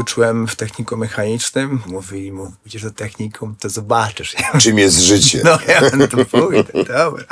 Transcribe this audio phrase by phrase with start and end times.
[0.00, 1.82] uczyłem w techniku mechanicznym.
[1.86, 4.36] Mówili mu, idziesz do technikum, to zobaczysz.
[4.58, 5.42] Czym jest życie?
[5.50, 7.24] No ja no to pójdę, dobra.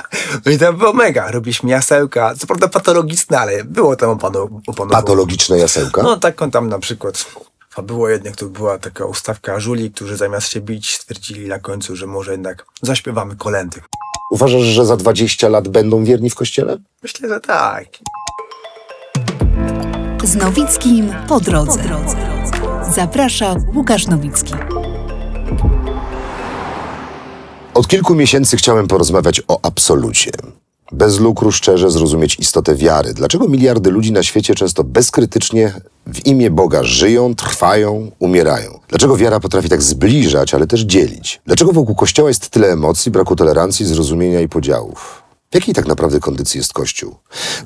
[0.47, 1.31] No i tam było mega.
[1.31, 4.91] Robiliśmy jasełka, co prawda patologiczne, ale było tam opanowane.
[4.91, 6.03] Patologiczne jasełka?
[6.03, 7.27] No taką tam na przykład,
[7.77, 11.97] a było jednak, to była taka ustawka żuli, którzy zamiast się bić stwierdzili na końcu,
[11.97, 13.81] że może jednak zaśpiewamy kolendy.
[14.31, 16.77] Uważasz, że za 20 lat będą wierni w kościele?
[17.03, 17.87] Myślę, że tak.
[20.25, 22.28] Z Nowickim po drodze.
[22.95, 24.55] Zaprasza Łukasz Nowicki.
[27.75, 30.31] Od kilku miesięcy chciałem porozmawiać o absolucie.
[30.93, 33.15] Bez lukru szczerze zrozumieć istotę wiary.
[33.15, 35.73] Dlaczego miliardy ludzi na świecie często bezkrytycznie
[36.07, 38.81] w imię Boga żyją, trwają, umierają?
[38.89, 41.41] Dlaczego wiara potrafi tak zbliżać, ale też dzielić?
[41.47, 45.23] Dlaczego wokół Kościoła jest tyle emocji, braku tolerancji, zrozumienia i podziałów?
[45.51, 47.17] W jakiej tak naprawdę kondycji jest Kościół?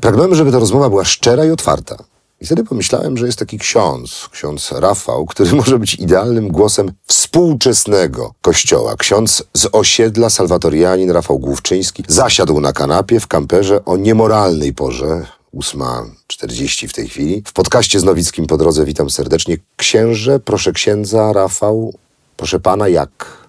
[0.01, 1.97] Pragnąłem, żeby ta rozmowa była szczera i otwarta.
[2.42, 8.34] I wtedy pomyślałem, że jest taki ksiądz, ksiądz Rafał, który może być idealnym głosem współczesnego
[8.41, 8.96] kościoła.
[8.96, 16.88] Ksiądz z osiedla, salwatorianin Rafał Główczyński, zasiadł na kanapie w kamperze o niemoralnej porze, 8.40
[16.88, 17.43] w tej chwili.
[17.46, 19.56] W podcaście z Nowickim po drodze witam serdecznie.
[19.77, 21.95] Księże, proszę księdza, Rafał,
[22.37, 23.43] proszę pana, jak?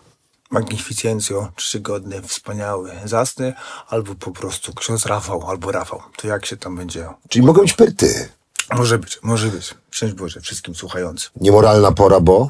[0.52, 3.54] Magnificencjo, czterogodny, wspaniały, zasny,
[3.88, 6.02] albo po prostu ksiądz Rafał, albo Rafał.
[6.18, 7.08] To jak się tam będzie?
[7.30, 8.30] Czyli mogą być pyrty.
[8.78, 9.74] Może być, może być.
[9.92, 11.32] Szczęść Boże wszystkim słuchającym.
[11.42, 12.50] Niemoralna pora, bo?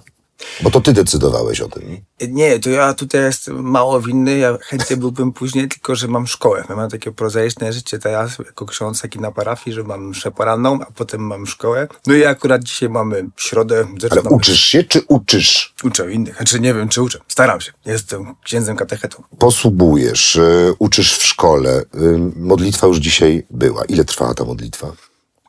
[0.61, 1.83] Bo to ty decydowałeś o tym.
[2.27, 6.63] Nie, to ja tutaj jestem mało winny, ja chętnie byłbym później, tylko że mam szkołę.
[6.69, 10.31] Ja mam takie prozaiczne życie teraz jako ksiądz, jak i na parafii, że mam mszę
[10.31, 11.88] poranną, a potem mam szkołę.
[12.07, 13.88] No i akurat dzisiaj mamy środę.
[14.09, 15.73] Ale uczysz się, czy uczysz?
[15.83, 17.19] Uczę innych, znaczy nie wiem, czy uczę.
[17.27, 17.71] Staram się.
[17.85, 19.23] Jestem księdzem katechetą.
[19.39, 21.81] Posługujesz, y, uczysz w szkole.
[21.95, 23.85] Y, modlitwa już dzisiaj była.
[23.85, 24.91] Ile trwała ta modlitwa?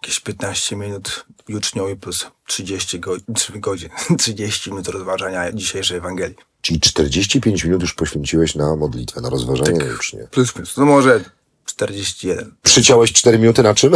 [0.05, 3.89] Jakieś 15 minut juczniowi plus 30 go- 3 godzin,
[4.19, 6.37] 30 minut rozważania dzisiejszej Ewangelii.
[6.61, 9.89] Czyli 45 minut już poświęciłeś na modlitwę, na rozważanie tak.
[9.89, 10.27] już nie.
[10.31, 10.77] Plus minus.
[10.77, 11.25] No może
[11.65, 12.55] 41.
[12.63, 13.93] Przyciąłeś 4 minuty na czym?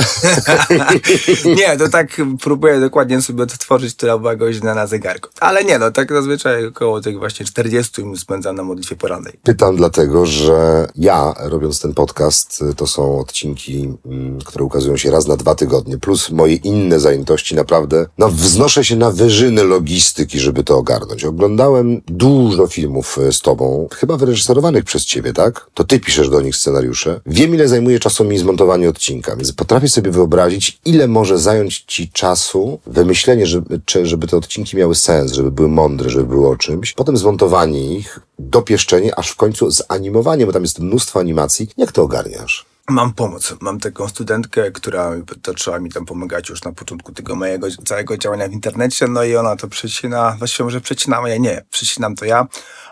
[1.56, 5.28] Nie, to tak próbuję dokładnie sobie odtworzyć, która była godzina na zegarku.
[5.40, 9.32] Ale nie, no tak zazwyczaj około tych właśnie 40 minut spędzam na modlitwie porannej.
[9.42, 15.26] Pytam dlatego, że ja, robiąc ten podcast, to są odcinki, mm, które ukazują się raz
[15.26, 20.64] na dwa tygodnie, plus moje inne zajętości, naprawdę, no wznoszę się na wyżyny logistyki, żeby
[20.64, 21.24] to ogarnąć.
[21.24, 25.66] Oglądałem dużo filmów y, z tobą, chyba wyreżyserowanych przez ciebie, tak?
[25.74, 27.20] To ty piszesz do nich scenariusze.
[27.26, 32.10] Wiem, ile zajmuje czasu mi zmontowanie odcinka, więc potrafię sobie wyobrazić, ile może zająć ci
[32.10, 36.56] czasu wymyślenie, żeby, czy, żeby te odcinki miały sens, żeby były mądre, żeby były o
[36.56, 41.68] czymś, potem zmontowanie ich, dopieszczenie, aż w końcu zanimowanie, bo tam jest mnóstwo animacji.
[41.76, 42.66] Jak to ogarniasz?
[42.90, 43.54] Mam pomoc.
[43.60, 45.10] Mam taką studentkę, która
[45.46, 49.36] zaczęła mi tam pomagać już na początku tego mojego całego działania w internecie, no i
[49.36, 52.46] ona to przecina, właściwie może przecinam, ja nie, przecinam to ja,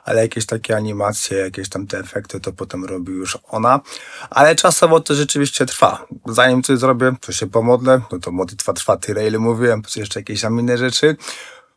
[0.04, 3.80] ale jakieś takie animacje, jakieś tam te efekty to potem robi już ona,
[4.30, 6.06] ale czasowo to rzeczywiście trwa.
[6.26, 10.20] Zanim coś zrobię, to się pomodlę, no to modlitwa trwa tyle, ile mówiłem, plus jeszcze
[10.20, 11.16] jakieś tam inne rzeczy.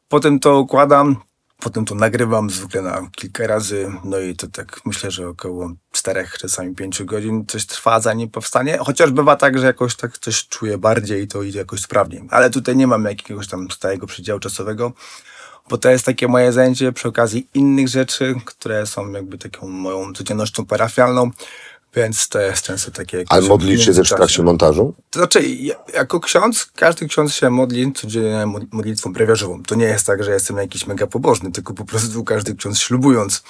[0.08, 1.16] Potem to układam,
[1.60, 6.38] Potem to nagrywam zwykle na kilka razy, no i to tak myślę, że około czterech,
[6.38, 8.78] czasami pięciu godzin coś trwa, zanim powstanie.
[8.78, 12.28] Chociaż bywa tak, że jakoś tak coś czuję bardziej i to idzie jakoś sprawniej.
[12.30, 14.94] Ale tutaj nie mam jakiegoś tam stałego przedziału czasowego,
[15.70, 20.14] bo to jest takie moje zajęcie przy okazji innych rzeczy, które są jakby taką moją
[20.14, 21.32] codziennością parafialną.
[21.96, 23.18] Więc to jest często takie...
[23.18, 24.94] jakieś Ale modlisz się też w trakcie montażu?
[25.10, 29.64] To znaczy, ja- jako ksiądz, każdy ksiądz się modli codziennie mod- modlitwą brewiarzową.
[29.64, 33.44] To nie jest tak, że jestem jakiś mega pobożny, tylko po prostu każdy ksiądz ślubując,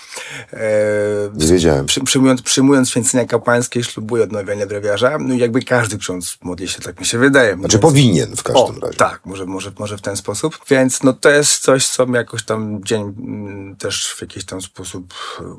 [0.54, 5.18] e, przy, przyjmując, przyjmując święcenia kapłańskie, ślubuje odnawianie brewiarza.
[5.20, 7.54] No i jakby każdy ksiądz modli się, tak mi się wydaje.
[7.54, 8.98] Znaczy Więc- powinien w każdym o, razie.
[8.98, 10.60] Tak, może, może, może w ten sposób.
[10.70, 14.62] Więc no to jest coś, co mnie jakoś tam dzień mm, też w jakiś tam
[14.62, 15.14] sposób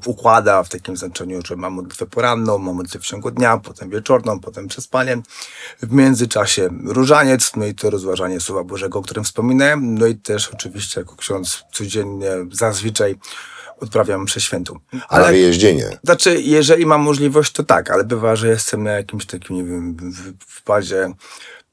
[0.06, 4.68] układa w takim znaczeniu, że mam modlitwę poranną, modlitwę w ciągu dnia, potem wieczorną, potem
[4.68, 5.22] przespaniem.
[5.82, 9.98] W międzyczasie różaniec, no i to rozważanie Słowa Bożego, o którym wspominałem.
[9.98, 13.16] No i też oczywiście jako ksiądz codziennie zazwyczaj
[13.80, 14.78] odprawiam mszę świętą.
[15.08, 15.98] A na wyjeździenie.
[16.04, 19.96] Znaczy, jeżeli mam możliwość, to tak, ale bywa, że jestem na jakimś takim, nie wiem,
[19.96, 21.12] w, w bazie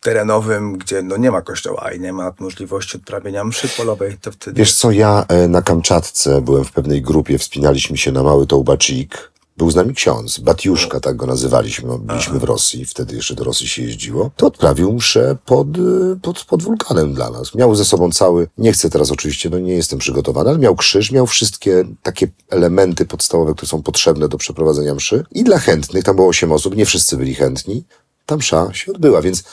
[0.01, 4.59] terenowym, gdzie no nie ma kościoła i nie ma możliwości odprawienia mszy polowej, to wtedy...
[4.59, 9.31] Wiesz co, ja e, na Kamczatce byłem w pewnej grupie, wspinaliśmy się na mały Tołbaczik.
[9.57, 11.87] Był z nami ksiądz, Batiuszka, tak go nazywaliśmy.
[11.87, 14.31] no, Byliśmy w Rosji, wtedy jeszcze do Rosji się jeździło.
[14.35, 15.81] To odprawił mszę pod, e,
[16.21, 17.55] pod, pod wulkanem dla nas.
[17.55, 21.11] Miał ze sobą cały, nie chcę teraz oczywiście, no nie jestem przygotowany, ale miał krzyż,
[21.11, 25.25] miał wszystkie takie elementy podstawowe, które są potrzebne do przeprowadzenia mszy.
[25.31, 27.83] I dla chętnych, tam było osiem osób, nie wszyscy byli chętni,
[28.25, 29.43] ta msza się odbyła, więc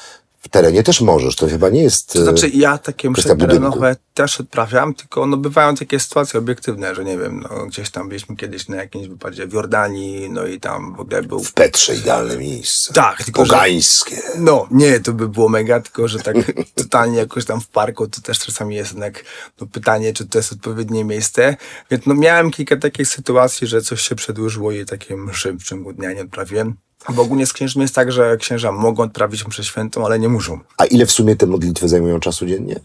[0.54, 2.12] terenie też możesz, to chyba nie jest...
[2.12, 7.04] To znaczy ja takie msze terenowe też odprawiam, tylko no bywają takie sytuacje obiektywne, że
[7.04, 10.94] nie wiem, no gdzieś tam byliśmy kiedyś na jakimś wypadzie w Jordanii, no i tam
[10.94, 11.44] w ogóle był...
[11.44, 12.92] W Petrze idealne miejsce.
[12.92, 14.16] Tak, tylko że- Pogańskie.
[14.38, 16.36] No, nie, to by było mega, tylko że tak
[16.74, 19.24] totalnie jakoś tam w parku, to też czasami jest jednak
[19.60, 21.56] no, pytanie, czy to jest odpowiednie miejsce.
[21.90, 25.92] Więc no miałem kilka takich sytuacji, że coś się przedłużyło i takie mszy w ciągu
[25.92, 26.76] dnia nie odprawiłem.
[27.08, 30.60] Bo ogólnie z księżmi jest tak, że księża mogą odprawić mszę świętą, ale nie muszą.
[30.78, 32.80] A ile w sumie te modlitwy zajmują czasu dziennie?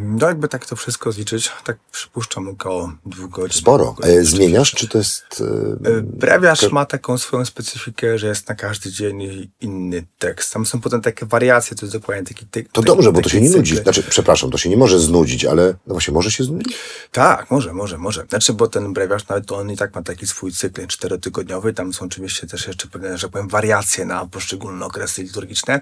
[0.00, 3.60] No jakby tak to wszystko zliczyć, tak przypuszczam około dwóch godzin.
[3.60, 3.92] Sporo.
[3.92, 5.24] Godzin E, zmieniasz, czy to jest...
[5.84, 10.52] E, Y, Brewiarz ma taką swoją specyfikę, że jest na każdy dzień inny tekst.
[10.52, 13.40] Tam są potem takie wariacje, to jest dokładnie taki ty- to dobrze, bo to się
[13.40, 13.58] nie cykl.
[13.58, 13.76] nudzi.
[13.76, 16.76] Znaczy, przepraszam, to się nie może znudzić, ale no właśnie, może się znudzić?
[17.12, 18.26] Tak, może, może, może.
[18.28, 21.72] Znaczy, bo ten brewiarz nawet to on i tak ma taki swój cykl czterotygodniowy.
[21.72, 25.80] Tam są oczywiście też jeszcze pewne, że powiem, wariacje na poszczególne okresy liturgiczne.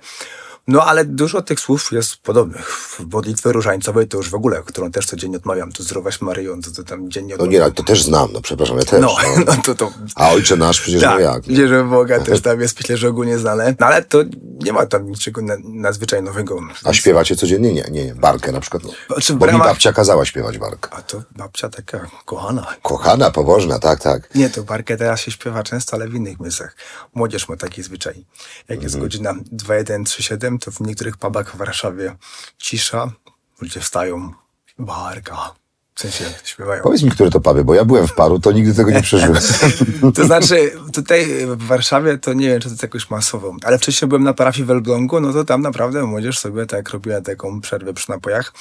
[0.69, 2.71] No, ale dużo tych słów jest podobnych.
[2.71, 6.71] W modlitwie różańcowej to już w ogóle, którą też codziennie odmawiam, to zdrowaś Maryją, to,
[6.71, 7.69] to tam dziennie No odmawiam.
[7.69, 9.01] nie, to też znam, no przepraszam, ja też.
[9.01, 9.45] No, No.
[9.57, 11.45] no to to A Ojcze Nasz przecież no tak, jak?
[11.47, 13.75] wierzę w Boga też tam jest, myślę, że ogólnie znane.
[13.81, 14.19] No ale to
[14.65, 16.59] nie ma tam niczego na, nadzwyczaj nowego.
[16.85, 17.73] A śpiewacie codziennie?
[17.73, 18.15] Nie, nie, nie.
[18.15, 18.83] Barkę na przykład.
[18.85, 18.91] No.
[19.21, 20.89] W Bo mi babcia kazała śpiewać barkę.
[20.93, 22.67] A to babcia taka kochana.
[22.83, 24.35] Kochana, pobożna, tak, tak.
[24.35, 26.77] Nie, to barkę teraz się śpiewa często, ale w innych miejscach.
[27.15, 28.25] Młodzież ma taki zwyczaj.
[28.69, 32.17] Jak jest godzina 2137, to w niektórych pubach w Warszawie
[32.59, 33.13] cisza,
[33.61, 34.33] ludzie wstają,
[34.79, 35.55] barka.
[35.97, 36.83] W sensie śpiewają.
[36.83, 39.37] Powiedz mi, które to puby, bo ja byłem w paru, to nigdy tego nie przeżyłem.
[40.15, 44.09] To znaczy, tutaj w Warszawie to nie wiem, czy to jest jakoś masowo, ale wcześniej
[44.09, 47.95] byłem na parafii w Elblągu, no to tam naprawdę młodzież sobie tak robiła taką przerwę
[47.95, 48.53] przy napojach.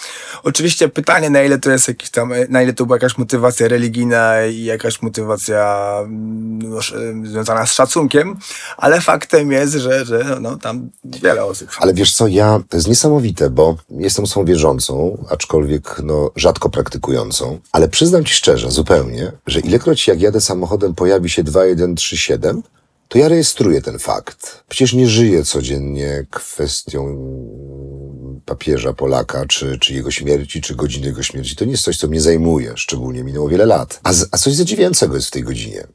[0.44, 4.46] Oczywiście pytanie, na ile to jest jakiś tam, na ile to była jakaś motywacja religijna
[4.46, 6.80] i jakaś motywacja no,
[7.24, 8.36] związana z szacunkiem,
[8.78, 11.70] ale faktem jest, że, że no, tam wiele osób.
[11.80, 17.25] Ale wiesz co, ja, to jest niesamowite, bo jestem osobą wierzącą, aczkolwiek no, rzadko praktykującą,
[17.72, 22.64] ale przyznam ci szczerze, zupełnie, że ilekroć jak jadę samochodem pojawi się 2137,
[23.08, 24.64] to ja rejestruję ten fakt.
[24.68, 27.18] Przecież nie żyję codziennie kwestią
[28.46, 31.56] papieża Polaka, czy, czy jego śmierci, czy godziny jego śmierci.
[31.56, 34.00] To nie jest coś, co mnie zajmuje, szczególnie minęło wiele lat.
[34.04, 35.88] A, a coś zadziwiającego jest w tej godzinie.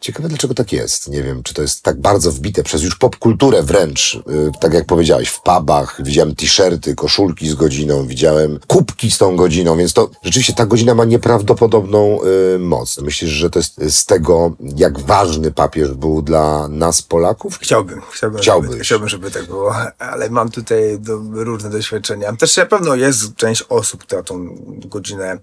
[0.00, 1.08] Ciekawe, dlaczego tak jest.
[1.08, 4.14] Nie wiem, czy to jest tak bardzo wbite przez już popkulturę wręcz.
[4.14, 9.36] Yy, tak jak powiedziałeś, w pubach widziałem t-shirty, koszulki z godziną, widziałem kubki z tą
[9.36, 12.18] godziną, więc to rzeczywiście ta godzina ma nieprawdopodobną
[12.52, 12.98] yy, moc.
[12.98, 17.58] Myślisz, że to jest z tego, jak ważny papież był dla nas Polaków?
[17.58, 18.70] Chciałbym, chciałbym, Chciałbyś.
[18.70, 22.36] Żeby, chciałbym, żeby tak było, ale mam tutaj do, różne doświadczenia.
[22.36, 25.38] Też na pewno jest część osób, która tą godzinę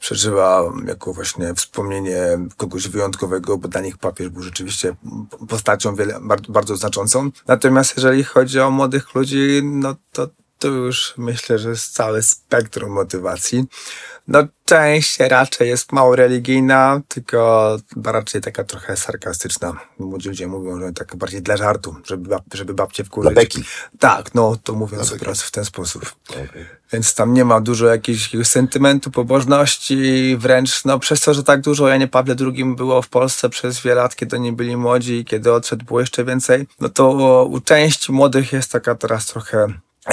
[0.00, 2.20] przeżywa jako właśnie wspomnienie
[2.56, 4.96] kogoś wyjątkowego, bo dla nich papież był rzeczywiście
[5.48, 7.30] postacią wiele, bardzo znaczącą.
[7.46, 10.28] Natomiast jeżeli chodzi o młodych ludzi, no to
[10.60, 13.64] to już myślę, że jest całe spektrum motywacji.
[14.30, 19.72] No, część raczej jest mało religijna, tylko raczej taka trochę sarkastyczna.
[19.98, 23.32] Młodzi ludzie mówią, że tak bardziej dla żartu, żeby, bab, żeby babcie wkurzyć.
[23.32, 23.64] Dla beki.
[23.98, 26.14] Tak, no to mówiąc wprost w ten sposób.
[26.92, 31.88] Więc tam nie ma dużo jakiegoś, sentymentu, pobożności, wręcz no przez to, że tak dużo
[31.88, 35.52] Janie Pawle II było w Polsce przez wiele lat, kiedy oni byli młodzi i kiedy
[35.52, 37.12] odszedł było jeszcze więcej, no to
[37.44, 39.66] u części młodych jest taka teraz trochę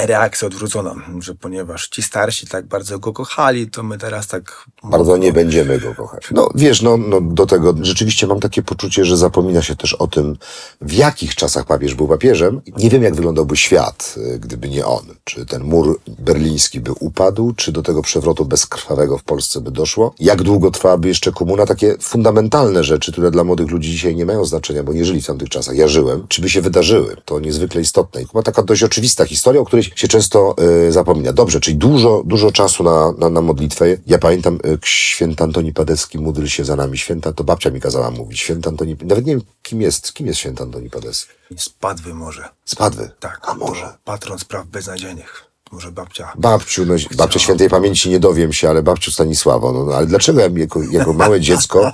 [0.06, 4.64] reakcja odwrócona, że ponieważ ci starsi tak bardzo go kochali, to my teraz tak...
[4.82, 6.28] Bardzo nie będziemy go kochać.
[6.30, 10.06] No wiesz, no, no do tego rzeczywiście mam takie poczucie, że zapomina się też o
[10.06, 10.36] tym,
[10.80, 12.60] w jakich czasach papież był papieżem.
[12.78, 15.04] Nie wiem, jak wyglądałby świat, y, gdyby nie on.
[15.24, 20.14] Czy ten mur berliński by upadł, czy do tego przewrotu bezkrwawego w Polsce by doszło?
[20.20, 21.66] Jak długo trwałaby jeszcze komuna?
[21.66, 25.26] Takie fundamentalne rzeczy, które dla młodych ludzi dzisiaj nie mają znaczenia, bo nie żyli w
[25.26, 25.76] tamtych czasach.
[25.76, 26.26] Ja żyłem.
[26.28, 27.16] Czy by się wydarzyły?
[27.24, 28.22] To niezwykle istotne.
[28.22, 30.56] I chyba taka dość oczywista historia, o której się często
[30.88, 31.32] y, zapomina.
[31.32, 33.86] Dobrze, czyli dużo, dużo czasu na, na, na modlitwę.
[34.06, 36.98] Ja pamiętam y, święty Antoni Padecki, módl się za nami.
[36.98, 38.40] Święta, to babcia mi kazała mówić.
[38.40, 41.32] Święty Antoni, nawet nie wiem, kim jest, kim jest święty Antoni Padecki.
[41.56, 42.48] Spadły może.
[42.64, 43.10] Spadły.
[43.20, 43.40] Tak.
[43.42, 43.94] A może.
[44.04, 45.44] Patron spraw beznadziejnych.
[45.72, 46.32] Może babcia.
[46.38, 50.40] Babciu, no, babcia świętej pamięci nie dowiem się, ale babciu Stanisławo, no, no ale dlaczego
[50.40, 51.92] ja jako, jako małe dziecko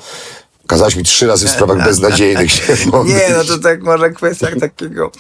[0.75, 3.15] kazałaś mi trzy razy w sprawach beznadziejnych się modlić?
[3.17, 5.11] Nie, no to tak może kwestia takiego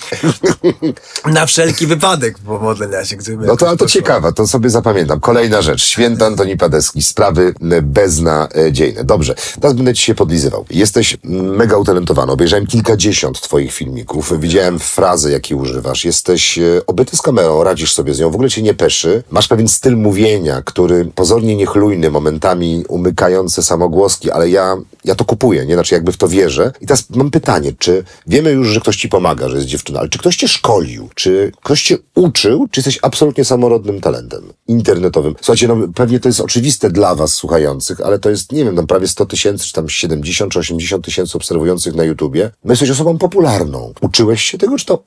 [1.34, 3.16] na wszelki wypadek pomodlenia się.
[3.16, 4.00] Gdyby No to, ale to poszło.
[4.00, 5.20] ciekawe, to sobie zapamiętam.
[5.20, 5.84] Kolejna rzecz.
[5.84, 9.04] Święty Antoni Padecki, sprawy beznadziejne.
[9.04, 10.64] Dobrze, teraz będę ci się podlizywał.
[10.70, 12.32] Jesteś mega utalentowany.
[12.32, 14.40] Obejrzałem kilkadziesiąt twoich filmików.
[14.40, 16.04] Widziałem frazy, jakie używasz.
[16.04, 19.22] Jesteś e, obyty z kamerą, radzisz sobie z nią, w ogóle cię nie peszy.
[19.30, 25.43] Masz pewien styl mówienia, który pozornie niechlujny, momentami umykające samogłoski, ale ja, ja to kupuję.
[25.44, 25.74] Wstępuję, nie?
[25.74, 26.72] Znaczy jakby w to wierzę.
[26.80, 30.08] I teraz mam pytanie, czy wiemy już, że ktoś ci pomaga, że jest dziewczyna, ale
[30.08, 31.08] czy ktoś cię szkolił?
[31.14, 32.68] Czy ktoś cię uczył?
[32.70, 35.34] Czy jesteś absolutnie samorodnym talentem internetowym?
[35.40, 38.86] Słuchajcie, no pewnie to jest oczywiste dla was słuchających, ale to jest, nie wiem, tam
[38.86, 42.50] prawie 100 tysięcy, czy tam 70 czy 80 tysięcy obserwujących na YouTubie.
[42.64, 43.92] No jesteś osobą popularną.
[44.00, 45.04] Uczyłeś się tego, czy to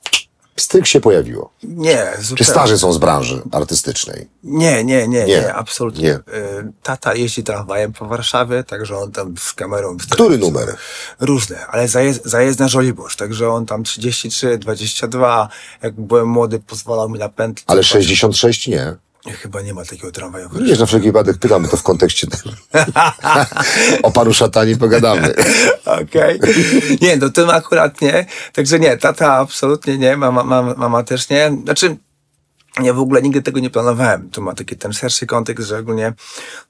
[0.60, 1.50] stryk się pojawiło?
[1.62, 2.36] Nie, zupełnie.
[2.36, 4.28] Czy starzy są z branży artystycznej?
[4.44, 5.26] Nie, nie, nie, Nie.
[5.26, 6.02] nie, absolutnie.
[6.02, 6.14] Nie.
[6.14, 9.96] Y, Tata jeździ tramwajem po Warszawie, także on tam z kamerą...
[10.10, 10.76] Który numer?
[11.20, 15.48] Różne, ale zajez, zajezdna Żoliborz, także on tam 33, 22,
[15.82, 17.64] jak byłem młody, pozwalał mi na pętlę.
[17.66, 18.96] Ale 66 nie.
[19.32, 20.48] Chyba nie ma takiego tramwaju.
[20.60, 22.26] Wiesz, na wszelki wypadek pytam, bo to w kontekście
[24.02, 25.34] o panu szatanie pogadamy.
[25.84, 26.40] Okej.
[27.00, 28.26] Nie, no tym akurat nie.
[28.52, 31.52] Także nie, tata absolutnie nie, mama, mama, mama też nie.
[31.64, 31.96] Znaczy,
[32.82, 34.30] ja w ogóle nigdy tego nie planowałem.
[34.30, 36.12] Tu ma taki ten szerszy kontekst, że ogólnie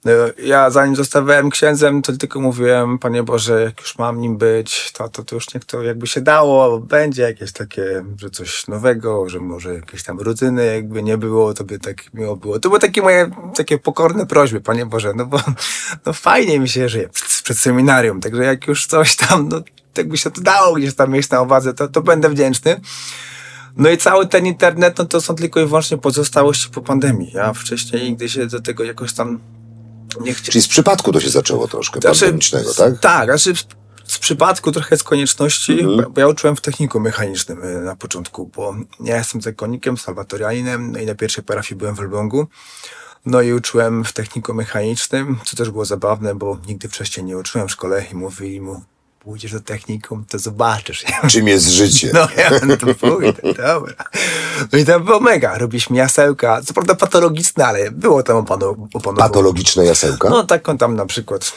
[0.04, 0.12] no,
[0.42, 5.08] ja zanim zostawałem księdzem, to tylko mówiłem, Panie Boże, jak już mam nim być, to,
[5.08, 9.40] to, to już niech to jakby się dało, będzie jakieś takie, że coś nowego, że
[9.40, 12.60] może jakieś tam rutyny jakby nie było, to by tak miło było.
[12.60, 15.40] To były takie moje takie pokorne prośby, Panie Boże, no bo
[16.06, 19.62] no fajnie mi się żyje przed, przed seminarium, także jak już coś tam, no
[19.96, 22.80] jakby się to dało gdzieś tam mieć na uwadze, to, to będę wdzięczny.
[23.78, 27.30] No i cały ten internet, no to są tylko i wyłącznie pozostałości po pandemii.
[27.34, 29.40] Ja wcześniej nigdy się do tego jakoś tam
[30.20, 30.52] nie chciałem.
[30.52, 32.98] Czyli z przypadku to się zaczęło troszkę Znaczy, pandemicznego, tak?
[33.00, 33.64] Tak, znaczy
[34.04, 35.96] z, przypadku trochę z konieczności, Mhm.
[35.96, 40.92] bo, bo ja uczyłem w techniku mechanicznym y, na początku, bo ja jestem zakonnikiem, salwatorianinem,
[40.92, 42.46] no i na pierwszej parafii byłem w Elblągu.
[43.26, 47.68] No i uczyłem w techniku mechanicznym, co też było zabawne, bo nigdy wcześniej nie uczyłem
[47.68, 48.82] w szkole i mówili mu,
[49.18, 51.04] pójdziesz do technikum, to zobaczysz.
[51.30, 52.10] Czym jest życie?
[52.14, 53.94] no ja to pójdę, dobra.
[54.72, 59.28] No i tam było mega, robiliśmy jasełka, co prawda patologiczne, ale było tam opanu, opanowane.
[59.28, 60.30] Patologiczne jasełka?
[60.30, 61.52] No taką tam na przykład,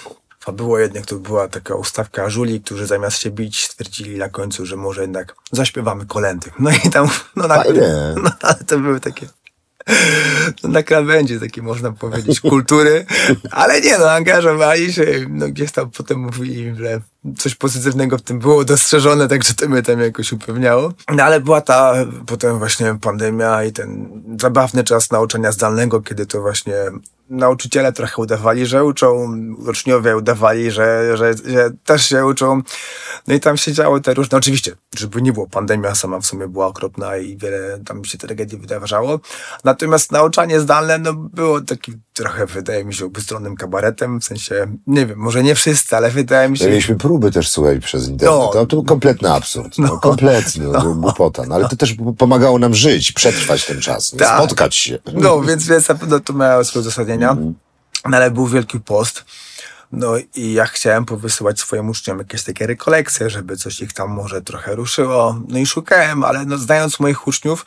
[0.45, 4.65] a było jednak, to była taka ustawka żuli, którzy zamiast się bić stwierdzili na końcu,
[4.65, 6.51] że może jednak zaśpiewamy kolendy.
[6.59, 8.15] No i tam, no na, Fajne.
[8.23, 9.27] no ale to były takie
[10.63, 13.05] no, na krawędzi takie można powiedzieć kultury,
[13.51, 17.01] ale nie no, angażowali się, no gdzieś tam potem mówili, że
[17.37, 20.93] coś pozytywnego w tym było dostrzeżone, także to mnie tam jakoś upewniało.
[21.15, 21.93] No ale była ta
[22.25, 26.75] potem właśnie pandemia i ten zabawny czas nauczania zdalnego, kiedy to właśnie
[27.31, 29.37] nauczyciele trochę udawali, że uczą,
[29.69, 32.61] uczniowie udawali, że, że, że też się uczą.
[33.27, 36.47] No i tam się działy te różne, oczywiście, żeby nie było, pandemia sama w sumie
[36.47, 39.19] była okropna i wiele tam się tragedii wydarzało.
[39.63, 45.05] Natomiast nauczanie zdalne, no było taki trochę, wydaje mi się, ubystronnym kabaretem, w sensie, nie
[45.05, 46.63] wiem, może nie wszyscy, ale wydaje mi się...
[46.63, 48.39] My mieliśmy próby też słuchać przez internet.
[48.39, 48.47] No.
[48.47, 49.77] To, to był kompletny absurd.
[49.77, 50.95] No, kompletny, no.
[50.95, 51.43] głupota.
[51.47, 54.11] No, ale to też pomagało nam żyć, przetrwać ten czas?
[54.19, 54.37] Tak.
[54.37, 54.99] spotkać się.
[55.13, 57.37] No, więc, więc na pewno to miało swoje uzasadnienia.
[58.09, 59.25] No, ale był Wielki Post.
[59.91, 64.41] No i ja chciałem powysyłać swoim uczniom jakieś takie rekolekcje, żeby coś ich tam może
[64.41, 65.35] trochę ruszyło.
[65.47, 67.65] No i szukałem, ale no, znając moich uczniów,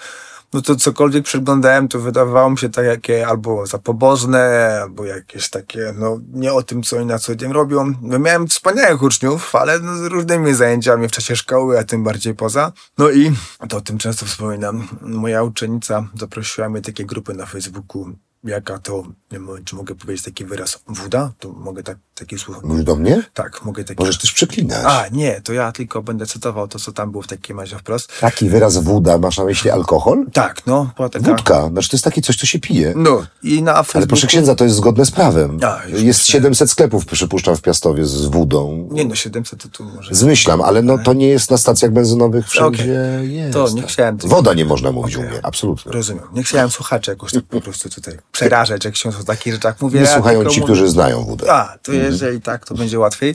[0.54, 5.50] no to cokolwiek przeglądałem, to wydawało mi się tak jakie albo za pobożne, albo jakieś
[5.50, 7.94] takie, no nie o tym, co oni na co dzień robią.
[8.02, 12.34] No miałem wspaniałych uczniów, ale no, z różnymi zajęciami w czasie szkoły, a tym bardziej
[12.34, 12.73] poza.
[12.99, 13.32] No i
[13.68, 14.88] to o tym często wspominam.
[15.00, 18.12] Moja uczennica zaprosiła mnie takie grupy na Facebooku,
[18.44, 21.32] jaka to, nie wiem, czy mogę powiedzieć taki wyraz, wuda?
[21.38, 22.56] To mogę tak, taki słów.
[22.62, 23.22] Mówisz do mnie?
[23.34, 24.00] Tak, mogę taki.
[24.00, 24.84] Możesz też przeklinać.
[24.86, 28.12] A, nie, to ja tylko będę cytował to, co tam było w takim razie wprost.
[28.20, 30.26] Taki wyraz wóda, masz na myśli alkohol?
[30.32, 31.24] Tak, no, była taka...
[31.24, 32.92] Wódka, znaczy to jest takie coś, co się pije.
[32.96, 33.98] No, i na Facebooku...
[33.98, 35.58] Ale proszę księdza, to jest zgodne z prawem.
[35.62, 36.14] A, jest myślę.
[36.14, 38.88] 700 sklepów, przypuszczam, w Piastowie z wódą.
[38.90, 40.14] Nie no, 700 to tu może...
[40.14, 43.34] Zmyślam, ale no to nie jest na stacjach benzynowych wszędzie Okej.
[43.34, 43.52] jest.
[43.52, 43.90] To nie tak.
[43.90, 45.26] chciałem Woda nie można mówić Okej.
[45.26, 45.92] u mnie, absolutnie.
[45.92, 46.24] Rozumiem.
[46.32, 50.00] Nie chciałem słuchaczy jakoś tak po prostu tutaj przerażać, jak się o takich rzeczach mówię.
[50.00, 51.52] Nie słuchają ci, którzy znają wódę.
[51.52, 53.34] A, to jeżeli tak, to będzie łatwiej.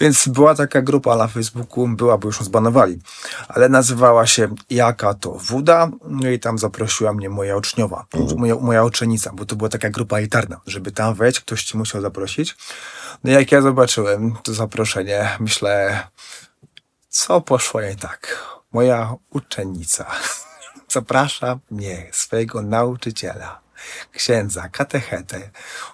[0.00, 2.98] Więc była taka grupa na Facebooku, była, bo już ją zbanowali,
[3.48, 8.84] ale nazywała się Jaka to Wuda, no i tam zaprosiła mnie moja uczniowa, moja, moja
[8.84, 12.56] uczennica, bo to była taka grupa elitarna, żeby tam wejść, ktoś ci musiał zaprosić.
[13.24, 16.02] No i jak ja zobaczyłem to zaproszenie, myślę,
[17.08, 18.46] co poszło jej tak?
[18.72, 20.06] Moja uczennica
[20.96, 23.60] zaprasza mnie, swojego nauczyciela,
[24.12, 25.50] księdza, katechetę,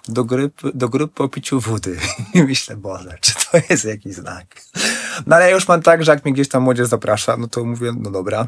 [0.07, 1.99] do grupy, do grupy po piciu wody.
[2.33, 4.61] I myślę, Boże, czy to jest jakiś znak?
[5.27, 7.63] No ale ja już mam tak, że jak mnie gdzieś tam młodzież zaprasza, no to
[7.63, 8.47] mówię, no dobra.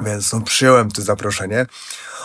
[0.00, 1.66] Więc no, przyjąłem to zaproszenie.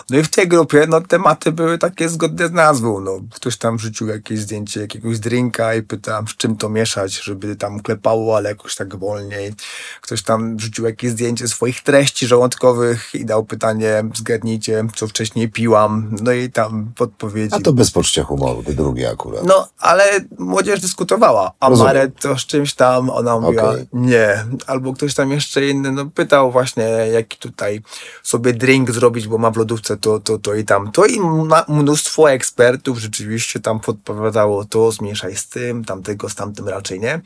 [0.10, 3.19] No i w tej grupie, no tematy były takie zgodne z nazwą, no.
[3.33, 7.79] Ktoś tam wrzucił jakieś zdjęcie jakiegoś drinka i pytałem, z czym to mieszać, żeby tam
[7.79, 9.53] klepało, ale jakoś tak wolniej.
[10.01, 16.15] Ktoś tam wrzucił jakieś zdjęcie swoich treści żołądkowych i dał pytanie, zgadnijcie, co wcześniej piłam.
[16.22, 17.55] No i tam podpowiedzi.
[17.55, 19.43] A to bez poczucia humoru, to drugie akurat.
[19.45, 20.03] No, ale
[20.39, 21.51] młodzież dyskutowała.
[21.60, 21.88] A Rozumiem.
[21.88, 23.88] Maret to z czymś tam, ona mówiła Okej.
[23.93, 24.45] nie.
[24.67, 26.83] Albo ktoś tam jeszcze inny, no pytał właśnie,
[27.13, 27.81] jaki tutaj
[28.24, 31.05] sobie drink zrobić, bo ma w lodówce to, to, to i tamto.
[31.05, 31.19] I
[31.67, 37.21] mnóstwo ekspertów rzeczywiście tam podpowiadało to, zmieszaj z tym, tamtego z tamtym raczej nie.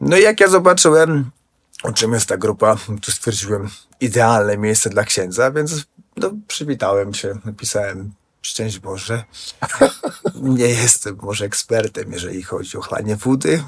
[0.00, 1.30] No i jak ja zobaczyłem,
[1.82, 3.68] o czym jest ta grupa, to stwierdziłem,
[4.00, 5.84] idealne miejsce dla księdza, więc
[6.16, 8.12] no, przywitałem się, napisałem
[8.46, 9.24] szczęść Boże.
[10.34, 13.62] Nie jestem może ekspertem, jeżeli chodzi o chlanie wody,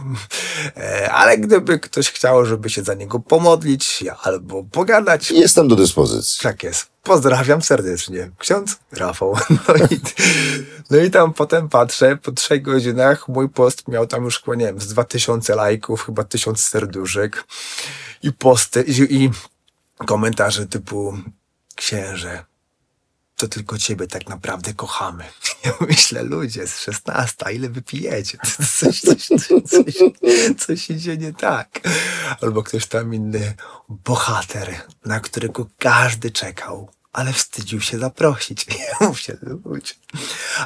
[0.76, 6.40] E, ale gdyby ktoś chciał, żeby się za niego pomodlić albo pogadać, Jestem do dyspozycji.
[6.42, 6.86] tak jest.
[7.02, 8.30] Pozdrawiam serdecznie.
[8.38, 9.36] Ksiądz Rafał.
[9.68, 10.00] No i,
[10.90, 14.80] no i tam potem patrzę, po trzech godzinach mój post miał tam już nie wiem,
[14.80, 17.44] z 2000 lajków, chyba 1000 serduszek
[18.22, 19.30] i posty i, i
[20.06, 21.18] komentarze typu
[21.74, 22.44] księże,
[23.38, 25.24] to tylko ciebie tak naprawdę kochamy.
[25.64, 28.38] Ja myślę, ludzie, z 16, ile wypijecie?
[28.78, 29.94] Coś, coś, coś, coś,
[30.58, 31.80] coś idzie nie tak.
[32.40, 33.54] Albo ktoś tam inny,
[33.88, 38.66] bohater, na którego każdy czekał, ale wstydził się zaprosić.
[39.00, 39.94] Ja mówię, ludzie.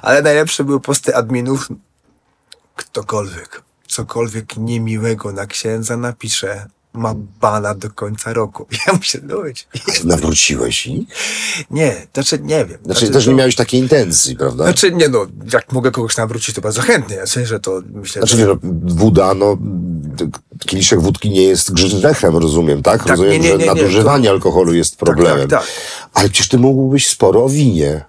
[0.02, 1.69] Ale najlepsze były posty adminów.
[2.76, 8.66] Ktokolwiek, cokolwiek niemiłego na księdza napisze, ma bana do końca roku.
[8.87, 9.62] Ja myślę, ludzie.
[10.04, 11.08] Nawróciłeś ich?
[11.70, 12.78] Nie, znaczy nie wiem.
[12.84, 14.64] Znaczy, też nie to- miałeś takiej intencji, prawda?
[14.64, 17.16] Znaczy, Znaczy, nie no, jak mogę kogoś nawrócić, to bardzo chętnie.
[17.16, 18.46] Ja sensie, że to myślę, znaczy że...
[18.46, 19.58] wiesz, no, woda, no,
[20.66, 23.06] kieliszek wódki nie jest grzechem, rozumiem, tak?
[23.06, 25.49] rozumiem, nie, nie, że nie, nie, nadużywanie alkoholu jest problemem.
[25.49, 25.70] tak, tak.
[26.14, 28.04] Ale przecież ty mógłbyś sporo o winie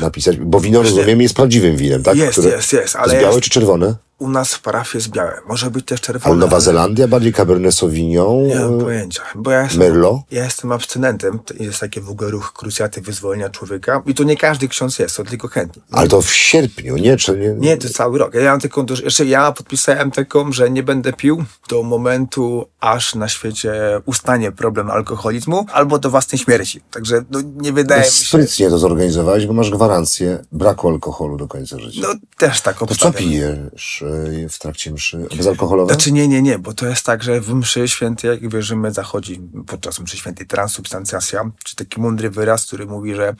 [0.00, 2.16] napisać, bo wino, rozumiem, jest prawdziwym winem, tak?
[2.16, 3.94] Jest, jest, jest, ale jest białe czy czerwone?
[4.20, 5.40] U nas w parafii jest białe.
[5.48, 6.32] Może być też czerwone.
[6.32, 8.46] Ale Nowa Zelandia, bardziej Cabernet Sauvignon?
[8.46, 9.22] Nie mam pojęcia.
[9.34, 10.16] Bo ja jestem, Merlot?
[10.30, 11.38] ja jestem abstynentem.
[11.60, 14.02] Jest taki w ogóle ruch krucjaty wyzwolenia człowieka.
[14.06, 15.82] I to nie każdy ksiądz jest, to tylko chętni.
[15.92, 17.16] Ale to w sierpniu, nie?
[17.16, 17.48] Czy nie?
[17.48, 18.34] Nie, to cały rok.
[18.34, 23.28] Ja mam taką, jeszcze ja podpisałem taką, że nie będę pił do momentu, aż na
[23.28, 23.72] świecie
[24.04, 26.80] ustanie problem alkoholizmu, albo do własnej śmierci.
[26.90, 28.26] Także no, nie wydaje mi się...
[28.26, 32.00] Sprytnie to zorganizowałeś, bo masz gwarancję braku alkoholu do końca życia.
[32.02, 32.08] No
[32.38, 33.18] też tak to co obstawiam.
[33.18, 34.04] pijesz
[34.50, 35.26] w trakcie mszy?
[35.36, 35.94] Bezalkoholowe?
[35.94, 39.40] Znaczy nie, nie, nie, bo to jest tak, że w mszy świętej, jak wierzymy, zachodzi
[39.66, 43.34] podczas mszy świętej transubstancjacja, czy taki mądry wyraz, który mówi, że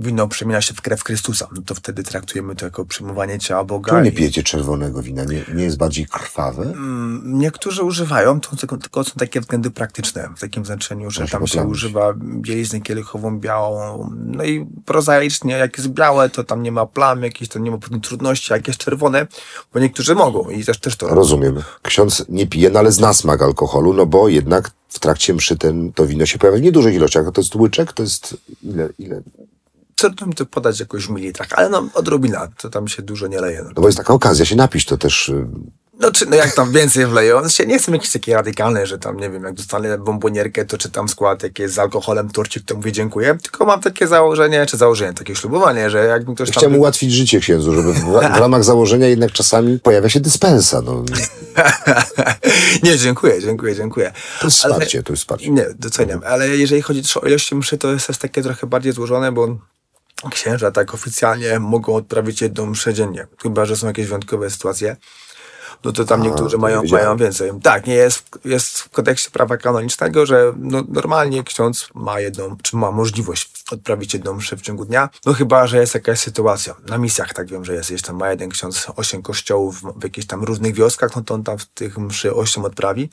[0.00, 1.48] wino przemienia się w krew Chrystusa.
[1.56, 3.90] No to wtedy traktujemy to jako przyjmowanie ciała Boga.
[3.90, 5.24] Czemu nie pijecie czerwonego wina?
[5.24, 6.62] Nie, nie jest bardziej krwawe?
[6.62, 11.32] Mm, Niektórzy używają, to tylko, są takie względy praktyczne, w takim znaczeniu, że Ja się
[11.32, 16.72] tam się używa bieliznę kielichową białą, no i prozaicznie, jak jest białe, to tam nie
[16.72, 19.26] ma plam, jakieś tam nie ma pewnych trudności, jak jest czerwone,
[19.74, 21.16] bo niektórzy mogą i też, też to robią.
[21.16, 21.62] Rozumiem.
[21.82, 25.92] Ksiądz nie pije, no ale zna smak alkoholu, no bo jednak w trakcie mszy ten,
[25.92, 27.26] to wino się pojawia w niedużych ilościach.
[27.28, 27.92] A to jest łyczek?
[27.92, 28.88] To jest ile?
[28.98, 29.22] ile?
[29.96, 33.40] Trudno mi to podać jakoś w mililitrach, ale no odrobina, to tam się dużo nie
[33.40, 33.62] leje.
[33.62, 35.32] No, No bo jest taka okazja się napić, to też...
[36.00, 39.16] no, czy, no jak tam więcej wleją, się nie jestem jakiś taki radykalny, że tam,
[39.16, 42.92] nie wiem, jak dostanę bombonierkę, to czytam skład, jak jest z alkoholem torcik, to mówię
[42.92, 46.58] dziękuję, tylko mam takie założenie, czy założenie, takie ślubowanie, że jak mi ktoś tam...
[46.58, 50.82] Chciałem ułatwić życie księdzu, żeby w, w ramach założenia jednak czasami pojawia się dyspensa.
[50.82, 51.04] No,
[52.82, 54.12] nie, dziękuję, dziękuję, dziękuję.
[54.40, 55.50] to jest Ale- wsparcie, to jest wsparcie.
[55.50, 58.92] Nie, doceniam, ale jeżeli chodzi też o ilość mszy, to jest też takie trochę bardziej
[58.92, 59.58] złożone, bo
[60.30, 64.96] księża tak oficjalnie mogą odprawić jedną mszę dziennie, chyba, że są jakieś wyjątkowe sytuacje.
[65.84, 67.50] No to tam A, niektórzy mają, mają więcej.
[67.62, 72.76] Tak, nie jest, jest w kodeksie prawa kanonicznego, że no, normalnie ksiądz ma jedną, czy
[72.76, 75.08] ma możliwość odprawić jedną mszę w ciągu dnia.
[75.26, 76.74] No chyba, że jest jakaś sytuacja.
[76.88, 77.90] Na misjach tak wiem, że jest.
[77.90, 81.44] Jeśli tam ma jeden ksiądz osiem kościołów w jakichś tam różnych wioskach, no to on
[81.44, 83.10] tam w tych mszy osiem odprawi.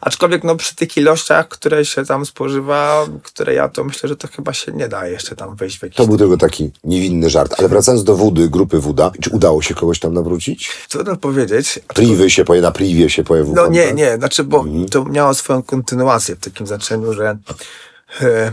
[0.00, 4.28] Aczkolwiek no przy tych ilościach, które się tam spożywa, które ja to myślę, że to
[4.28, 5.96] chyba się nie da jeszcze tam wejść w jakiś...
[5.96, 7.54] To był tylko taki niewinny żart.
[7.58, 10.70] Ale wracając do wody, grupy Wuda, czy udało się kogoś tam nawrócić?
[10.88, 11.80] Trudno powiedzieć.
[11.96, 15.62] Priwy się poje, na priwie się pojawił No nie, nie, znaczy, bo to miało swoją
[15.62, 17.36] kontynuację w takim znaczeniu, że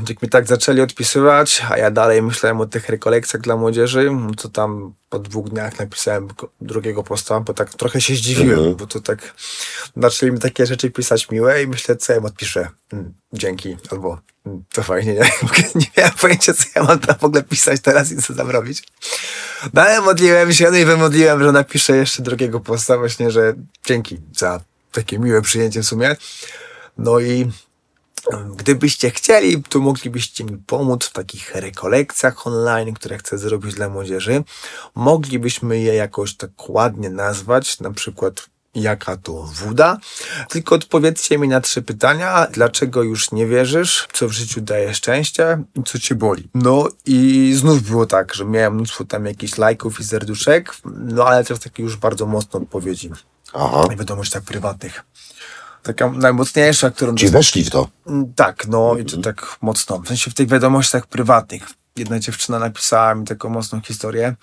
[0.09, 4.49] jak mi tak zaczęli odpisywać, a ja dalej myślałem o tych rekolekcjach dla młodzieży, to
[4.49, 6.27] tam po dwóch dniach napisałem
[6.61, 8.75] drugiego posta, bo tak trochę się zdziwiłem, Mhm.
[8.75, 9.33] bo to tak
[9.97, 12.67] zaczęli mi takie rzeczy pisać miłe i myślę, co ja im odpiszę.
[12.93, 15.31] Mm, dzięki, albo mm, to fajnie, nie?
[15.75, 18.83] nie miałem pojęcia, co ja mam tam w ogóle pisać teraz i co tam robić.
[19.73, 23.53] No ale modliłem się, no i wymodliłem, że napiszę jeszcze drugiego posta właśnie, że
[23.85, 24.61] dzięki za
[24.91, 26.15] takie miłe przyjęcie w sumie.
[26.97, 27.51] No i
[28.55, 34.43] Gdybyście chcieli, to moglibyście mi pomóc w takich rekolekcjach online, które chcę zrobić dla młodzieży.
[34.95, 39.97] Moglibyśmy je jakoś tak ładnie nazwać, na przykład jaka to woda.
[40.49, 42.47] Tylko odpowiedzcie mi na trzy pytania.
[42.51, 44.07] Dlaczego już nie wierzysz?
[44.13, 45.63] Co w życiu daje szczęście?
[45.75, 46.49] I co cię boli?
[46.53, 51.43] No i znów było tak, że miałem mnóstwo tam jakichś lajków i serduszek, no ale
[51.43, 53.11] też takie już bardzo mocne odpowiedzi.
[53.53, 53.83] Aha.
[53.91, 55.03] W wiadomościach prywatnych.
[55.83, 57.15] Taka najmocniejsza, którą...
[57.15, 57.89] Ci weszli w to.
[58.07, 59.99] Mm, Tak, no i to tak mocno.
[59.99, 61.63] W sensie w tych wiadomościach prywatnych.
[61.95, 64.35] Jedna dziewczyna napisała mi taką mocną historię,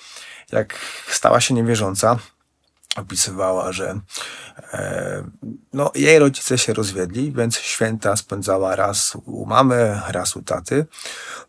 [0.52, 0.74] jak
[1.08, 2.18] stała się niewierząca.
[2.96, 4.00] Opisywała, że
[4.72, 5.24] e,
[5.72, 10.86] no, jej rodzice się rozwiedli, więc święta spędzała raz u mamy, raz u taty.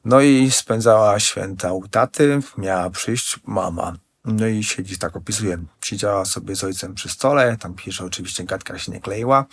[0.06, 3.94] No i spędzała święta u taty, miała przyjść mama.
[4.26, 8.80] No i siedzi, tak opisuje, siedziała sobie z ojcem przy stole, tam pisze, oczywiście gadka
[8.80, 9.46] się nie kleiła.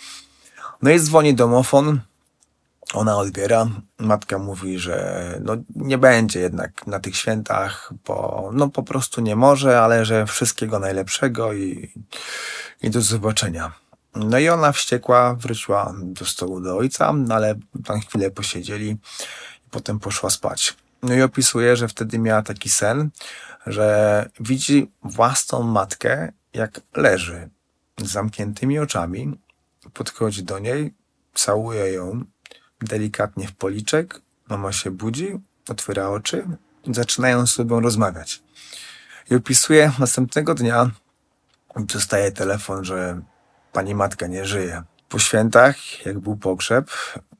[0.81, 2.01] No i dzwoni domofon,
[2.93, 3.67] ona odbiera.
[3.99, 9.35] Matka mówi, że no, nie będzie jednak na tych świętach, bo no, po prostu nie
[9.35, 11.93] może, ale że wszystkiego najlepszego i,
[12.81, 13.71] i do zobaczenia.
[14.15, 18.89] No i ona wściekła, wróciła do stołu do ojca, no, ale tam chwilę posiedzieli
[19.67, 20.75] i potem poszła spać.
[21.03, 23.09] No i opisuje, że wtedy miała taki sen,
[23.67, 27.49] że widzi własną matkę, jak leży
[27.97, 29.39] z zamkniętymi oczami,
[29.93, 30.93] podchodzi do niej,
[31.33, 32.23] całuje ją
[32.81, 36.47] delikatnie w policzek, mama się budzi, otwiera oczy
[36.83, 38.43] i zaczynają z sobą rozmawiać.
[39.31, 40.91] I opisuje następnego dnia,
[41.75, 43.21] dostaje telefon, że
[43.71, 44.83] pani matka nie żyje.
[45.09, 46.91] Po świętach, jak był pogrzeb,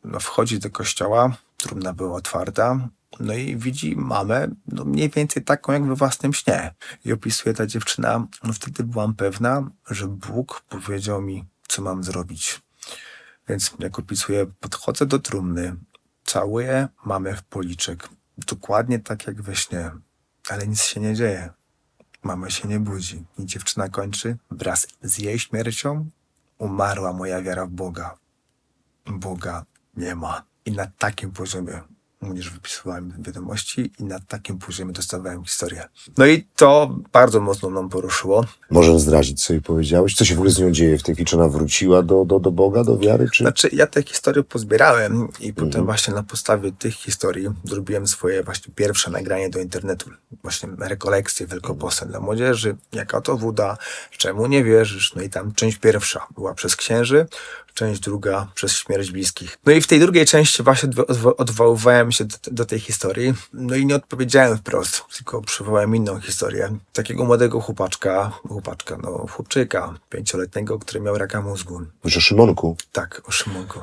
[0.03, 5.73] no wchodzi do kościoła, trumna była otwarta, no i widzi mamę, no mniej więcej taką
[5.73, 6.73] jak we własnym śnie.
[7.05, 12.61] I opisuje ta dziewczyna, no wtedy byłam pewna, że Bóg powiedział mi, co mam zrobić.
[13.47, 15.75] Więc jak opisuję, podchodzę do trumny,
[16.25, 18.09] całuję mamę w policzek.
[18.37, 19.91] Dokładnie tak jak we śnie,
[20.49, 21.49] ale nic się nie dzieje.
[22.23, 23.25] Mama się nie budzi.
[23.37, 26.09] I dziewczyna kończy, wraz z jej śmiercią
[26.57, 28.17] umarła moja wiara w Boga.
[29.05, 29.65] Boga
[29.97, 30.43] nie ma.
[30.65, 31.81] I na takim poziomie
[32.21, 35.83] również wypisywałem wiadomości i na takim poziomie dostawałem historię.
[36.17, 38.45] No i to bardzo mocno nam poruszyło.
[38.69, 40.15] Możesz zdradzić, co jej powiedziałeś?
[40.15, 41.25] Co się w ogóle z nią dzieje w tej chwili?
[41.25, 43.29] Czy ona wróciła do, do, do Boga, do wiary?
[43.33, 43.43] Czy...
[43.43, 48.73] Znaczy, ja te historie pozbierałem i potem właśnie na podstawie tych historii zrobiłem swoje właśnie
[48.75, 50.09] pierwsze nagranie do internetu.
[50.41, 53.77] Właśnie rekolekcje wielkopostne dla młodzieży, jaka to woda,
[54.17, 55.15] czemu nie wierzysz.
[55.15, 57.27] No i tam część pierwsza była przez księży,
[57.79, 59.57] część druga przez śmierć bliskich.
[59.65, 63.33] No i w tej drugiej części właśnie odwo- odwo- odwoływałem się do, do tej historii.
[63.53, 66.77] No i nie odpowiedziałem wprost, tylko przywołałem inną historię.
[66.93, 71.81] Takiego młodego chłopaczka, chłopaczka, no chłopczyka, pięcioletniego, który miał raka mózgu.
[72.03, 72.77] Mówisz o Szymonku.
[72.91, 73.79] Tak, o Szymonku.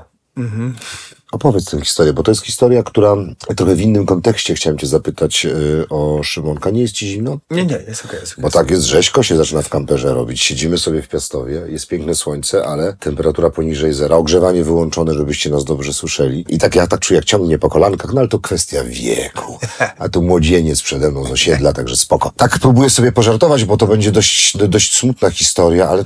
[1.33, 3.17] Opowiedz tę historię, bo to jest historia, która
[3.57, 6.71] trochę w innym kontekście chciałem cię zapytać y, o Szymonka.
[6.71, 7.39] Nie jest ci zimno?
[7.51, 8.43] Nie, nie, jest okej, jest okej.
[8.43, 10.43] Bo tak jest rzeźko się zaczyna w kamperze robić.
[10.43, 15.65] Siedzimy sobie w Piastowie, jest piękne słońce, ale temperatura poniżej zera, ogrzewanie wyłączone, żebyście nas
[15.65, 16.45] dobrze słyszeli.
[16.49, 19.59] I tak ja tak czuję, jak ciągnie po kolankach, no ale to kwestia wieku.
[19.99, 22.33] A tu młodzieniec przede mną z osiedla, także spoko.
[22.37, 26.05] Tak próbuję sobie pożartować, bo to będzie dość, dość smutna historia, ale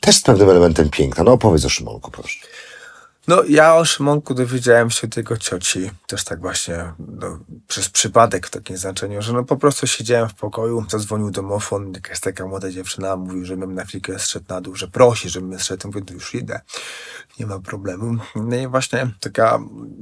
[0.00, 1.24] też z pewnym elementem piękna.
[1.24, 2.49] No opowiedz o Szymonku, proszę.
[3.28, 8.46] No, ja o Szymonku dowiedziałem się od jego cioci, też tak właśnie no, przez przypadek
[8.46, 12.70] w takim znaczeniu, że no po prostu siedziałem w pokoju, zadzwonił domofon, jakaś taka młoda
[12.70, 16.34] dziewczyna mówi, żebym na chwilkę zszedł na dół, że prosi, żebym zszedł, mówię, to już
[16.34, 16.60] idę,
[17.40, 18.16] nie ma problemu.
[18.36, 19.58] No i właśnie taka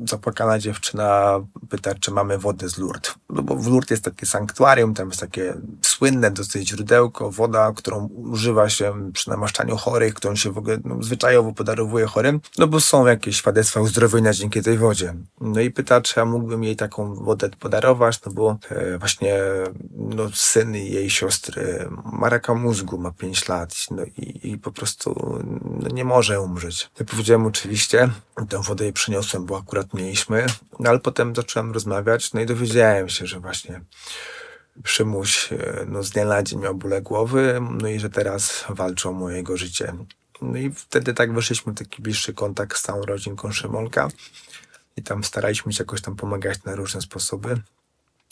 [0.08, 3.14] zapłakana dziewczyna pyta, czy mamy wodę z Lourdes.
[3.30, 8.06] No bo w Lourdes jest takie sanktuarium, tam jest takie słynne dosyć źródełko, woda, którą
[8.06, 12.80] używa się przy namaszczaniu chorych, którą się w ogóle no, zwyczajowo podarowuje chorym, no bo
[12.80, 15.14] są jakieś świadectwa uzdrowienia dzięki tej wodzie.
[15.40, 19.38] No i pyta, czy ja mógłbym jej taką wodę podarować, no bo e, właśnie
[19.96, 25.38] no, syn jej siostry ma raka mózgu, ma 5 lat, no i, i po prostu
[25.80, 26.90] no, nie może umrzeć.
[27.00, 28.08] Ja powiedziałem oczywiście,
[28.48, 30.46] tę wodę jej przyniosłem, bo akurat mieliśmy,
[30.80, 33.80] no ale potem zacząłem rozmawiać, no i dowiedziałem się, że właśnie
[34.84, 39.24] Szymuś e, no, z dnia na dzień miał bóle głowy, no i że teraz walczą
[39.24, 39.92] o jego życie.
[40.42, 44.08] No i wtedy tak weszliśmy w taki bliższy kontakt z całą rodzinką Szymonka
[44.96, 47.60] i tam staraliśmy się jakoś tam pomagać na różne sposoby.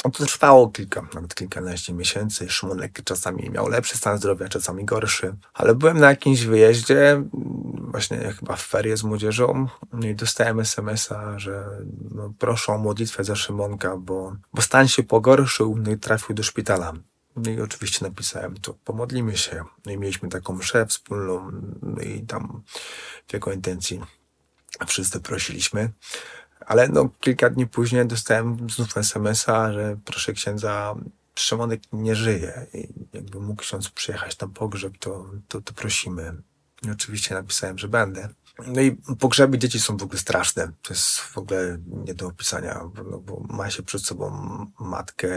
[0.04, 2.50] No to trwało kilka, nawet kilkanaście miesięcy.
[2.50, 5.34] Szymonek czasami miał lepszy stan zdrowia, czasami gorszy.
[5.54, 7.22] Ale byłem na jakimś wyjeździe,
[7.78, 11.64] właśnie chyba w ferie z młodzieżą no i dostałem SMS-a, że
[12.14, 16.42] no, proszę o modlitwę za Szymonka, bo, bo stan się pogorszył no i trafił do
[16.42, 16.92] szpitala.
[17.36, 19.64] No i oczywiście napisałem to, pomodlimy się.
[19.86, 21.50] No i mieliśmy taką mszę wspólną,
[21.82, 22.62] no i tam
[23.28, 24.00] w jego intencji
[24.86, 25.92] wszyscy prosiliśmy.
[26.60, 30.94] Ale no, kilka dni później dostałem znów SMS-a, że proszę księdza,
[31.34, 32.66] Szymonek nie żyje.
[32.74, 36.42] I jakby mógł ksiądz przyjechać na pogrzeb, to, to, to prosimy.
[36.82, 38.28] I oczywiście napisałem, że będę.
[38.66, 40.72] No i pogrzeby dzieci są w ogóle straszne.
[40.82, 44.30] To jest w ogóle nie do opisania, no, bo ma się przed sobą
[44.80, 45.28] matkę,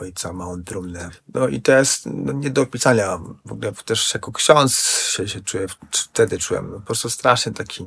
[0.00, 1.10] ojca, małą trumnę.
[1.34, 3.18] No i to jest no, nie do opisania.
[3.44, 4.80] W ogóle też jako ksiądz
[5.10, 7.86] się, się czuję, wtedy czułem no, po prostu strasznie taki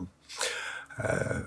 [0.99, 1.41] e,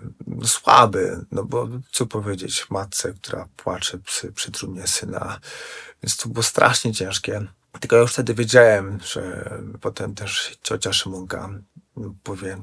[0.44, 5.40] słaby, no bo co powiedzieć matce, która płacze przy, przy trumnie syna.
[6.02, 7.46] Więc to było strasznie ciężkie.
[7.80, 11.50] Tylko ja już wtedy wiedziałem, że potem też ciocia Szymonka
[12.22, 12.58] powie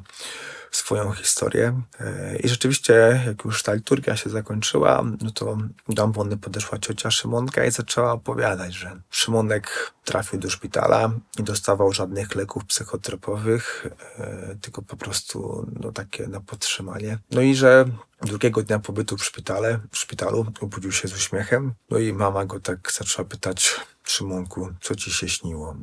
[0.71, 1.81] swoją historię.
[1.99, 5.57] E, I rzeczywiście, jak już ta liturgia się zakończyła, no to
[5.89, 11.93] do ambony podeszła ciocia Szymonka i zaczęła opowiadać, że Szymonek trafił do szpitala, nie dostawał
[11.93, 17.19] żadnych leków psychotropowych, e, tylko po prostu no, takie na podtrzymanie.
[17.31, 17.85] No i że
[18.21, 21.73] drugiego dnia pobytu w szpitale, w szpitalu obudził się z uśmiechem.
[21.89, 25.75] No i mama go tak zaczęła pytać, Szymonku, co ci się śniło?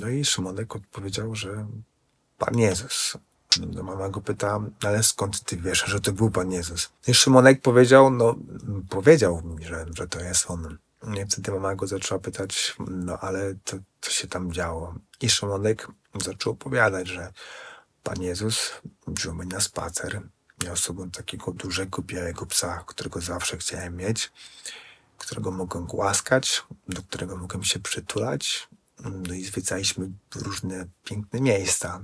[0.00, 1.66] No i Szymonek odpowiedział, że
[2.40, 3.16] Pan Jezus.
[3.82, 6.90] Mama go pyta, ale skąd ty wiesz, że to był Pan Jezus?
[7.08, 8.34] I Szymonek powiedział, no,
[8.88, 10.78] powiedział mi, że, że to jest On.
[11.02, 14.94] I wtedy mama go zaczęła pytać, no ale to, co się tam działo?
[15.20, 15.88] I Szymonek
[16.24, 17.32] zaczął opowiadać, że
[18.02, 18.70] Pan Jezus
[19.06, 20.22] wziął mnie na spacer.
[20.64, 24.32] Miał sobą takiego dużego, białego psa, którego zawsze chciałem mieć,
[25.18, 28.68] którego mogłem głaskać, do którego mogłem się przytulać.
[29.04, 32.02] No i zwiedzaliśmy różne piękne miejsca.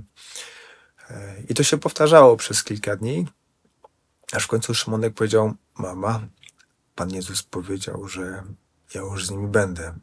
[1.48, 3.26] I to się powtarzało przez kilka dni,
[4.32, 6.20] aż w końcu Szymonek powiedział: Mama,
[6.94, 8.44] Pan Jezus powiedział, że
[8.94, 9.94] ja już z nimi będę.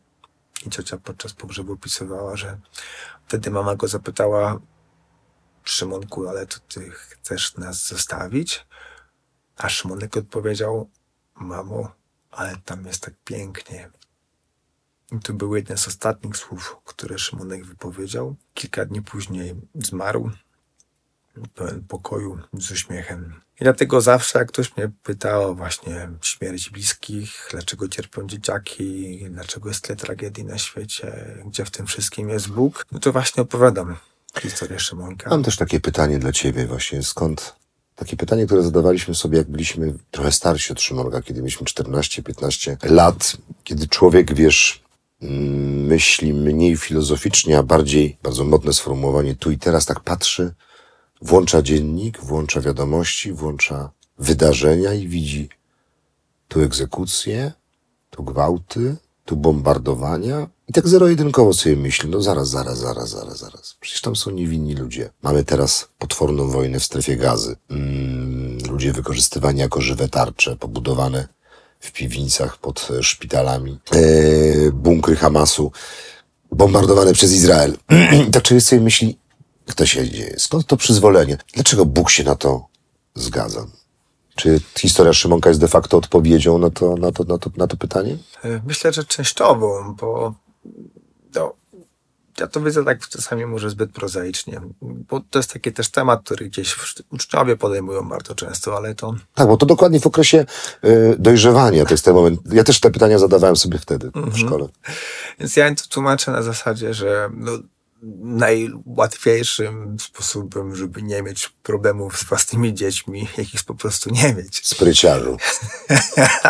[0.66, 2.60] I ciocia podczas pogrzebu opisywała, że
[3.28, 4.60] wtedy mama go zapytała:
[5.64, 8.68] Szymonku, ale to ty chcesz nas zostawić?
[9.58, 10.90] A Szymonek odpowiedział:
[11.36, 11.92] Mamo,
[12.32, 13.90] ale tam jest tak pięknie.
[15.12, 18.36] I to były jedne z ostatnich słów, które Szymonek wypowiedział.
[18.54, 20.32] Kilka dni później zmarł
[21.56, 23.42] pełen pokoju, z uśmiechem.
[23.60, 29.70] I dlatego zawsze, jak ktoś mnie pytał o właśnie śmierć bliskich, dlaczego cierpią dzieciaki, dlaczego
[29.70, 33.96] jest tyle tragedii na świecie, gdzie w tym wszystkim jest Bóg, no to właśnie opowiadam
[34.40, 35.30] historię Szymonka.
[35.30, 37.56] Mam też takie pytanie dla ciebie właśnie, skąd
[37.96, 43.38] takie pytanie, które zadawaliśmy sobie, jak byliśmy trochę starsi od Szymonka, kiedy mieliśmy 14-15 lat,
[43.64, 44.83] kiedy człowiek, wiesz,
[45.88, 50.54] myśli mniej filozoficznie, a bardziej, bardzo modne sformułowanie, tu i teraz tak patrzy,
[51.22, 55.50] włącza dziennik, włącza wiadomości, włącza wydarzenia i widzi
[56.48, 57.52] tu egzekucje,
[58.10, 60.48] tu gwałty, tu bombardowania.
[60.68, 63.76] I tak zero-jedynkowo sobie myśli, no zaraz, zaraz, zaraz, zaraz, zaraz.
[63.80, 65.10] Przecież tam są niewinni ludzie.
[65.22, 67.56] Mamy teraz potworną wojnę w strefie gazy.
[67.70, 71.28] Mm, ludzie wykorzystywani jako żywe tarcze, pobudowane
[71.84, 73.80] w piwnicach pod szpitalami.
[73.92, 73.98] E,
[74.72, 75.72] bunkry Hamasu
[76.52, 77.78] bombardowane przez Izrael.
[78.32, 79.18] Tak człowiek sobie myśli,
[79.68, 80.36] jak to się dzieje?
[80.38, 81.38] Skąd to przyzwolenie?
[81.54, 82.68] Dlaczego Bóg się na to
[83.16, 83.66] zgadza?
[84.36, 87.78] Czy historia Szymonka jest de facto odpowiedzią na to, na to, na to, na to
[87.78, 88.18] pytanie?
[88.44, 90.34] E, myślę, że częściowo, bo
[92.40, 96.46] ja to widzę tak czasami może zbyt prozaicznie, bo to jest taki też temat, który
[96.50, 96.76] gdzieś
[97.12, 99.16] uczniowie podejmują bardzo często, ale to...
[99.34, 100.46] Tak, bo to dokładnie w okresie
[100.86, 102.40] y, dojrzewania to jest ten moment.
[102.52, 104.38] Ja też te pytania zadawałem sobie wtedy w Mhm.
[104.38, 104.68] szkole.
[105.40, 107.52] Więc ja to tłumaczę na zasadzie, że no,
[108.24, 114.68] najłatwiejszym sposobem, żeby nie mieć problemów z własnymi dziećmi, jakich po prostu nie mieć.
[114.68, 115.38] Spryciarzu.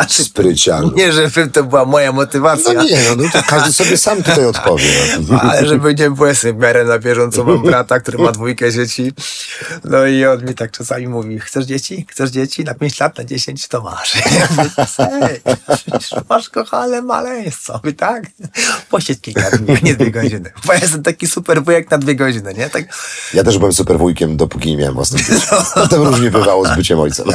[0.08, 0.92] Spryciarzu.
[0.98, 2.74] Nie, żeby to była moja motywacja.
[2.74, 4.84] No nie, no, no to każdy sobie sam tutaj odpowie.
[5.30, 5.42] No.
[5.42, 9.14] Ale żeby nie było w miarę na bieżąco, mam brata, który ma dwójkę dzieci.
[9.84, 12.06] No i on mi tak czasami mówi, chcesz dzieci?
[12.10, 12.64] Chcesz dzieci?
[12.64, 14.14] Na 5 lat, na 10 to masz.
[14.40, 14.70] Ja mówię,
[15.22, 15.42] "Ej,
[16.30, 17.82] masz kochane maleństwo.
[17.98, 18.24] Tak?
[18.90, 20.52] Posiedź kilka dni, nie dwie godziny.
[20.66, 22.70] Bo ja jestem taki super wujek na dwie godziny, nie?
[22.70, 22.84] Tak,
[23.34, 25.48] Ja też byłem super wujkiem, dopóki nie miałem własnych dzieci.
[25.76, 27.26] Potem różnie bywało z byciem ojcem.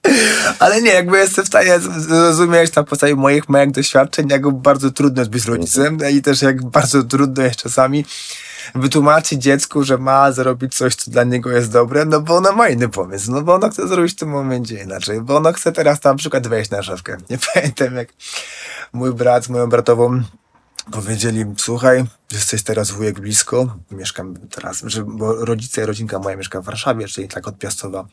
[0.58, 5.20] ale nie, jakby jestem w stanie zrozumieć na podstawie moich małych doświadczeń, jak bardzo trudno
[5.20, 8.04] jest być rodzicem i też jak bardzo trudno jest czasami
[8.74, 12.68] wytłumaczyć dziecku, że ma zrobić coś, co dla niego jest dobre, no bo ono ma
[12.68, 16.04] inny pomysł, no bo ono chce zrobić w tym momencie inaczej, bo ono chce teraz
[16.04, 17.16] na przykład wejść na szafkę.
[17.30, 18.08] Nie pamiętam, jak
[18.92, 20.22] mój brat z moją bratową
[20.92, 26.60] powiedzieli, słuchaj, jesteś teraz wujek blisko, mieszkam teraz, że, bo rodzice i rodzinka moja mieszka
[26.60, 28.06] w Warszawie, czyli tak od Piastowa,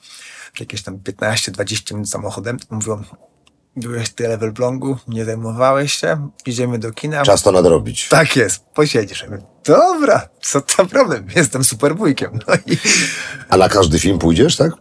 [0.60, 2.58] jakieś tam 15-20 minut samochodem.
[2.70, 3.04] Mówią,
[3.76, 7.24] byłeś tyle w Elblągu, nie zajmowałeś się, idziemy do kina.
[7.24, 8.10] Czas to nadrobić.
[8.10, 9.26] Tak jest, posiedzisz.
[9.64, 12.40] Dobra, co to problem, jestem super wujkiem.
[12.48, 12.78] No i
[13.50, 14.72] A na każdy film pójdziesz, tak?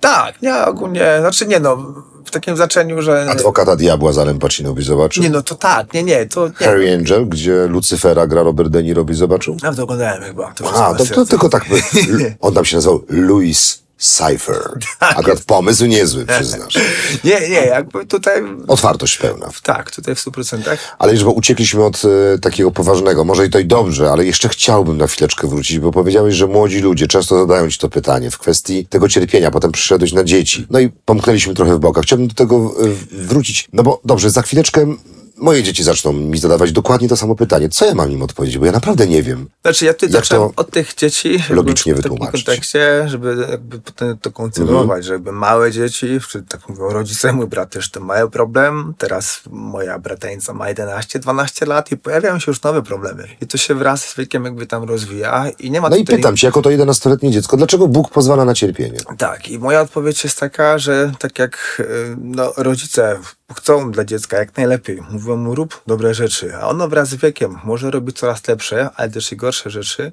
[0.00, 3.26] Tak, ja ogólnie, znaczy nie no, w takim znaczeniu, że...
[3.30, 5.22] Adwokata diabła z Alem Pacino byś zobaczył?
[5.22, 6.48] Nie no, to tak, nie, nie, to...
[6.48, 6.66] Nie.
[6.66, 9.56] Harry Angel, gdzie Lucyfera gra Robert De Niro byś zobaczył?
[9.62, 10.52] Ja to oglądałem chyba.
[10.52, 11.64] To A, to, to tylko tak.
[12.40, 14.78] On tam się nazywał Louis Cypher.
[15.00, 16.74] Akurat pomysł niezły, przyznasz.
[17.24, 18.42] Nie, nie, jakby tutaj...
[18.68, 19.48] Otwartość pełna.
[19.62, 20.76] Tak, tutaj w 100%.
[20.98, 24.48] Ale już bo uciekliśmy od e, takiego poważnego, może i to i dobrze, ale jeszcze
[24.48, 28.38] chciałbym na chwileczkę wrócić, bo powiedziałeś, że młodzi ludzie często zadają ci to pytanie w
[28.38, 30.66] kwestii tego cierpienia, potem przyszedłeś na dzieci.
[30.70, 32.04] No i pomknęliśmy trochę w bokach.
[32.04, 32.70] Chciałbym do tego e,
[33.12, 34.96] wrócić, no bo dobrze, za chwileczkę
[35.42, 37.68] moje dzieci zaczną mi zadawać dokładnie to samo pytanie.
[37.68, 38.58] Co ja mam im odpowiedzieć?
[38.58, 39.48] Bo ja naprawdę nie wiem.
[39.62, 42.44] Znaczy ja Jak zacząłem to od tych dzieci logicznie w takim wytłumaczyć?
[42.44, 45.02] kontekście, żeby jakby potem to kontynuować, Mhm.
[45.02, 49.40] że jakby małe dzieci, czy tak mówią rodzice, mój brat też to mają problem, teraz
[49.50, 53.28] moja bratańca ma 11-12 lat i pojawiają się już nowe problemy.
[53.40, 56.36] I to się wraz z wiekiem jakby tam rozwija i nie ma No i pytam
[56.36, 58.98] cię, jako to 11-letnie dziecko, dlaczego Bóg pozwala na cierpienie?
[59.18, 63.18] Tak, i moja odpowiedź jest taka, że tak jak y, no, rodzice
[63.52, 67.58] chcą dla dziecka jak najlepiej, mówią mu rób dobre rzeczy, a ono wraz z wiekiem
[67.64, 70.12] może robić coraz lepsze, ale też i gorsze rzeczy,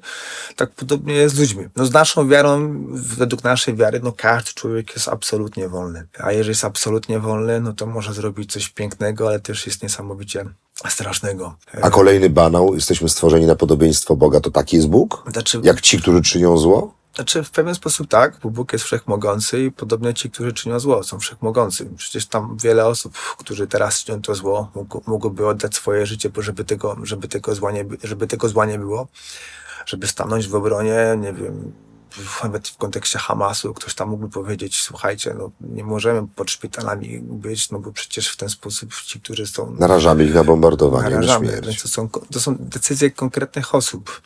[0.56, 1.68] tak podobnie jest z ludźmi.
[1.76, 6.48] No z naszą wiarą, według naszej wiary, no każdy człowiek jest absolutnie wolny, a jeżeli
[6.48, 10.44] jest absolutnie wolny, no to może zrobić coś pięknego, ale też jest niesamowicie
[10.88, 11.54] strasznego.
[11.82, 15.24] A kolejny banał, jesteśmy stworzeni na podobieństwo Boga, to taki jest Bóg?
[15.32, 16.99] Znaczy, Jak ci, którzy czynią zło?
[17.14, 21.02] Znaczy w pewien sposób tak, bo Bóg jest wszechmogący i podobnie ci, którzy czynią zło,
[21.02, 21.90] są wszechmogący.
[21.96, 24.72] Przecież tam wiele osób, którzy teraz czynią to zło,
[25.06, 28.66] mogłoby oddać swoje życie, bo żeby tego, żeby tego zła nie, by- żeby tego zła
[28.66, 29.08] nie było,
[29.86, 31.72] żeby stanąć w obronie, nie wiem,
[32.44, 37.70] nawet w kontekście Hamasu, ktoś tam mógłby powiedzieć, słuchajcie, no nie możemy pod szpitalami być,
[37.70, 41.46] no bo przecież w ten sposób ci, którzy są Narażamy ich na bombardowanie, na narażamy,
[41.48, 41.66] śmierć.
[41.66, 44.22] więc to są, to są decyzje konkretnych osób.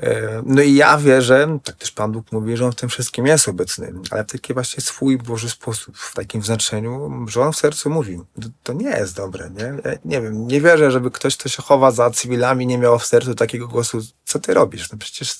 [0.00, 3.26] E, No i ja wierzę, tak też Pan Bóg mówi, że On w tym wszystkim
[3.26, 7.56] jest obecny, ale w taki właśnie swój Boży sposób, w takim znaczeniu, że On w
[7.56, 9.64] sercu mówi, to, to nie jest dobre, nie?
[9.90, 13.06] Ja nie wiem, nie wierzę, żeby ktoś, kto się chowa za cywilami, nie miał w
[13.06, 14.92] sercu takiego głosu, co ty robisz?
[14.92, 15.34] No przecież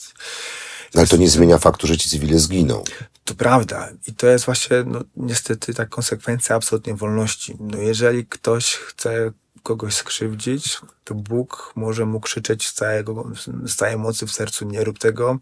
[0.94, 2.84] Ale to nie zmienia faktu, że ci cywile zginą.
[3.24, 3.88] to prawda.
[4.06, 7.56] I to jest właśnie, no, niestety, ta konsekwencja absolutnie wolności.
[7.60, 13.30] No, jeżeli ktoś chce kogoś skrzywdzić, to Bóg może mu krzyczeć z, całego,
[13.66, 15.38] z całej mocy w sercu, nie rób tego,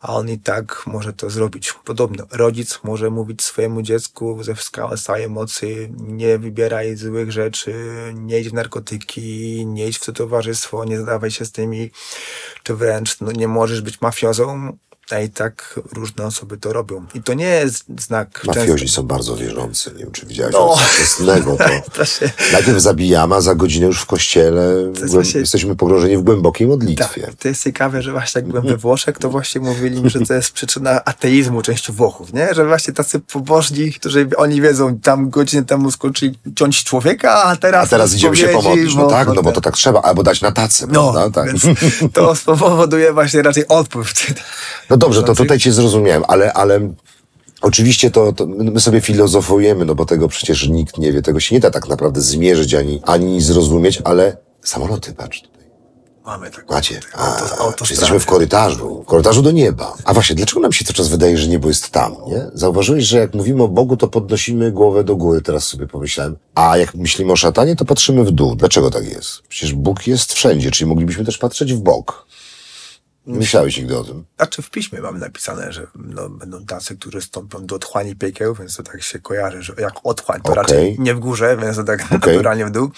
[0.00, 1.72] a on i tak może to zrobić.
[1.84, 4.54] Podobno rodzic może mówić swojemu dziecku ze
[5.02, 7.74] całej mocy, nie wybieraj złych rzeczy,
[8.14, 11.90] nie idź w narkotyki, nie idź w to towarzystwo, nie zadawaj się z tymi,
[12.62, 14.76] czy wręcz no, nie możesz być mafiozą,
[15.12, 17.04] a i tak różne osoby to robią.
[17.14, 18.96] I to nie jest znak Mafiozi często.
[18.96, 19.90] są bardzo wierzący.
[19.96, 20.76] Nie wiem, czy widziałeś No.
[20.76, 21.56] wczesnego.
[21.94, 26.22] To się, najpierw zabijamy, a za godzinę już w kościele głęb- właśnie- jesteśmy pogrążeni w
[26.22, 27.20] głębokiej modlitwie.
[27.22, 30.20] tak, to jest ciekawe, że właśnie jak byłem we Włoszech, to właśnie mówili mi, że
[30.20, 32.54] to jest przyczyna ateizmu części Włochów, nie?
[32.54, 37.86] Że właśnie tacy pobożni, którzy oni wiedzą, tam godzinę temu skończyli ciąć człowieka, a teraz...
[37.86, 38.94] A teraz idziemy się pomodlić.
[38.94, 40.02] No tak, no bo ten- to tak trzeba.
[40.02, 41.30] Albo dać na tacę, No?
[41.30, 41.50] Tak.
[42.12, 44.12] to spowoduje właśnie raczej odpływ.
[44.90, 46.92] No dobrze, to tutaj cię zrozumiałem, ale, ale
[47.60, 51.54] oczywiście to, to my sobie filozofujemy, no bo tego przecież nikt nie wie, tego się
[51.54, 55.60] nie da tak naprawdę zmierzyć ani, ani zrozumieć, ale samoloty, patrz tutaj.
[56.24, 57.00] Mamy taką Macie.
[57.14, 57.42] A,
[57.90, 59.94] jesteśmy w korytarzu, w korytarzu do nieba.
[60.04, 62.46] A właśnie, dlaczego nam się cały czas wydaje, że niebo jest tam, nie?
[62.54, 66.36] Zauważyłeś, że jak mówimy o Bogu, to podnosimy głowę do góry, teraz sobie pomyślałem.
[66.54, 68.56] A jak myślimy o szatanie, to patrzymy w dół.
[68.56, 69.42] Dlaczego tak jest?
[69.48, 72.26] Przecież Bóg jest wszędzie, czyli moglibyśmy też patrzeć w bok.
[73.32, 74.24] Nie myślałeś nigdy o tym.
[74.36, 78.76] Znaczy w piśmie mamy napisane, że no, będą tacy, którzy stąpią do otchłani piekieł, więc
[78.76, 80.62] to tak się kojarzy, że jak otchłań, to Okej.
[80.62, 82.90] raczej nie w górze, więc to tak naturalnie w dół.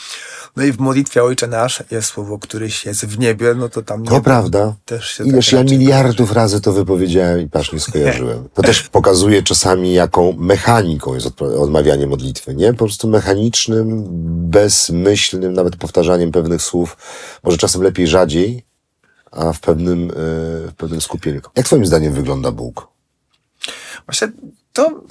[0.56, 4.04] No i w modlitwie Ojcze Nasz jest słowo, któryś jest w niebie, no to tam
[4.04, 4.74] To prawda.
[4.84, 8.48] też się Ileż tak ja miliardów razy to wypowiedziałem i patrz, nie skojarzyłem.
[8.54, 12.72] To też pokazuje czasami, jaką mechaniką jest odmawianie modlitwy, nie?
[12.72, 14.04] Po prostu mechanicznym,
[14.50, 16.96] bezmyślnym, nawet powtarzaniem pewnych słów.
[17.42, 18.64] Może czasem lepiej rzadziej,
[19.32, 20.14] a w pewnym, e,
[20.68, 21.40] w pewnym skupieniu.
[21.56, 22.88] Jak twoim zdaniem wygląda Bóg?
[24.06, 24.32] Właśnie
[24.72, 25.02] to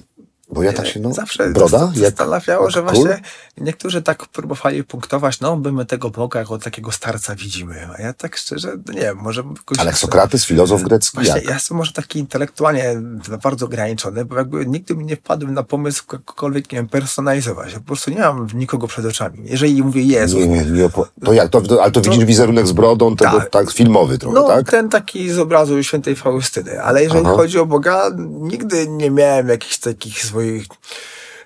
[0.52, 1.78] Bo ja tak się, no, zawsze broda?
[1.78, 3.22] zast- Jak, zastanawiało, że właśnie
[3.58, 8.14] niektórzy tak próbowali punktować, no my, my tego Boga jako takiego starca widzimy, a ja
[8.14, 9.44] tak szczerze, no nie wiem, może.
[9.78, 11.46] Ale jak Sokrates, filozof grecki, Właśnie, jak?
[11.46, 13.02] ja jestem może taki intelektualnie
[13.44, 17.74] bardzo ograniczony, bo jakby nigdy mi nie wpadłem na pomysł jakkolwiek, nie wiem, personalizować.
[17.74, 19.40] Ja po prostu nie mam nikogo przed oczami.
[19.44, 20.90] Jeżeli mówię Jezus, Nie, nie, nie
[21.26, 21.50] to jak?
[21.50, 23.72] To, to, ale to, widzisz wizerunek z brodą, tego, tak, Tak.
[23.72, 24.70] filmowy trochę, no tak?
[24.72, 27.36] ten taki z obrazu świętej Faustyny, ale jeżeli Aha.
[27.36, 30.66] chodzi o Boga, nigdy nie miałem jakichś takich swoich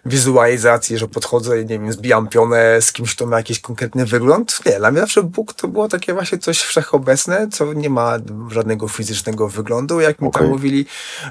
[0.06, 4.60] wizualizacji, że podchodzę i nie wiem, zbijam pionę z kimś, kto ma jakiś konkretny wygląd.
[4.66, 8.18] Nie, dla mnie zawsze Bóg to było takie właśnie coś wszechobecne, co nie ma
[8.52, 10.00] żadnego fizycznego wyglądu.
[10.00, 10.42] Jak mi Okej.
[10.42, 10.86] tam mówili,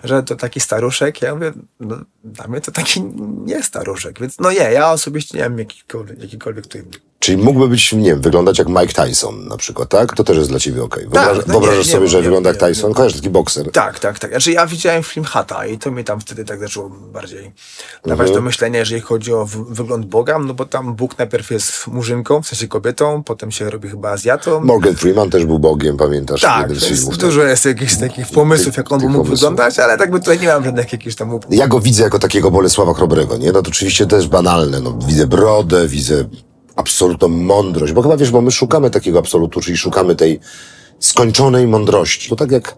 [0.05, 3.03] że to taki staruszek, ja mówię, no dla mnie to taki
[3.45, 6.85] nie staruszek, więc no nie, ja osobiście nie mam jakikolwiek, jakikolwiek tutaj
[7.25, 10.15] Czyli mógłby być, nie wiem, wyglądać jak Mike Tyson na przykład, tak?
[10.17, 11.03] To też jest dla ciebie okej.
[11.03, 12.95] Wyobrażasz, no nie, wyobrażasz nie, sobie, nie, że nie, wygląda jak Tyson?
[12.95, 13.71] Kojarzysz, taki bokser.
[13.71, 14.31] Tak, tak, tak.
[14.31, 17.53] Znaczy ja widziałem film Hata i to mnie tam wtedy tak zaczęło bardziej
[18.07, 18.35] dawać Mhm.
[18.35, 22.47] do myślenia, jeżeli chodzi o wygląd Boga, no bo tam Bóg najpierw jest murzynką, w
[22.47, 24.61] sensie kobietą, potem się robi chyba Azjatą.
[24.61, 26.41] Morgan Freeman też był Bogiem, pamiętasz?
[26.41, 27.19] tak, jeden z filmów.
[27.19, 29.39] dużo jest jakichś takich pomysłów, jak on mógł pomysłów.
[29.39, 32.51] wyglądać, ale tak by tutaj nie mam żadnych jakichś tam Ja go widzę jako takiego
[32.51, 33.53] Bolesława Chrobrego, nie?
[33.53, 36.25] No to oczywiście też banalne, no widzę brodę, widzę
[36.77, 40.41] absolutną mądrość, bo chyba wiesz, bo my szukamy takiego absolutu, czyli szukamy tej
[40.99, 42.29] skończonej mądrości.
[42.29, 42.77] To tak jak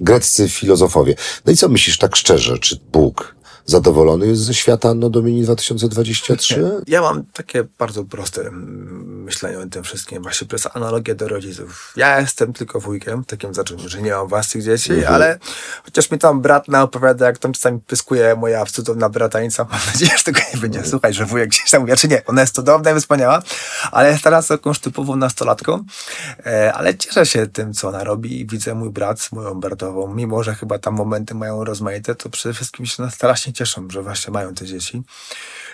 [0.00, 1.14] greccy filozofowie.
[1.46, 3.35] No i co myślisz tak szczerze, czy Bóg
[3.66, 6.70] zadowolony jest ze świata Anno Domini 2023?
[6.86, 8.50] Ja mam takie bardzo proste
[9.26, 11.92] myślenie o tym wszystkim, właśnie przez analogię do rodziców.
[11.96, 15.38] Ja jestem tylko wujkiem, takim znaczeniu, że nie mam własnych dzieci, ale
[15.84, 20.24] chociaż mi tam brat naopowiada, jak tam czasami pyskuje moja cudowna bratańca, mam nadzieję, że
[20.24, 23.00] tego nie będzie słuchać, że wujek gdzieś tam mówi, czy nie, ona jest cudowna i
[23.00, 23.42] wspaniała,
[23.92, 25.84] ale jest teraz jakąś typową nastolatką,
[26.46, 30.14] e, ale cieszę się tym, co ona robi i widzę mój brat z moją bratową,
[30.14, 34.32] mimo, że chyba tam momenty mają rozmaite, to przede wszystkim się strasznie cieszą, że właśnie
[34.32, 35.02] mają te dzieci.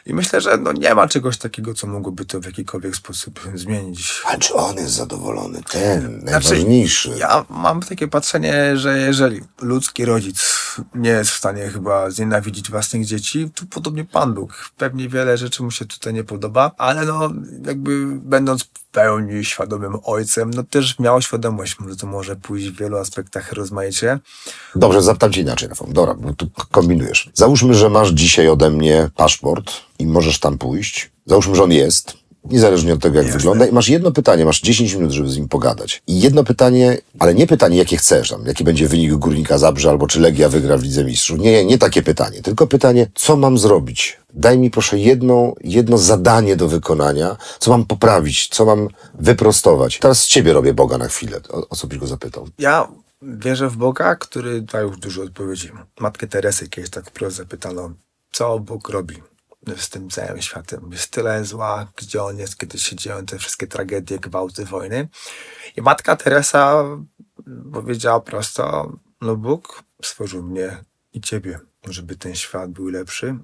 [0.06, 4.22] I myślę, że no nie ma czegoś takiego, co mogłoby to w jakikolwiek sposób zmienić.
[4.26, 5.62] A czy on jest zadowolony?
[5.70, 7.14] Ten, Znaczy, najważniejszy.
[7.18, 10.51] Ja mam takie patrzenie, że jeżeli ludzki rodzic
[10.94, 14.70] nie jest w stanie chyba znienawidzić własnych dzieci, to podobnie Pan Bóg.
[14.76, 17.30] Pewnie wiele rzeczy mu się tutaj nie podoba, ale no
[17.66, 22.78] jakby będąc w pełni świadomym ojcem, no też miał świadomość, że to może pójść w
[22.78, 24.18] wielu aspektach rozmaicie.
[24.76, 25.88] Dobrze, zapytam cię inaczej, Rafał.
[25.92, 27.30] Dobra, bo tu kombinujesz.
[27.34, 31.12] Załóżmy, że masz dzisiaj ode mnie paszport i możesz tam pójść.
[31.26, 32.21] Załóżmy, że on jest.
[32.44, 33.38] Niezależnie od tego, jak Jasne.
[33.38, 33.66] wygląda.
[33.66, 36.02] I masz jedno pytanie, masz 10 minut, żeby z nim pogadać.
[36.06, 40.06] I jedno pytanie, ale nie pytanie, jakie chcesz tam, jaki będzie wynik Górnika Zabrze, albo
[40.06, 41.38] czy Legia wygra w Lidze Mistrzów.
[41.38, 42.42] Nie, nie, takie pytanie.
[42.42, 44.20] Tylko pytanie, co mam zrobić?
[44.34, 49.98] Daj mi proszę jedno, jedno zadanie do wykonania, co mam poprawić, co mam wyprostować.
[49.98, 51.40] Teraz z ciebie robię Boga na chwilę.
[51.50, 52.48] O, o co byś go zapytał?
[52.58, 52.88] Ja
[53.22, 55.70] wierzę w Boga, który da już dużo odpowiedzi.
[56.00, 57.92] Matkę Teresy kiedyś tak wprost zapytano,
[58.32, 59.31] co Bóg robi
[59.76, 60.88] z tym całym światem.
[60.92, 65.08] Jest tyle zła, gdzie on jest, kiedy się dzieją te wszystkie tragedie, gwałty, wojny.
[65.76, 66.84] I matka Teresa
[67.72, 73.38] powiedziała prosto, no Bóg stworzył mnie i ciebie, żeby ten świat był lepszy.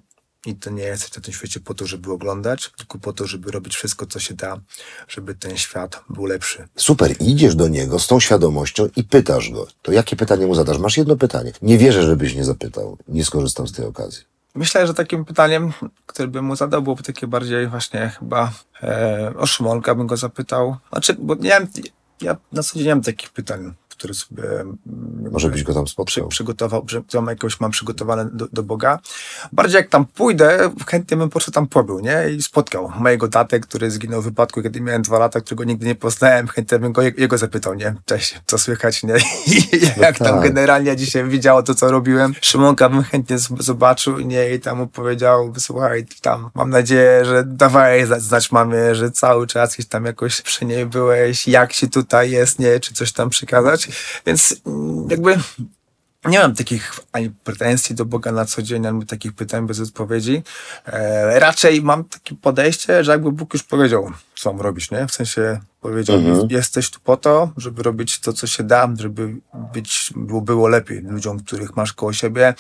[0.47, 3.51] I to nie jesteś na tym świecie po to, żeby oglądać, tylko po to, żeby
[3.51, 4.61] robić wszystko, co się da,
[5.09, 6.69] żeby ten świat był lepszy.
[6.77, 9.67] Super, idziesz do niego z tą świadomością i pytasz go.
[9.83, 10.79] To jakie pytanie mu zadasz?
[10.79, 11.53] Masz jedno pytanie.
[11.63, 12.99] Nie wierzę, żebyś nie zapytał.
[13.09, 14.25] Nie skorzystał z tej okazji.
[14.59, 15.73] Myślę, że takim pytaniem,
[16.07, 18.53] które bym mu zadał, byłoby takie bardziej właśnie chyba
[18.83, 20.77] e, o Szymonka bym go zapytał.
[20.93, 21.61] Znaczy, bo nie
[22.21, 24.79] ja na co dzień nie mam takich pytań, które sobie mm,
[25.33, 26.29] Może byś go tam przy, spotkał.
[26.29, 28.99] przygotował, że że jakiegoś mam przygotowane do, do Boga.
[29.53, 32.31] Bardziej jak tam pójdę, chętnie bym po prostu tam pobył, nie?
[32.31, 35.95] I spotkał mojego tatę, który zginął w wypadku, kiedy miałem dwa lata, którego nigdy nie
[35.95, 36.49] poznałem.
[36.49, 37.95] Chętnie bym go, jego zapytał, nie?
[38.05, 39.15] Cześć, co słychać, nie?
[39.55, 40.43] I jak tam tak.
[40.43, 42.35] generalnie dzisiaj widziało to, co robiłem.
[42.41, 44.55] Szymonka bym chętnie zobaczył, nie?
[44.55, 49.47] I tam mu powiedział, słuchaj, tam mam nadzieję, że dawaj znać, znać mamie, że cały
[49.47, 52.81] czas gdzieś tam jakoś przy niej byłeś, jak się tutaj jest, nie?
[52.81, 53.88] Czy coś tam przekazać.
[54.27, 55.39] Więc mm, jakby
[56.25, 60.43] nie mam takich ani pretensji do Boga na co dzień, ani takich pytań bez odpowiedzi.
[60.87, 65.07] E, raczej mam takie podejście, że jakby Bóg już powiedział, co mam robić, nie?
[65.07, 69.37] W sensie powiedział, mi, jesteś tu po to, żeby robić to, co się da, żeby
[69.73, 72.55] być, było, było lepiej ludziom, których masz koło siebie,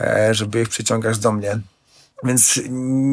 [0.00, 1.60] e, żeby ich przyciągać do mnie.
[2.24, 2.60] Więc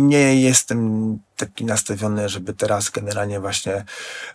[0.09, 3.85] nie jestem taki nastawiony, żeby teraz generalnie właśnie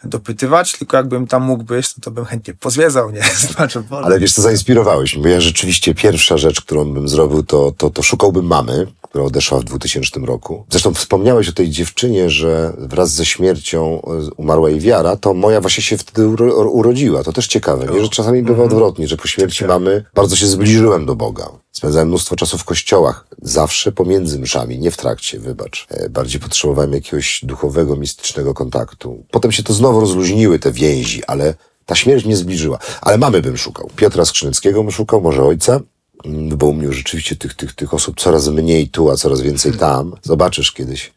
[0.05, 3.23] dopytywać, tylko jakbym tam mógł być, no to bym chętnie pozwiedzał, nie?
[3.55, 3.83] Znaczy.
[3.91, 7.91] Ale wiesz, co zainspirowałeś mnie, bo ja rzeczywiście pierwsza rzecz, którą bym zrobił, to, to,
[7.91, 10.67] to szukałbym mamy, która odeszła w 2000 roku.
[10.71, 15.61] Zresztą wspomniałeś o tej dziewczynie, że wraz ze śmiercią e, umarła jej wiara, to moja
[15.61, 17.25] właśnie się wtedy uro, urodziła.
[17.25, 18.01] To też ciekawe, nie?
[18.01, 21.51] że czasami bywa odwrotnie, że po śmierci mamy bardzo się zbliżyłem do Boga.
[21.73, 25.87] Spędzałem mnóstwo czasu w kościołach, zawsze pomiędzy mszami, nie w trakcie, wybacz.
[25.91, 29.25] E, Bardziej potrzebowałem jakiegoś duchowego, mistycznego kontaktu.
[29.31, 31.55] Potem się to znowu rozluźniły te więzi, ale
[31.87, 32.79] ta śmierć mnie zbliżyła.
[33.01, 33.91] Ale mamy bym szukał.
[33.97, 35.81] Piotra Skrzyneckiego bym szukał, może ojca.
[36.25, 39.41] Mm, Bo u mnie już rzeczywiście tych, tych, tych osób coraz mniej tu, a coraz
[39.41, 40.15] więcej tam.
[40.23, 41.13] Zobaczysz kiedyś,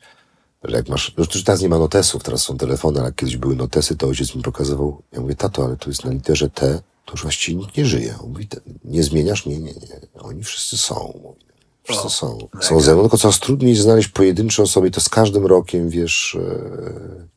[0.64, 1.14] że jak masz...
[1.18, 4.36] Już teraz nie ma notesów, teraz są telefony, ale jak kiedyś były notesy, to ojciec
[4.36, 5.02] mi pokazywał.
[5.12, 8.16] Ja mówię, tato, ale to jest na literze T, to już właściwie nikt nie żyje.
[8.24, 9.46] On mówi, "Te- nie zmieniasz?
[9.46, 10.00] Nie, nie, nie.
[10.22, 11.20] Oni wszyscy są.
[11.24, 11.40] Mówi.
[11.88, 15.46] Co są, są ze mną, tylko coraz trudniej znaleźć pojedyncze osoby i to z każdym
[15.46, 16.38] rokiem, wiesz...
[16.42, 17.34] E...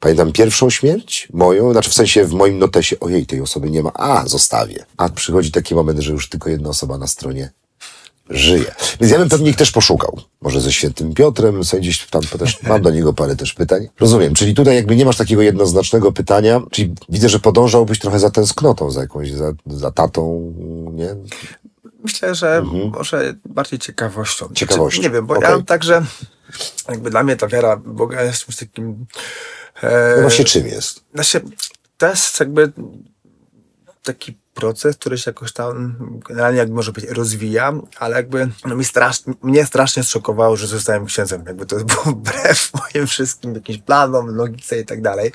[0.00, 3.92] Pamiętam pierwszą śmierć moją, znaczy w sensie w moim notesie, ojej, tej osoby nie ma,
[3.94, 4.84] a, zostawię.
[4.96, 7.50] A przychodzi taki moment, że już tylko jedna osoba na stronie
[8.30, 8.74] żyje.
[9.00, 10.20] Więc ja bym pewnie ich też poszukał.
[10.42, 13.88] Może ze świętym Piotrem, sobie gdzieś tam też mam do niego parę też pytań.
[14.00, 18.30] Rozumiem, czyli tutaj jakby nie masz takiego jednoznacznego pytania, czyli widzę, że podążałbyś trochę za
[18.30, 20.52] tęsknotą, za jakąś, za, za tatą,
[20.94, 21.16] nie?
[22.02, 22.90] Myślę, że mhm.
[22.90, 24.48] może bardziej ciekawością.
[24.54, 24.96] Ciekawością.
[24.96, 25.50] Znaczy, nie wiem, bo okay.
[25.50, 26.04] ja mam tak, że
[26.88, 29.06] jakby dla mnie ta wiara Boga jest czymś takim...
[29.82, 31.04] E, no właśnie czym jest?
[31.14, 31.40] Znaczy,
[31.96, 32.72] to jest jakby
[34.02, 35.96] taki proces, który się jakoś tam
[36.28, 41.06] generalnie jak może być rozwija, ale jakby no mi strasznie, mnie strasznie zszokowało, że zostałem
[41.06, 41.44] księdzem.
[41.46, 45.32] Jakby to było wbrew moim wszystkim jakimś planom, logice i tak dalej.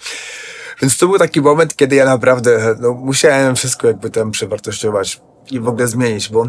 [0.81, 5.59] Więc to był taki moment, kiedy ja naprawdę no, musiałem wszystko jakby tam przewartościować i
[5.59, 6.47] w ogóle zmienić, bo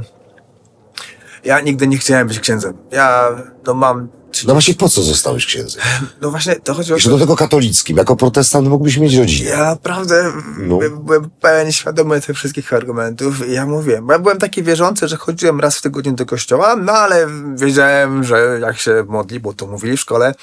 [1.45, 2.75] ja nigdy nie chciałem być księdzem.
[2.91, 3.29] Ja
[3.67, 4.09] no mam
[4.45, 5.83] no właśnie po co zostałeś księdzem?
[6.21, 7.11] No właśnie, to chodzi o to...
[7.11, 7.97] do tego katolickim.
[7.97, 9.51] Jako protestant mógłbyś mieć rodzinę.
[9.51, 10.79] Ja naprawdę no.
[11.05, 15.17] byłem pełen świadomy tych wszystkich argumentów i ja mówiłem, bo ja byłem taki wierzący, że
[15.17, 17.27] chodziłem raz w tygodniu do kościoła, no ale
[17.57, 20.35] wiedziałem, że jak się modli, bo to mówili w szkole,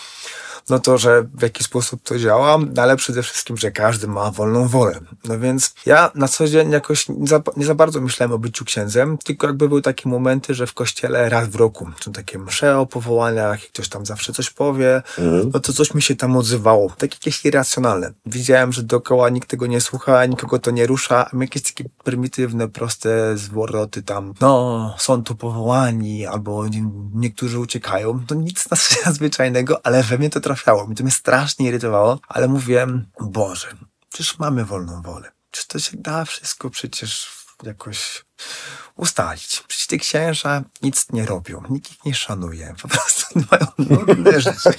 [0.69, 4.67] no to, że w jaki sposób to działa, ale przede wszystkim, że każdy ma wolną
[4.67, 4.99] wolę.
[5.25, 8.65] No więc ja na co dzień jakoś nie za, nie za bardzo myślałem o byciu
[8.65, 12.79] księdzem, tylko jakby były takie momenty, że w kościele raz w roku są takie msze
[12.79, 15.51] o powołaniach i ktoś tam zawsze coś powie, mhm.
[15.53, 16.89] no to coś mi się tam odzywało.
[16.97, 18.13] Takie jakieś irracjonalne.
[18.25, 22.67] Widziałem, że dookoła nikt tego nie słucha, nikogo to nie rusza, a jakieś takie prymitywne,
[22.67, 26.65] proste zwroty tam, no, są tu powołani, albo
[27.13, 28.25] niektórzy uciekają.
[28.27, 28.65] To nic
[29.05, 30.87] nadzwyczajnego, ale we mnie to trafiało.
[30.87, 33.67] Mi to mnie strasznie irytowało, ale mówiłem, Boże,
[34.09, 35.31] przecież mamy wolną wolę.
[35.51, 37.31] Czy to się da wszystko przecież
[37.63, 38.25] jakoś
[38.97, 39.63] ustalić.
[39.67, 44.69] Przecież te księża nic nie robią, nikt ich nie szanuje, po prostu mają nudne rzeczy.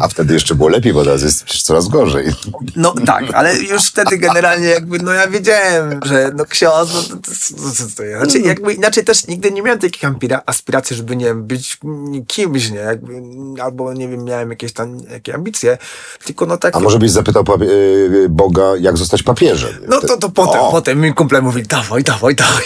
[0.00, 2.34] A wtedy jeszcze było lepiej, bo teraz jest przecież coraz gorzej.
[2.76, 7.08] No tak, ale już wtedy generalnie jakby, no ja wiedziałem, że no ksiądz, no to,
[7.08, 8.22] to, to, to jest.
[8.22, 10.02] Znaczy jakby inaczej też nigdy nie miałem takich
[10.46, 11.78] aspiracji, żeby nie wiem, być
[12.26, 13.22] kimś, nie, jakby,
[13.62, 15.78] albo nie wiem, miałem jakieś tam, jakie ambicje,
[16.24, 16.76] tylko no tak.
[16.76, 19.72] A może byś zapytał yy, Boga, jak zostać papieżem?
[19.88, 20.70] No to, to potem, o.
[20.70, 22.64] potem mi kumple mówi, dawaj, dawaj, dawaj.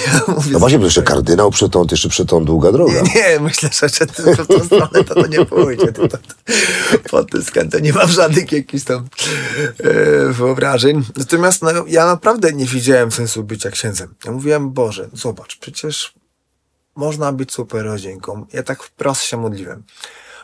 [0.53, 2.93] No właśnie, bo jeszcze kardynał przetąd, jeszcze przetąd długa droga.
[2.93, 3.89] Nie, nie myślę, że,
[4.37, 5.93] że w tą stronę to, to nie pójdzie.
[5.93, 6.19] To, to,
[7.11, 9.09] pod tym względem nie mam żadnych jakichś tam
[9.79, 11.05] e, wyobrażeń.
[11.17, 14.15] Natomiast no, ja naprawdę nie widziałem sensu bycia księdzem.
[14.25, 16.15] Ja mówiłem, Boże, zobacz, przecież
[16.97, 18.47] można być super rodzinką.
[18.53, 19.83] Ja tak wprost się modliłem.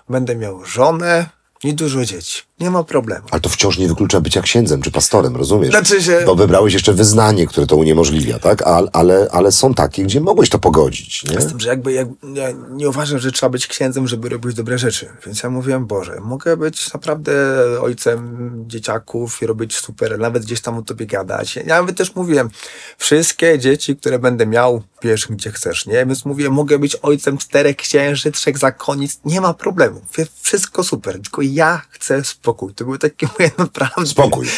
[0.09, 1.29] Będę miał żonę
[1.65, 2.43] i dużo dzieci.
[2.61, 3.27] Nie ma problemu.
[3.31, 5.71] Ale to wciąż nie wyklucza bycia księdzem czy pastorem, rozumiesz?
[5.71, 6.23] Znaczy się...
[6.27, 8.63] Bo wybrałeś jeszcze wyznanie, które to uniemożliwia, tak?
[8.63, 11.41] Ale, ale, ale są takie, gdzie mogłeś to pogodzić, nie?
[11.41, 14.79] Z tym, że jakby jak, ja nie uważam, że trzeba być księdzem, żeby robić dobre
[14.79, 15.09] rzeczy.
[15.27, 17.33] Więc ja mówiłem, Boże, mogę być naprawdę
[17.81, 21.57] ojcem dzieciaków i robić super, nawet gdzieś tam o tobie gadać.
[21.57, 22.51] Ja nawet też mówiłem,
[22.99, 26.07] wszystkie dzieci, które będę miał, wiesz, gdzie chcesz, nie?
[26.07, 30.01] Więc mówię, mogę być ojcem czterech księży, trzech zakonic, nie ma problemu.
[30.43, 32.75] Wszystko super, tylko ja chcę spokój.
[32.75, 34.07] To były takie moje naprawdę...
[34.07, 34.49] Spokój.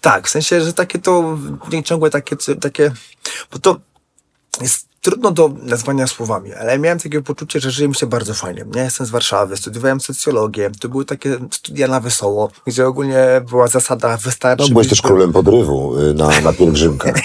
[0.00, 1.38] Tak, w sensie, że takie to,
[1.84, 2.92] ciągłe takie, takie,
[3.52, 3.80] bo to
[4.60, 8.64] jest trudno do nazwania słowami, ale miałem takie poczucie, że żyje mi się bardzo fajnie.
[8.74, 13.68] Ja jestem z Warszawy, studiowałem socjologię, to były takie studia na wesoło, gdzie ogólnie była
[13.68, 14.64] zasada wystarczy...
[14.64, 17.16] No, byłeś też królem podrywu y, na, na pielgrzymkach.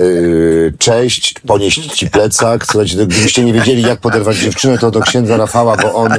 [0.00, 2.66] Y, cześć, ponieść ci plecak.
[2.66, 6.12] Słuchajcie, gdybyście nie wiedzieli, jak poderwać dziewczynę, to do księdza Rafała, bo on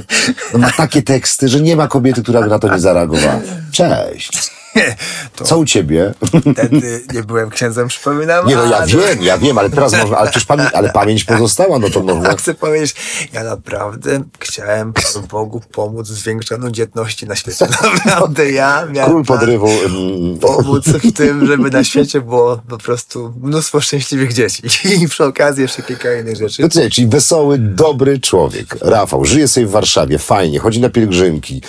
[0.57, 3.39] ma takie teksty, że nie ma kobiety, która by na to nie zareagowała.
[3.71, 4.60] Cześć.
[5.35, 6.13] To Co u ciebie?
[6.53, 8.47] Wtedy nie byłem księdzem, przypominam.
[8.47, 8.87] Nie no, ja ale...
[8.87, 12.35] wiem, ja wiem, ale teraz można, ale przecież pamięć, ale pamięć pozostała, no to można.
[12.35, 12.95] Chcę powiedzieć,
[13.33, 14.93] ja naprawdę chciałem
[15.29, 17.67] Bogu pomóc w zwiększeniu dzietności na świecie.
[18.05, 19.67] Naprawdę ja miałem Król podrywu.
[20.41, 24.63] pomóc w tym, żeby na świecie było po prostu mnóstwo szczęśliwych dzieci.
[25.01, 26.61] I przy okazji jeszcze kilka innych rzeczy.
[26.61, 28.75] No czyli wesoły, dobry człowiek.
[28.81, 31.61] Rafał, żyje sobie w Warszawie, fajnie, chodzi na pielgrzymki,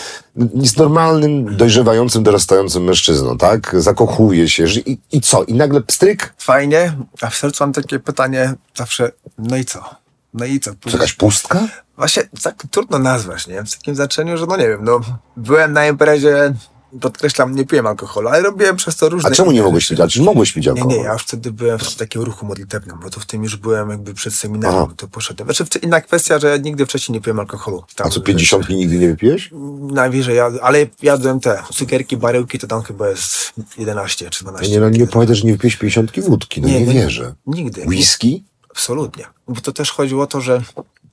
[0.55, 3.77] jest normalnym, dojrzewającym, dorastającym mężczyzną, tak?
[3.79, 5.45] Zakochuje się i, i co?
[5.45, 6.35] I nagle pstryk?
[6.39, 9.95] Fajnie, a w sercu mam takie pytanie zawsze, no i co?
[10.35, 10.71] No i co?
[10.75, 11.69] To jakaś pustka?
[11.97, 13.65] Właśnie tak trudno nazwać, nie?
[13.65, 15.01] W takim znaczeniu, że no nie wiem, no
[15.37, 16.55] byłem na imprezie
[17.01, 19.31] podkreślam, nie piłem alkoholu, ale robiłem przez to różne...
[19.31, 20.01] A czemu nie mogłeś pić?
[20.01, 20.89] A czy mogłeś pić alkohol?
[20.89, 23.57] Nie, nie, ja już wtedy byłem w takim ruchu modlitewnym, bo to w tym już
[23.57, 24.95] byłem jakby przed seminarium, Aha.
[24.97, 25.55] to poszedłem.
[25.55, 27.85] Znaczy inna kwestia, że ja nigdy wcześniej nie piłem alkoholu.
[27.97, 29.51] Tam, A co, pięćdziesiątki nigdy nie wypiłeś?
[29.81, 34.73] Najwyżej, ja, ale jadłem te cukierki, baryłki, to tam chyba jest 11 czy 12.
[34.73, 37.35] Nie, no nie powiedzę, że nie wypiłeś pięćdziesiątki wódki, no nie, nie, nie wierzę.
[37.47, 37.83] Nigdy.
[37.87, 38.45] Whisky?
[38.71, 39.25] Absolutnie.
[39.49, 40.63] Bo to też chodziło o to, że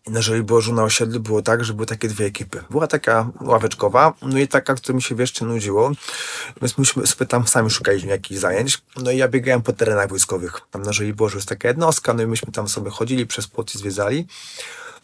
[0.09, 2.63] na Żoliborzu na osiedlu było tak, że były takie dwie ekipy.
[2.69, 5.91] Była taka ławeczkowa, no i taka, która mi się jeszcze nudziło,
[6.61, 8.81] więc myśmy sobie tam sami szukaliśmy jakichś zajęć.
[8.97, 10.61] No i ja biegałem po terenach wojskowych.
[10.71, 13.77] Tam na Żoliborzu jest taka jednostka, no i myśmy tam sobie chodzili, przez płot i
[13.77, 14.27] zwiedzali.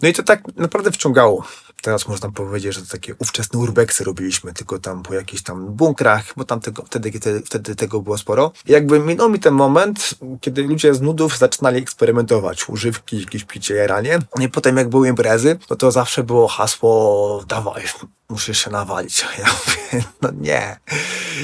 [0.02, 1.48] No i to tak naprawdę wciągało.
[1.86, 6.26] Teraz można powiedzieć, że to takie ówczesne urbeksy robiliśmy, tylko tam po jakichś tam bunkrach,
[6.38, 8.52] bo tam tego, wtedy, wtedy, wtedy tego było sporo.
[8.68, 10.10] I jakby minął mi ten moment,
[10.42, 14.20] kiedy ludzie z nudów zaczynali eksperymentować, używki, jakieś picie, jaranie.
[14.40, 17.84] I potem jak były imprezy, no to zawsze było hasło, dawaj,
[18.30, 19.26] musisz się nawalić.
[19.40, 20.80] Ja mówię, no nie.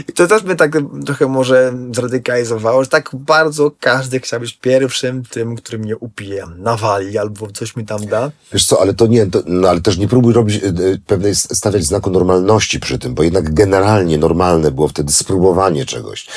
[0.09, 5.23] I to też mnie tak trochę może zradykalizowało, że tak bardzo każdy chciał być pierwszym
[5.23, 8.31] tym, który mnie upije, nawali albo coś mi tam da.
[8.53, 11.35] Wiesz co, ale to nie, to, no ale też nie próbuj robić y, y, pewnej,
[11.35, 16.27] stawiać znaku normalności przy tym, bo jednak generalnie normalne było wtedy spróbowanie czegoś.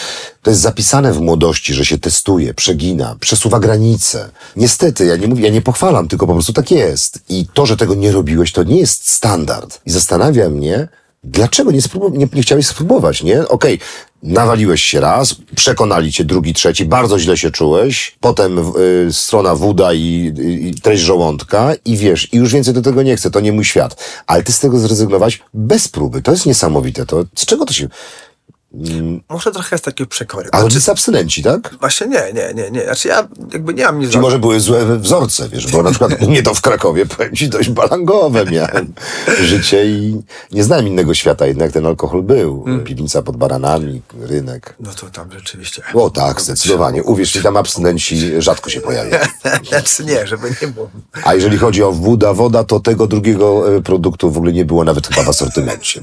[0.42, 4.30] To jest zapisane w młodości, że się testuje, przegina, przesuwa granice.
[4.57, 7.18] Niestety, ja nie mówię, ja nie pochwalam, tylko po prostu tak jest.
[7.28, 9.80] I to, że tego nie robiłeś, to nie jest standard.
[9.86, 9.90] I
[10.35, 10.89] zastanawia mnie,
[11.24, 13.49] dlaczego nie, spróbu- nie, nie chciałeś spróbować, nie?
[13.49, 13.78] Okej,
[14.22, 19.93] nawaliłeś się raz, przekonali cię drugi, trzeci, bardzo źle się czułeś, potem y, strona wuda
[19.93, 23.41] i, i, i treść żołądka i wiesz, i już więcej do tego nie chcę, to
[23.41, 24.22] nie mój świat.
[24.26, 26.22] Ale ty z tego zrezygnowałeś bez próby.
[26.22, 27.07] To jest niesamowite.
[27.07, 27.89] To, z czego to się...
[29.29, 30.49] Może trochę jest takie przekory.
[30.53, 31.75] Ale czy abstynenci, tak?
[31.81, 32.85] Właśnie nie, nie, nie, nie.
[32.85, 36.20] Znaczy ja jakby nie mam nic Czy może były złe wzorce, wiesz, bo na przykład
[36.20, 38.93] nie to w Krakowie, powiem ci, dość balangowe miałem
[39.51, 40.22] życie i
[40.53, 42.64] nie znałem innego świata, jednak ten alkohol był.
[42.85, 44.75] Piwnica pod baranami, rynek.
[44.81, 45.83] No to tam rzeczywiście.
[45.95, 47.03] O tak, zdecydowanie.
[47.03, 49.25] Uwierz mi, tam abstynenci rzadko się pojawiają.
[49.68, 50.91] Znaczy nie, żeby nie było.
[51.25, 54.85] A jeżeli chodzi o woda, woda, to tego drugiego e, produktu w ogóle nie było
[54.85, 56.03] nawet chyba w asortymencie.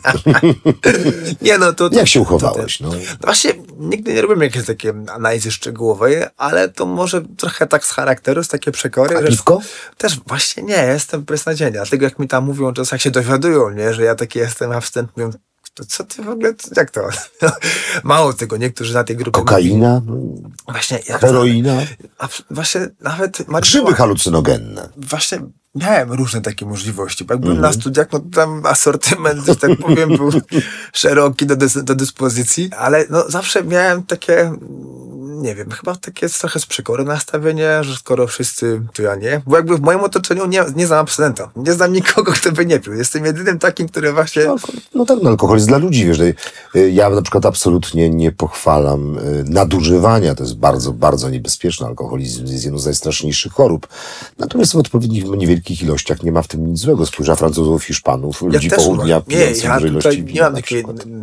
[1.41, 1.89] Nie no, to...
[1.89, 2.89] to Jak się to No?
[2.89, 7.91] No właśnie, nigdy nie robiłem jakiejś takiej analizy szczegółowej, ale to może trochę tak z
[7.91, 9.17] charakteru, jest takie przekory.
[9.17, 9.61] A że- piwko?
[9.97, 11.71] Też właśnie nie, jestem beznadziejny.
[11.71, 15.11] Dlatego jak mi tam mówią, czasem jak się dowiadują, nie, że ja taki jestem abstynent,
[15.17, 15.31] mówią,
[15.73, 17.01] to co ty w ogóle, jak to?
[18.03, 19.39] Mało tego, niektórzy na tej grupie...
[19.39, 20.01] Kokaina,
[20.67, 21.77] Właśnie, heroina,
[22.17, 23.37] A właśnie nawet...
[23.61, 24.89] grzyby halucynogenne.
[24.97, 25.39] właśnie
[25.75, 27.25] miałem różne takie możliwości.
[27.25, 30.29] Bo jak byłem na studiach, no tam asortyment, że tak powiem, był
[30.93, 34.51] szeroki do, dys- do dyspozycji, ale no zawsze miałem takie,
[35.21, 39.41] nie wiem, chyba takie trochę z przekory nastawienie, że skoro wszyscy, to ja nie.
[39.47, 41.51] Bo jakby w moim otoczeniu nie, nie znam abstynenta.
[41.55, 42.93] Nie znam nikogo, kto by nie pił.
[42.93, 44.41] Jestem jedynym takim, który właśnie...
[44.49, 46.19] Alko- No tak, no alkohol jest dla ludzi, wiesz.
[46.19, 46.35] y,
[46.91, 50.35] Ja na przykład absolutnie nie pochwalam y, nadużywania.
[50.35, 51.87] To jest bardzo, bardzo niebezpieczne.
[51.87, 53.87] Alkoholizm jest jedną z najstraszniejszych chorób.
[54.37, 57.05] Natomiast w odpowiednich, niewielkich ilościach nie ma w tym nic złego.
[57.05, 60.55] Spójrz na Francuzów, Hiszpanów, ludzi południa pijących ja ilości nie mam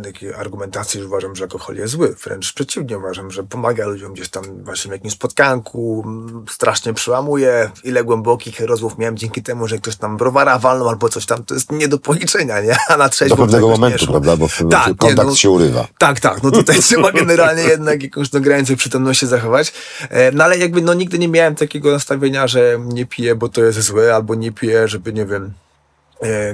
[0.03, 2.15] takiej argumentacji, że uważam, że alkohol jest zły.
[2.23, 6.05] Wręcz przeciwnie, uważam, że pomaga ludziom gdzieś tam właśnie w jakimś spotkanku,
[6.49, 7.71] strasznie przełamuje.
[7.83, 11.53] Ile głębokich rozmów miałem dzięki temu, że ktoś tam browara walnął albo coś tam, to
[11.53, 12.75] jest nie do policzenia, nie?
[12.89, 14.37] A na trzeźwo Do pewnego czegoś nie momentu, prawda?
[14.37, 15.87] Bo w- Tak, nie, kontakt no- się urywa.
[15.97, 16.43] tak, tak.
[16.43, 19.73] No tutaj trzeba generalnie jednak jakąś no, granicę przytomności zachować.
[20.09, 23.63] E, No ale jakby no nigdy nie miałem takiego nastawienia, że nie piję, bo to
[23.63, 25.53] jest złe, albo nie piję, żeby nie wiem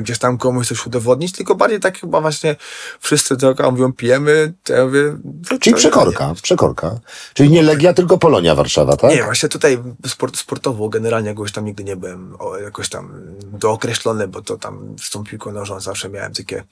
[0.02, 2.56] gdzieś tam komuś coś udowodnić, tylko bardziej tak chyba właśnie
[3.00, 5.18] wszyscy tylko mówią pijemy, to ja mówię...
[5.50, 7.00] to- Czyli przekorka, przekorka.
[7.34, 9.12] Czyli nie Legia, tylko Polonia Warszawa, tak?
[9.12, 13.12] Nie, właśnie tutaj sport, sportowo generalnie jakoś tam nigdy nie byłem o, jakoś tam
[13.42, 16.64] dookreślony, bo to tam z tą piłką nożną zawsze miałem takie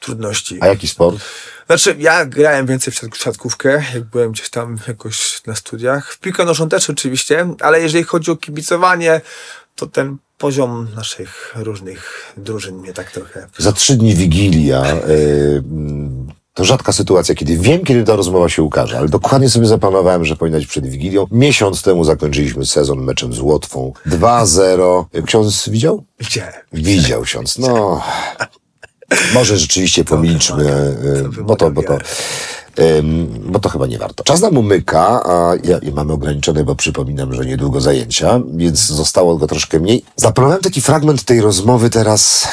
[0.00, 0.58] trudności.
[0.60, 1.16] A jaki sport?
[1.66, 6.12] Znaczy, ja grałem więcej w siatk- siatkówkę, jak byłem gdzieś tam jakoś na studiach.
[6.12, 9.20] W piłkę nożną też oczywiście, ale jeżeli chodzi o kibicowanie,
[9.76, 13.46] to ten poziom naszych różnych drużyn mnie tak trochę...
[13.58, 14.84] Za trzy dni Wigilia.
[15.08, 19.66] y, mm, to rzadka sytuacja, kiedy wiem, kiedy ta rozmowa się ukaże, ale dokładnie sobie
[19.66, 21.26] zaplanowałem, że powinna być przed Wigilią.
[21.30, 23.92] Miesiąc temu zakończyliśmy sezon meczem z Łotwą.
[24.06, 25.04] 2-0.
[25.26, 26.04] Ksiądz widział?
[26.20, 26.52] Widziałem.
[26.72, 27.58] Widział ksiądz.
[27.58, 28.02] No,
[29.34, 30.64] może rzeczywiście pomilczmy,
[31.32, 31.98] y, to bo to, bo to,
[33.46, 34.24] bo to chyba nie warto.
[34.24, 39.36] Czas nam umyka, a ja, i mamy ograniczone, bo przypominam, że niedługo zajęcia, więc zostało
[39.36, 40.04] go troszkę mniej.
[40.16, 42.48] Zaplanowałem taki fragment tej rozmowy teraz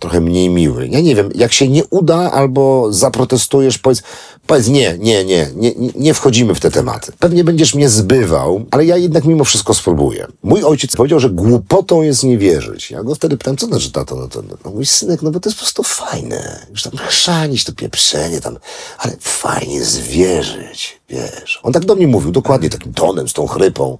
[0.00, 0.88] trochę mniej miły.
[0.88, 4.02] Ja nie wiem, jak się nie uda albo zaprotestujesz, powiedz,
[4.46, 7.12] powiedz nie, nie, nie, nie, nie wchodzimy w te tematy.
[7.18, 10.26] Pewnie będziesz mnie zbywał, ale ja jednak mimo wszystko spróbuję.
[10.42, 12.90] Mój ojciec powiedział, że głupotą jest nie wierzyć.
[12.90, 14.16] Ja go wtedy pytam, co znaczy tato?
[14.16, 16.66] No to, no mój synek, no bo to jest po prostu fajne.
[16.70, 18.58] Już tam chrzanić, to pieprzenie tam,
[18.98, 21.60] ale fajnie jest wierzyć, wiesz.
[21.62, 23.98] On tak do mnie mówił, dokładnie takim tonem, z tą chrypą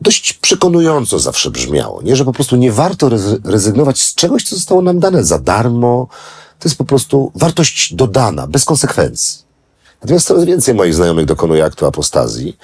[0.00, 2.16] dość przekonująco zawsze brzmiało, nie?
[2.16, 6.08] Że po prostu nie warto rezy- rezygnować z czegoś, co zostało nam dane za darmo.
[6.58, 9.43] To jest po prostu wartość dodana, bez konsekwencji.
[10.02, 12.56] Natomiast coraz więcej moich znajomych dokonuje aktu apostazji.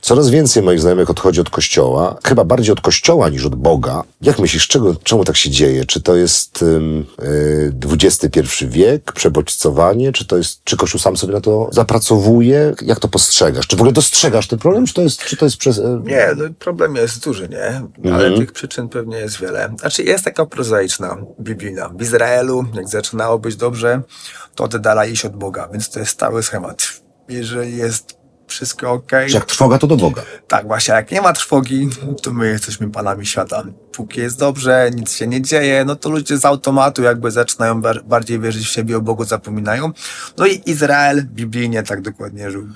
[0.00, 4.02] Coraz więcej moich znajomych odchodzi od kościoła, chyba bardziej od kościoła niż od Boga.
[4.22, 5.84] Jak myślisz, czego, czemu tak się dzieje?
[5.84, 11.32] Czy to jest ym, y, XXI wiek, przebodźcowanie, czy to jest, czy Kościół sam sobie
[11.32, 12.74] na to zapracowuje?
[12.82, 13.66] Jak to postrzegasz?
[13.66, 15.78] Czy w ogóle dostrzegasz ten problem, czy to jest, czy to jest przez...
[15.78, 17.82] y, Nie, no problem jest duży, nie?
[18.12, 19.74] Ale tych przyczyn pewnie jest wiele.
[19.80, 21.88] Znaczy jest taka prozaiczna, biblijna.
[21.88, 24.02] W Izraelu, jak zaczynało być dobrze,
[24.58, 26.82] to oddalali się od Boga, więc to jest stały schemat.
[27.28, 30.22] Jeżeli jest wszystko ok, jak trwoga, to do Boga.
[30.48, 31.88] tak właśnie, jak nie ma trwogi,
[32.22, 33.62] to my jesteśmy panami świata.
[33.92, 38.04] Póki jest dobrze, nic się nie dzieje, no to ludzie z automatu jakby zaczynają bar-
[38.04, 39.92] bardziej wierzyć w siebie, o Bogu zapominają.
[40.38, 42.68] No i Izrael biblijnie tak dokładnie żył.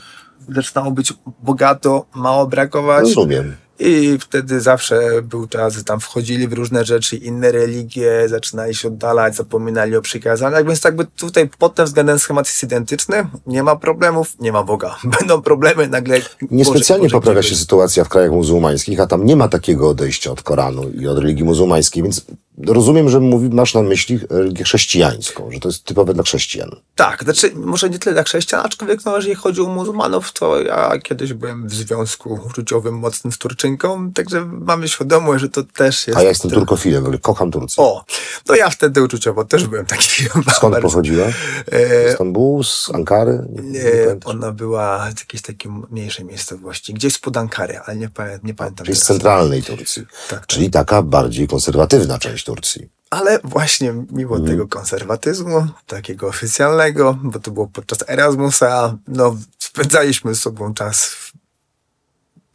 [0.49, 1.13] Zaczynało być
[1.43, 3.01] bogato, mało brakować.
[3.03, 3.57] Rozumiem.
[3.79, 8.89] I wtedy zawsze był czas, że tam wchodzili w różne rzeczy, inne religie, zaczynali się
[8.89, 13.77] oddalać, zapominali o przykazaniach, więc jakby tutaj pod tym względem schemat jest identyczny, nie ma
[13.77, 14.97] problemów, nie ma Boga.
[15.19, 16.21] Będą problemy nagle.
[16.51, 20.43] Niespecjalnie Boże, poprawia się sytuacja w krajach muzułmańskich, a tam nie ma takiego odejścia od
[20.43, 22.27] Koranu i od religii muzułmańskiej, więc
[22.59, 26.71] rozumiem, że mówi, masz na myśli religię chrześcijańską, że to jest typowe dla chrześcijan.
[26.95, 30.93] Tak, znaczy może nie tyle dla chrześcijan, aczkolwiek no, jeżeli chodzi o muzułmanów, to ja
[31.03, 36.19] kiedyś byłem w związku uczuciowym mocnym z Turczynką, także mamy świadomość, że to też jest...
[36.19, 37.85] A ja jestem turkofilem, w ogóle kocham Turcję.
[37.85, 38.05] O,
[38.49, 40.09] no ja wtedy uczuciowo też byłem taki...
[40.57, 41.27] Skąd pochodziła?
[41.67, 43.47] E, Z Stambułu, z Ankary?
[43.63, 44.35] Nie, nie pamiętasz?
[44.35, 48.87] ona była z jakiejś takiej mniejszej miejscowości, gdzieś spod Ankary, ale nie, pamię- nie pamiętam
[48.87, 50.03] Czyli z centralnej Turcji.
[50.31, 52.89] Tak, Czyli taka bardziej konserwatywna część Turcji.
[53.11, 54.47] Ale właśnie mimo Mhm.
[54.51, 61.17] tego konserwatyzmu, takiego oficjalnego, bo to było podczas Erasmusa, no spędzaliśmy z sobą czas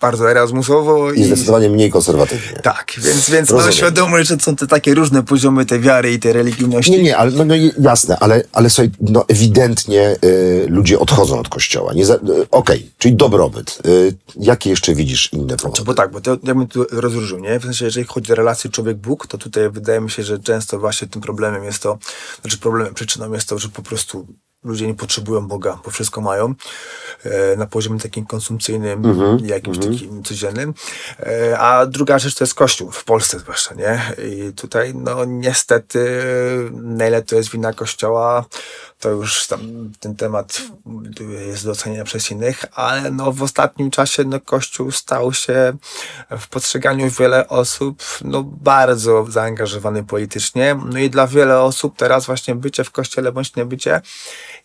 [0.02, 2.60] bardzo erasmusowo I zdecydowanie mniej konserwatywnie.
[2.64, 3.78] tak, więc, więc mam Rozumiem.
[3.78, 6.92] świadomość, że są te takie różne poziomy tej wiary i tej religijności.
[6.92, 11.50] Nie, nie, ale no, no, jasne, ale, ale słuchaj, no ewidentnie y, ludzie odchodzą od
[11.50, 11.94] kościoła.
[11.94, 13.80] Nie za- y, Okej, czyli dobrobyt.
[13.88, 15.84] Y, jakie jeszcze widzisz inne powody?
[15.84, 17.60] Bo tak, bo to ja bym tu rozróżnił, nie?
[17.60, 21.08] W sensie, jeżeli chodzi o relację człowiek-Bóg, to tutaj wydaje mi się, że często właśnie
[21.08, 21.98] tym problemem jest to,
[22.42, 24.28] znaczy problemem, przyczyną jest to, że po prostu
[24.64, 26.54] ludzie nie potrzebują Boga, bo wszystko mają
[27.24, 29.04] e, na poziomie takim konsumpcyjnym,
[29.46, 30.74] jakimś takim codziennym.
[31.20, 34.02] E, a druga rzecz to jest Kościół, w Polsce zwłaszcza, nie?
[34.28, 36.22] I tutaj, no niestety,
[36.72, 38.46] na ile to jest wina Kościoła,
[39.00, 40.62] to już tam ten temat
[41.48, 45.74] jest do ocenienia przez innych, ale no w ostatnim czasie no Kościół stał się
[46.40, 50.80] w postrzeganiu wiele osób no bardzo zaangażowany politycznie.
[50.86, 54.02] No i dla wiele osób teraz właśnie bycie w Kościele bądź nie bycie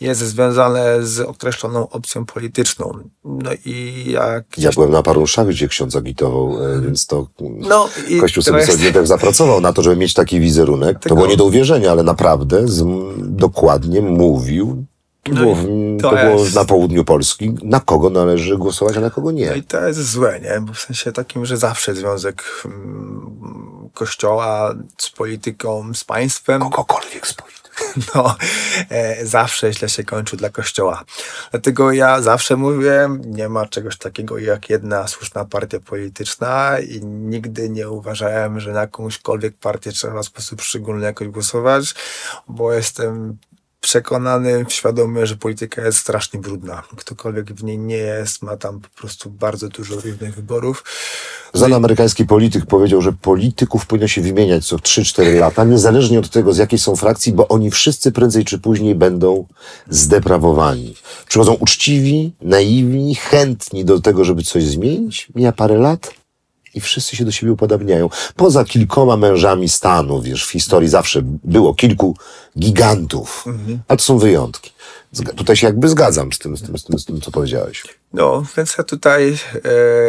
[0.03, 2.93] jest związane z określoną opcją polityczną.
[3.25, 7.89] No i jak Ja byłem na paru mszach, gdzie ksiądz agitował, e, więc to No
[8.09, 10.99] i Kościół sobie jest- sobie tak zapracował na to, żeby mieć taki wizerunek.
[10.99, 12.85] To było nie do uwierzenia, ale naprawdę z,
[13.19, 14.85] dokładnie mówił,
[15.23, 15.55] to, No było,
[16.01, 19.47] to to było jest- na południu Polski, na kogo należy głosować, a na kogo nie.
[19.51, 20.61] No i to jest złe, nie?
[20.61, 27.35] Bo w sensie takim, że zawsze związek mm, kościoła z polityką, z państwem, Kogokolwiek z
[27.35, 27.62] polityków.
[28.15, 28.37] no,
[28.91, 31.05] e, zawsze źle się kończy dla kościoła.
[31.51, 37.69] Dlatego ja zawsze mówię, nie ma czegoś takiego jak jedna słuszna partia polityczna i nigdy
[37.69, 41.95] nie uważałem, że na jakąśkolwiek partię trzeba w sposób szczególny jakoś głosować,
[42.49, 43.39] bo jestem
[43.83, 46.83] przekonany, świadomy, że polityka jest strasznie brudna.
[46.97, 50.85] Ktokolwiek w niej nie jest, ma tam po prostu bardzo dużo różnych wyborów.
[51.55, 56.53] Znany amerykański polityk powiedział, że polityków powinno się wymieniać co 3-4 lata, niezależnie od tego,
[56.53, 59.47] z jakiej są frakcji, bo oni wszyscy prędzej czy później będą
[59.89, 60.95] zdeprawowani.
[61.29, 65.29] Przychodzą uczciwi, naiwni, chętni do tego, żeby coś zmienić.
[65.35, 66.22] Mija parę lat
[66.75, 68.11] i wszyscy się do siebie upodabniają.
[68.37, 72.17] Poza kilkoma mężami stanu, wiesz, w historii zawsze było kilku
[72.59, 73.45] gigantów,
[73.89, 74.73] a to są wyjątki.
[75.15, 77.83] Zga- Tutaj się jakby zgadzam z tym, z tym, z tym, z tym co powiedziałeś.
[78.13, 79.61] No, więc ja tutaj, e,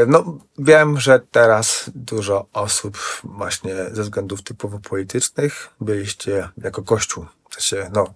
[0.07, 7.26] no, wiem, że teraz dużo osób właśnie ze względów typowo politycznych byliście jako kościół.
[7.49, 8.14] W sensie, no,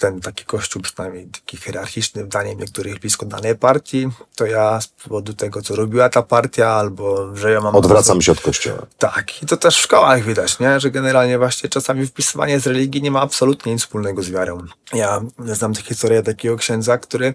[0.00, 5.34] ten taki kościół, przynajmniej taki hierarchiczny, zdaniem niektórych blisko danej partii, to ja z powodu
[5.34, 7.76] tego, co robiła ta partia, albo że ja mam...
[7.76, 8.86] Odwracam się od kościoła.
[8.98, 10.80] Tak, i to też w szkołach widać, nie?
[10.80, 14.58] że generalnie właśnie czasami wpisywanie z religii nie ma absolutnie nic wspólnego z wiarą.
[14.92, 17.34] Ja znam tę historię takiego księdza, który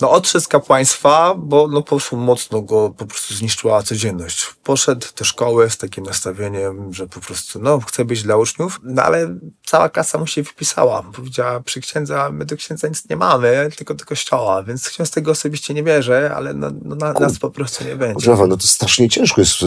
[0.00, 4.46] No odszedł z kapłaństwa, bo no po prostu mocno go po prostu zniszczyła codzienność.
[4.64, 9.02] Poszedł do szkoły z takim nastawieniem, że po prostu no chce być dla uczniów, no
[9.02, 9.36] ale
[9.66, 11.02] cała klasa mu się wypisała.
[11.02, 15.30] Powiedziała przy księdza, my do księdza nic nie mamy, tylko do kościoła, więc ksiądz tego
[15.30, 18.30] osobiście nie bierze, ale no, no na, nas po prostu nie będzie.
[18.30, 19.66] Rafał, no to strasznie ciężko jest y,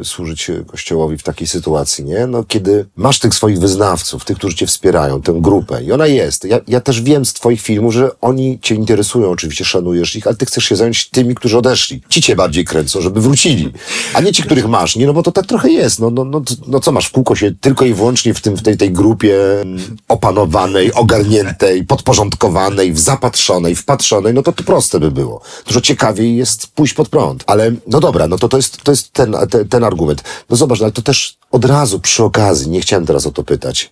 [0.00, 2.26] y, służyć Kościołowi w takiej sytuacji, nie?
[2.26, 6.44] No kiedy masz tych swoich wyznawców, tych, którzy cię wspierają, tę grupę i ona jest.
[6.44, 10.36] Ja, ja też wiem z twoich filmów, że oni cię interesują, oczywiście szanujesz ich, ale
[10.36, 12.00] ty chcesz się zająć tymi, którzy odeszli.
[12.08, 13.72] Ci cię bardziej kręcą, żeby wrócili,
[14.14, 15.06] a nie ci, których masz, nie?
[15.06, 15.98] No bo to tak trochę jest.
[15.98, 18.62] No, no, no, no co masz w kółko się tylko i wyłącznie w, tym, w
[18.62, 25.40] tej, tej grupie mm, opanowanej, ogarniętej, podporządkowanej, zapatrzonej, wpatrzonej, no to to proste by było.
[25.66, 27.44] Dużo ciekawiej jest pójść pod prąd.
[27.46, 30.22] Ale no dobra, no to to jest, to jest ten, ten, ten argument.
[30.50, 33.42] No zobacz, no ale to też od razu przy okazji, nie chciałem teraz o to
[33.42, 33.90] pytać.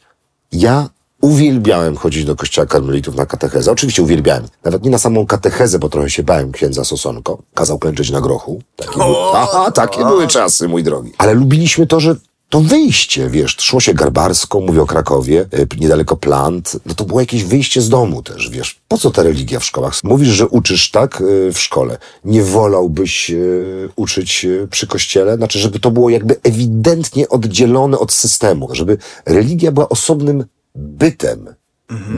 [0.52, 0.88] Ja
[1.20, 3.72] uwielbiałem chodzić do kościoła karmelitów na katechezę.
[3.72, 4.44] Oczywiście uwielbiałem.
[4.64, 7.38] Nawet nie na samą katechezę, bo trochę się bałem księdza Sosonko.
[7.54, 8.62] Kazał klęczeć na grochu.
[8.76, 11.12] Takie, były, aha, takie były czasy, mój drogi.
[11.18, 12.16] Ale lubiliśmy to, że
[12.48, 17.20] to wyjście, wiesz, szło się garbarską, mówię o Krakowie, y, niedaleko Plant, no to było
[17.20, 18.80] jakieś wyjście z domu też, wiesz.
[18.88, 19.94] Po co ta religia w szkołach?
[20.04, 21.98] Mówisz, że uczysz tak y, w szkole.
[22.24, 25.36] Nie wolałbyś y, uczyć przy kościele?
[25.36, 30.44] Znaczy, żeby to było jakby ewidentnie oddzielone od systemu, żeby religia była osobnym
[30.74, 31.54] bytem.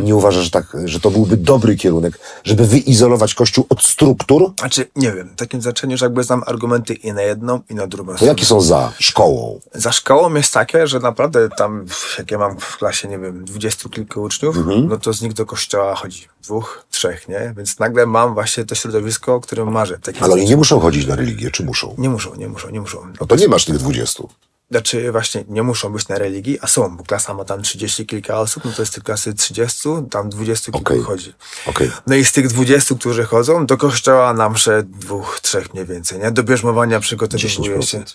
[0.02, 4.52] Nie uważasz, że, tak, że to byłby dobry kierunek, żeby wyizolować Kościół od struktur?
[4.58, 7.86] Znaczy, nie wiem, w takim znaczeniu, że jakby znam argumenty i na jedną, i na
[7.86, 9.60] drugą To jakie są za szkołą?
[9.74, 11.86] Za szkołą jest takie, że naprawdę tam,
[12.18, 14.56] jak ja mam w klasie, nie wiem, dwudziestu kilku uczniów,
[14.88, 17.54] no to z nich do kościoła chodzi dwóch, trzech, nie?
[17.56, 19.98] Więc nagle mam właśnie to środowisko, o którym marzę.
[19.98, 21.94] Takie Ale oni nie muszą chodzić na religię, czy muszą?
[21.98, 23.12] nie muszą, nie muszą, nie muszą.
[23.20, 24.28] No to nie masz tych dwudziestu.
[24.70, 28.38] Znaczy właśnie nie muszą być na religii, a są, bo klasa ma tam 30 kilka
[28.38, 31.02] osób, no to jest tych klasy 30, tam 20 kilku Okej.
[31.02, 31.34] chodzi.
[31.66, 31.90] Okej.
[32.06, 36.18] No i z tych 20, którzy chodzą, do kościoła na mszę dwóch, trzech mniej więcej,
[36.18, 36.30] nie?
[36.30, 38.14] Do bierzmowania przygotowuje się 10%.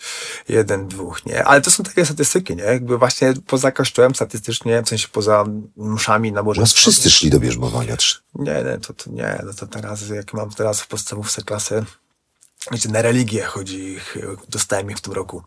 [0.50, 1.44] jeden, dwóch, nie?
[1.44, 2.64] Ale to są takie statystyki, nie?
[2.64, 5.46] Jakby właśnie poza kościołem statystycznie, w sensie poza
[5.78, 6.80] mszami U nas nabożeństwem.
[6.82, 7.98] wszyscy szli do bierzmowania.
[8.36, 11.86] Nie, nie, to, to nie, no to teraz, jak mam teraz w podstawówce klasę,
[12.72, 14.18] wiecie, na religię chodzi, ich,
[14.50, 15.44] dostałem ich w tym roku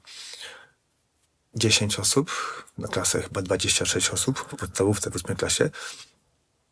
[1.58, 2.30] 10 osób,
[2.78, 5.70] na klasę chyba 26 osób, w podstawówce w 8 klasie.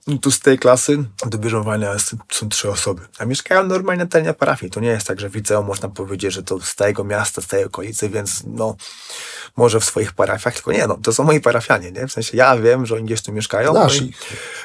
[0.09, 3.03] I tu z tej klasy do bierzmowania jest, są trzy osoby.
[3.19, 4.73] A mieszkają normalnie na terenie parafii.
[4.73, 7.47] To nie jest tak, że w liceum można powiedzieć, że to z tego miasta, z
[7.47, 8.77] tej okolicy, więc no,
[9.57, 12.07] może w swoich parafiach, tylko nie, no, to są moi parafianie, nie?
[12.07, 13.73] W sensie ja wiem, że oni gdzieś tu mieszkają.
[13.75, 14.21] No i- ich.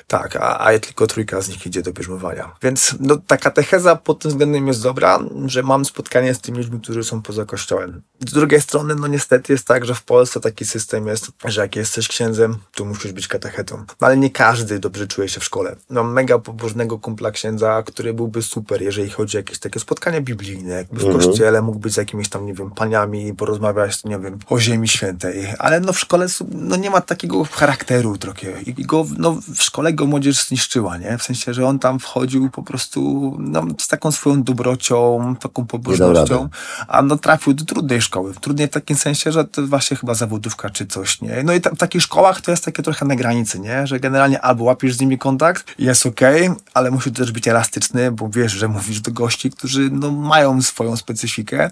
[0.08, 2.56] tak, a, a tylko trójka z nich idzie do bierzmowania.
[2.62, 6.80] Więc no, ta katecheza pod tym względem jest dobra, że mam spotkanie z tymi ludźmi,
[6.82, 8.02] którzy są poza kościołem.
[8.28, 11.76] Z drugiej strony, no niestety jest tak, że w Polsce taki system jest, że jak
[11.76, 13.78] jesteś księdzem, to musisz być katechetą.
[13.78, 15.76] No, ale nie każdy dobrze czuje w szkole.
[15.90, 20.74] Mam mega pobożnego kumpla księdza, który byłby super, jeżeli chodzi o jakieś takie spotkania biblijne,
[20.74, 24.60] jakby w kościele mógł być z jakimiś tam, nie wiem, paniami, porozmawiać, nie wiem, o
[24.60, 25.48] ziemi świętej.
[25.60, 28.62] Ale no w szkole no, nie ma takiego charakteru trochę.
[28.62, 31.18] I go, no, w szkole go młodzież zniszczyła, nie?
[31.18, 33.02] W sensie, że on tam wchodził po prostu
[33.40, 36.50] no, z taką swoją dobrocią, taką pobożnością,
[36.88, 38.34] a no trafił do trudnej szkoły.
[38.42, 41.44] Trudnej w takim sensie, że to właśnie chyba zawodówka czy coś, nie?
[41.44, 43.88] No i ta, w takich szkołach to jest takie trochę na granicy, nie?
[43.88, 48.30] Że generalnie albo łapiesz z nimi kontakt jest okej, ale musi też być elastyczny, bo
[48.30, 51.70] wiesz, że mówisz do gości, którzy no, mają swoją specyfikę,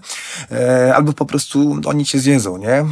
[0.50, 2.72] e, albo po prostu oni cię zjedzą, nie?
[2.72, 2.86] E,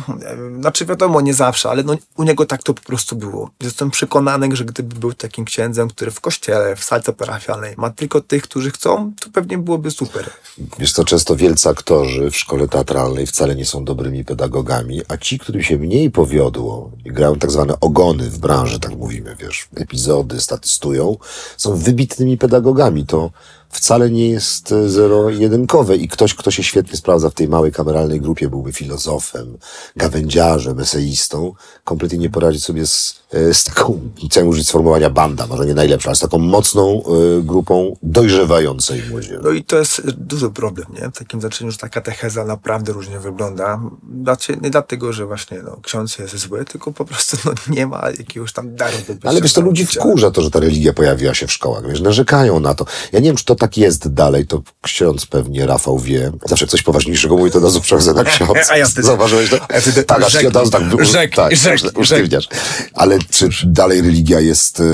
[0.60, 3.50] znaczy wiadomo, nie zawsze, ale no, u niego tak to po prostu było.
[3.60, 8.20] Jestem przekonany, że gdyby był takim księdzem, który w kościele, w salce parafialnej ma tylko
[8.20, 10.30] tych, którzy chcą, to pewnie byłoby super.
[10.78, 15.38] Wiesz co, często wielcy aktorzy w szkole teatralnej wcale nie są dobrymi pedagogami, a ci,
[15.38, 20.37] którym się mniej powiodło i grają tak zwane ogony w branży, tak mówimy, wiesz, epizody,
[20.40, 21.16] statystują,
[21.56, 23.06] są wybitnymi pedagogami.
[23.06, 23.30] To
[23.70, 28.20] wcale nie jest e, zero-jedynkowe i ktoś, kto się świetnie sprawdza w tej małej kameralnej
[28.20, 29.58] grupie, byłby filozofem,
[29.96, 31.52] gawędziarzem, eseistą,
[31.84, 36.08] kompletnie nie poradzi sobie z, e, z taką, chciałem użyć sformułowania banda, może nie najlepsza,
[36.08, 39.40] ale z taką mocną e, grupą dojrzewającej młodzieży.
[39.42, 41.10] No i to jest duży problem, nie?
[41.10, 43.80] W takim znaczeniu, że ta katecheza naprawdę różnie wygląda.
[44.22, 48.10] Znaczy, nie dlatego, że właśnie no, ksiądz jest zły, tylko po prostu no, nie ma
[48.18, 51.52] jakiegoś tam daru Ale wiesz, to ludzi wkurza to, że ta religia pojawiła się w
[51.52, 52.84] szkołach, wiesz, narzekają na to.
[53.12, 56.32] Ja nie wiem, czy to tak jest dalej, to ksiądz pewnie, Rafał wie.
[56.44, 58.50] Zawsze coś poważniejszego mówi, to razu przechodzę na ksiądz.
[58.70, 59.56] A ja wtedy- Zauważyłeś to?
[59.68, 62.48] a ja wtedy- tak, aż się od razu tak, rzeknij, tak, rzeknij, usztywniasz.
[62.94, 64.86] Ale czy dalej religia jest, yy,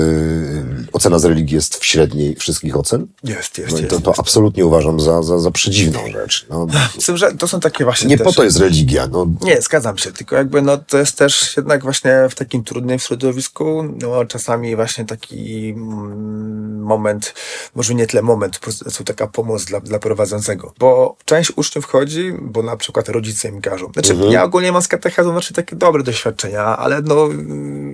[0.93, 3.07] ocena z religii jest w średniej wszystkich ocen?
[3.23, 3.89] Jest, jest, No jest.
[3.89, 6.45] to, to absolutnie uważam za, za, za przedziwną rzecz.
[6.49, 6.67] No,
[6.99, 8.25] Z tym, że to są takie właśnie nie też...
[8.25, 9.27] po to jest religia, no.
[9.41, 13.83] Nie, zgadzam się, tylko jakby no to jest też jednak właśnie w takim trudnym środowisku,
[14.01, 17.33] no czasami właśnie taki mm, moment,
[17.75, 20.73] może nie tyle moment, to po prostu taka pomoc dla, dla prowadzącego.
[20.79, 23.91] Bo część uczniów chodzi, bo na przykład rodzice im każą.
[23.91, 24.31] Znaczy, Mhm.
[24.31, 27.27] ja ogólnie mam z katechezą znaczy takie dobre doświadczenia, ale no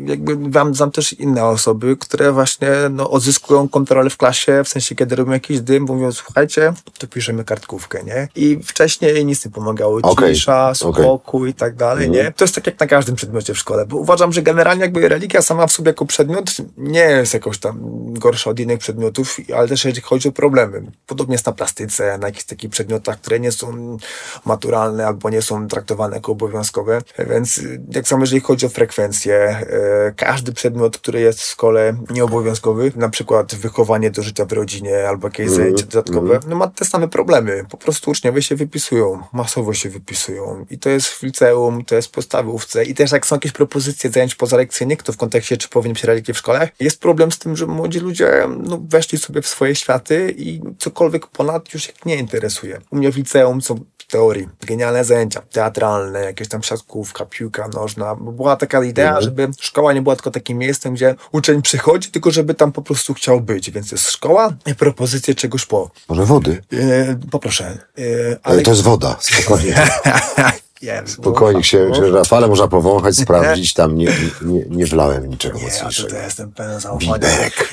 [0.06, 4.96] jakby mam, znam też inne osoby, które właśnie no, odzyskują kontrolę w klasie, w sensie
[4.96, 8.28] kiedy robią jakiś dym, mówią, słuchajcie, to piszemy kartkówkę, nie?
[8.36, 10.02] I wcześniej nic nie pomagało.
[10.34, 11.04] Cisza, okej.
[11.04, 12.32] spokój i tak dalej, nie?
[12.32, 15.42] To jest tak jak na każdym przedmiocie w szkole, bo uważam, że generalnie jakby religia
[15.42, 17.80] sama w sobie jako przedmiot nie jest jakoś tam
[18.14, 20.92] gorsza od innych przedmiotów, ale też jeżeli chodzi o problemy.
[21.08, 23.98] Podobnie jest na plastyce, na jakichś takich przedmiotach, które nie są
[24.46, 27.02] maturalne albo nie są traktowane jako obowiązkowe.
[27.30, 31.94] Więc y, jak samo jeżeli chodzi o frekwencję, e, każdy przedmiot, który jest w szkole
[32.10, 36.86] nieobowiązkowy, na przykład wychowanie do życia w rodzinie albo jakieś zajęcia dodatkowe, no ma te
[36.86, 37.66] same problemy.
[37.70, 40.66] Po prostu uczniowie się wypisują, masowo się wypisują.
[40.70, 42.84] I to jest w liceum, to jest w podstawówce.
[42.84, 46.34] I też jak są jakieś propozycje zajęć pozalekcyjnych, to w kontekście, czy powinien się religię
[46.34, 50.36] w szkole, jest problem z tym, że młodzi ludzie no, weszli sobie w swoje światy
[50.42, 52.82] i cokolwiek ponad już ich nie interesuje.
[52.92, 53.80] U mnie w liceum są
[54.12, 58.16] teorii genialne zajęcia teatralne, jakieś tam siatkówka, piłka nożna.
[58.16, 62.54] Była taka idea, żeby szkoła nie była tylko takim miejscem, gdzie uczeń przychodzi, tylko żeby
[62.54, 63.72] tam po prostu chciał być.
[63.72, 65.92] Więc jest szkoła i propozycje czegoś po.
[66.10, 66.64] Może wody?
[66.74, 67.78] E, poproszę.
[67.98, 68.02] E,
[68.44, 69.76] Ale to jest woda, spokojnie.
[71.06, 74.08] Spokojnie, się, się Rafale można powąchać, sprawdzić, tam nie,
[74.42, 76.08] nie, nie wlałem niczego Nie, ja mocniejszego.
[76.10, 77.28] tutaj jestem pełen zaufania.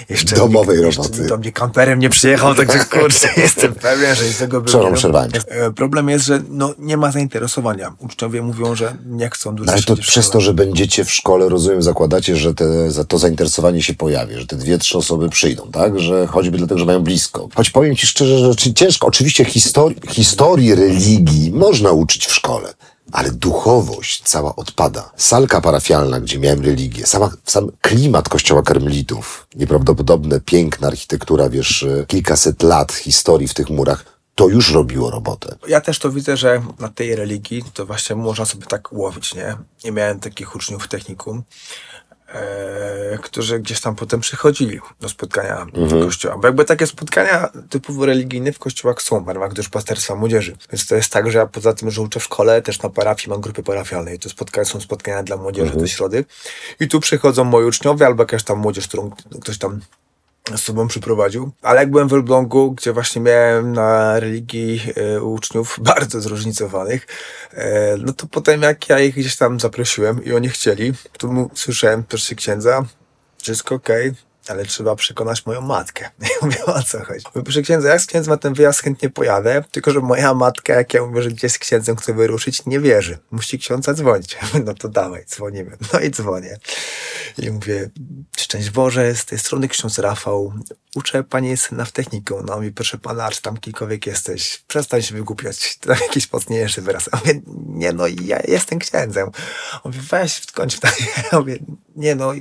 [0.09, 1.27] Jeszcze domowej jeszcze roboty.
[1.27, 5.31] do mnie kamperem nie przyjechał, także kurczę, jestem pewien, że z tego Przepraszam, przerwałem.
[5.49, 7.93] E, Problem jest, że no, nie ma zainteresowania.
[7.99, 11.49] Uczniowie mówią, że nie chcą dużo No ale to przez to, że będziecie w szkole,
[11.49, 15.71] rozumiem, zakładacie, że te, za to zainteresowanie się pojawi, że te dwie, trzy osoby przyjdą,
[15.73, 16.01] tak?
[16.01, 17.49] Że choćby dlatego, że mają blisko.
[17.55, 22.75] Choć powiem ci szczerze, że ciężko, oczywiście historii, historii religii można uczyć w szkole,
[23.13, 25.11] ale duchowość cała odpada.
[25.17, 32.63] Salka parafialna, gdzie miałem religię, sama, sam klimat kościoła karmelitów, nieprawdopodobne, piękna architektura, wiesz, kilkaset
[32.63, 34.05] lat historii w tych murach,
[34.35, 35.57] to już robiło robotę.
[35.69, 39.57] Ja też to widzę, że na tej religii to właśnie można sobie tak łowić, nie?
[39.85, 41.43] Nie miałem takich uczniów w technikum,
[43.23, 46.39] którzy gdzieś tam potem przychodzili do spotkania do kościoła.
[46.39, 50.57] Bo jakby takie spotkania typowo religijne w kościołach są, w ramach duszpasterstwa młodzieży.
[50.73, 53.31] Więc to jest tak, że ja poza tym, że uczę w szkole, też na parafii
[53.31, 56.25] mam grupy parafialne i to spotkania są spotkania dla młodzieży do środy.
[56.81, 59.11] I tu przychodzą moi uczniowie albo jakaś tam młodzież, którą
[59.41, 59.81] ktoś tam
[60.57, 61.51] z sobą przyprowadził.
[61.63, 67.07] Ale jak byłem w Elblągu, gdzie właśnie miałem na religii e, uczniów bardzo zróżnicowanych,
[67.53, 71.51] e, no to potem jak ja ich gdzieś tam zaprosiłem i oni chcieli, to mu
[71.55, 72.85] słyszałem proszę księdza,
[73.43, 74.13] wszystko okej,
[74.49, 76.11] ale trzeba przekonać moją matkę.
[76.21, 77.25] Ja mówię, o co chodzi?
[77.35, 80.75] Mówię, proszę księdza, jak z księdzem na ten wyjazd chętnie pojadę, tylko że moja matka,
[80.75, 83.19] jak ja mówię, że gdzieś z księdzem chcę wyruszyć, nie wierzy.
[83.31, 84.37] Musi ksiądza dzwonić.
[84.43, 85.77] Ja mówię, No to dawaj, dzwonimy.
[85.93, 86.59] No i dzwonię.
[87.39, 87.91] I mówię,
[88.39, 90.53] szczęść Boże, z tej strony ksiądz Rafał,
[90.95, 92.47] uczę pani syna w technikum.
[92.47, 95.77] No mi proszę pana, czy tam kilkowiek jesteś, przestań się wygłupiać.
[95.81, 97.07] Tam jakiś mocniejszy wyraz.
[97.13, 99.31] Ja mówię, nie no, ja jestem księdzem.
[99.73, 100.81] On mówi, weź wtkąć w
[101.33, 101.59] Ja mówię,
[101.99, 102.41] nie no, e,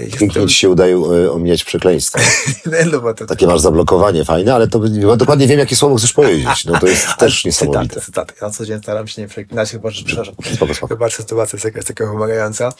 [0.00, 0.48] Pięknie jestem...
[0.48, 2.18] ci się udaje e, omijać przekleństwa.
[2.92, 6.12] no, bo to Takie masz zablokowanie fajne, ale to bo dokładnie wiem, jakie słowo chcesz
[6.12, 6.64] powiedzieć.
[6.64, 7.88] No to jest też niesamowite.
[7.88, 8.34] Cytaty, cytaty.
[8.42, 10.94] Ja co dzień staram się nie przeklinać, chyba, że, przepraszam, Spoko, spoko.
[10.94, 12.72] chyba, sytuacja jest jakaś taka wymagająca.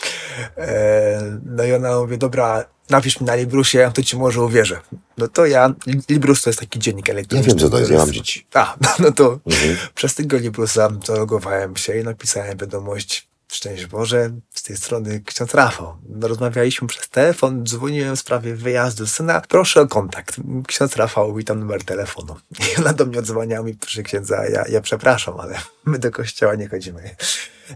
[0.56, 4.80] E, no i ona mówi, dobra, napisz mi na Librusie, to ci może uwierzę.
[5.18, 5.74] No to ja,
[6.08, 7.52] Librus to jest taki dziennik elektroniczny.
[7.52, 8.46] Ja wiem, co to jest, ja mam dzieci.
[8.54, 9.76] A, no, no to Mhm.
[9.94, 15.96] przez tego Librusa zalogowałem się i napisałem wiadomość Szczęść Boże, z tej strony ksiądz Rafał.
[16.20, 19.42] Rozmawialiśmy przez telefon, dzwoniłem w sprawie wyjazdu syna.
[19.48, 20.36] Proszę o kontakt.
[20.66, 22.36] Ksiądz Rafał, witam numer telefonu.
[22.74, 26.54] I ona do mnie odzwaniała mi, proszę księdza, ja, ja przepraszam, ale my do kościoła
[26.54, 27.16] nie chodzimy.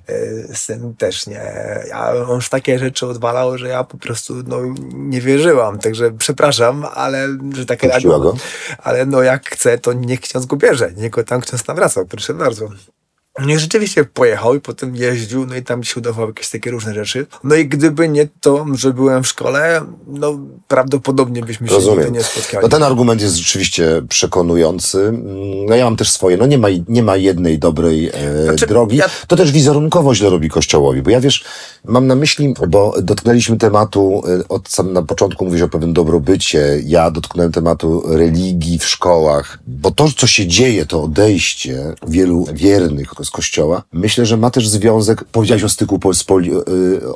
[0.07, 1.55] E, Syn też nie.
[1.89, 4.59] Ja, on już takie rzeczy odwalał, że ja po prostu no,
[4.93, 5.79] nie wierzyłam.
[5.79, 8.20] Także przepraszam, ale że tak reagował.
[8.20, 8.37] go?
[8.79, 10.93] Ale no jak chce, to niech ksiądz go bierze.
[10.97, 12.07] Niech go tam ksiądz nawracał.
[12.07, 12.68] Proszę bardzo.
[13.39, 16.95] No i rzeczywiście pojechał i potem jeździł, no i tam się udawało jakieś takie różne
[16.95, 17.26] rzeczy.
[17.45, 21.99] No i gdyby nie to, że byłem w szkole, no prawdopodobnie byśmy się Rozumiem.
[21.99, 22.62] nigdy nie spotkali.
[22.62, 24.99] No ten argument jest rzeczywiście przekonujący.
[25.01, 25.22] Mm,
[25.68, 26.37] No ja mam też swoje.
[26.37, 28.97] No nie ma, nie ma jednej dobrej e, Znaczy, drogi.
[28.97, 31.45] ja- To też wizerunkowo źle robi Kościołowi, bo ja wiesz,
[31.85, 36.80] mam na myśli, bo dotknęliśmy tematu, e, od sam na początku mówisz o pewnym dobrobycie,
[36.85, 43.20] ja dotknąłem tematu religii w szkołach, bo to, co się dzieje, to odejście wielu wiernych
[43.25, 46.61] z Kościoła, myślę, że ma też związek, powiedziałeś o styku pol, z poli, e,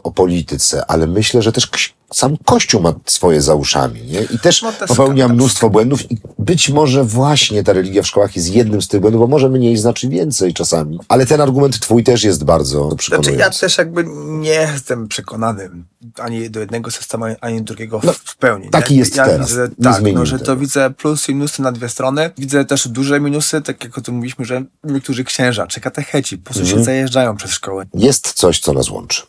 [0.03, 4.21] o polityce, ale myślę, że też sam Kościół ma swoje za uszami, nie?
[4.23, 8.55] I też No, popełnia mnóstwo błędów i być może właśnie ta religia w szkołach jest
[8.55, 10.99] jednym z tych błędów, bo może mniej znaczy więcej czasami.
[11.09, 13.39] Ale ten argument twój też jest bardzo Znaczy przekonujący.
[13.41, 15.71] ja też jakby nie jestem przekonany
[16.19, 18.71] ani do jednego systemu, ani do drugiego w, w pełni.
[18.71, 19.01] taki nie?
[19.01, 19.49] jest ja teraz.
[19.49, 20.45] Widzę, tak, no, że tego.
[20.45, 22.31] to widzę plusy i minusy na dwie strony.
[22.39, 26.45] Widzę też duże minusy, tak jak o tym mówiliśmy, że niektórzy księża czy katecheci po
[26.45, 26.79] prostu Mhm.
[26.81, 27.85] się zajeżdżają przez szkołę.
[27.95, 29.23] Jest coś, co nas łączy.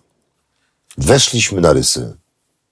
[0.98, 2.18] Weszliśmy na rysy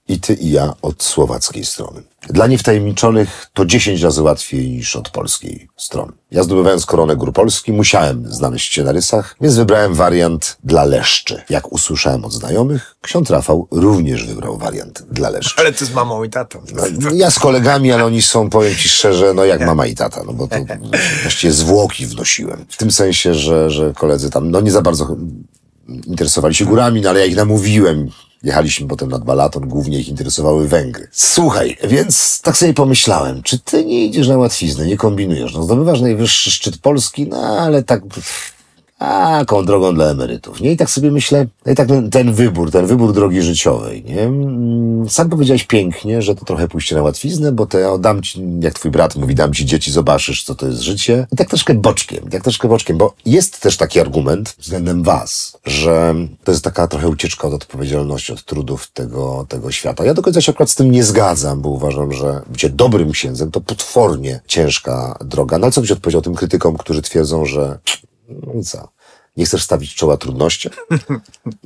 [0.08, 2.03] i ty i ja od słowackiej strony.
[2.30, 6.12] Dla niewtajemniczonych to 10 razy łatwiej niż od polskiej strony.
[6.32, 11.43] Ja zdobywając koronę gór Polski musiałem znaleźć się na rysach, więc wybrałem wariant dla leszczy.
[11.49, 15.53] Jak usłyszałem od znajomych, ksiądz Rafał również wybrał wariant dla leszczy.
[15.58, 16.62] Ale to z mamą i tatą.
[16.99, 20.24] No, ja z kolegami, ale oni są, powiem ci szczerze, no jak mama i tata,
[20.26, 20.56] no bo to
[21.22, 22.66] właściwie zwłoki wnosiłem.
[22.70, 25.16] W tym sensie, że, że koledzy tam, no nie za bardzo
[25.88, 28.10] interesowali się górami, no ale ja ich namówiłem.
[28.46, 31.08] Jechaliśmy potem nad Balaton, głównie ich interesowały Węgry.
[31.12, 36.02] Słuchaj, więc tak sobie pomyślałem, czy ty nie idziesz na łatwiznę, nie kombinujesz, no zdobywasz
[36.02, 38.02] najwyższy szczyt Polski, no ale tak...
[39.06, 40.72] A, drogą dla emerytów, nie?
[40.72, 44.22] I tak sobie myślę, no i tak ten, ten wybór, ten wybór drogi życiowej, nie?
[44.22, 48.43] Mm, Sam powiedziałeś pięknie, że to trochę pójście na łatwiznę, bo to ja dam ci,
[48.60, 51.28] jak twój brat mówi, dam ci dzieci, zobaczysz, co to jest życie.
[51.32, 56.16] I tak troszkę boczkiem, tak troszkę boczkiem, bo jest też taki argument względem was, że
[56.43, 60.06] to jest taka trochę ucieczka od odpowiedzialności, od trudów tego, tego świata.
[60.06, 63.51] Ja do końca się akurat z tym nie zgadzam, bo uważam, że bycie dobrym księdzem
[63.51, 65.58] to potwornie ciężka droga.
[65.58, 67.80] No ale co byś odpowiedział tym krytykom, którzy twierdzą, że
[68.30, 68.95] no i co?
[69.38, 70.73] Nie chcesz stawić czoła trudnościom?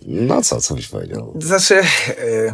[0.08, 1.34] No co, co byś powiedział?
[1.42, 2.54] Znaczy, y,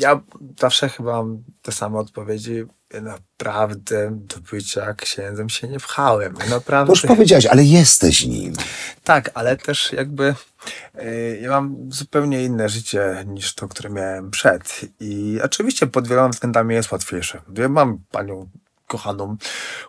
[0.00, 0.20] ja
[0.60, 2.64] zawsze chyba mam te same odpowiedzi.
[2.94, 6.34] Ja naprawdę do bycia księdzem się nie pchałem.
[6.40, 6.92] Ja Naprawdę.
[6.92, 8.52] już powiedziałeś, ale jesteś nim.
[9.04, 10.34] Tak, ale też jakby
[11.02, 14.80] y, ja mam zupełnie inne życie niż to, które miałem przed.
[15.00, 17.40] I oczywiście pod wieloma względami jest łatwiejsze.
[17.56, 18.48] Ja mam panią
[18.88, 19.36] kochaną,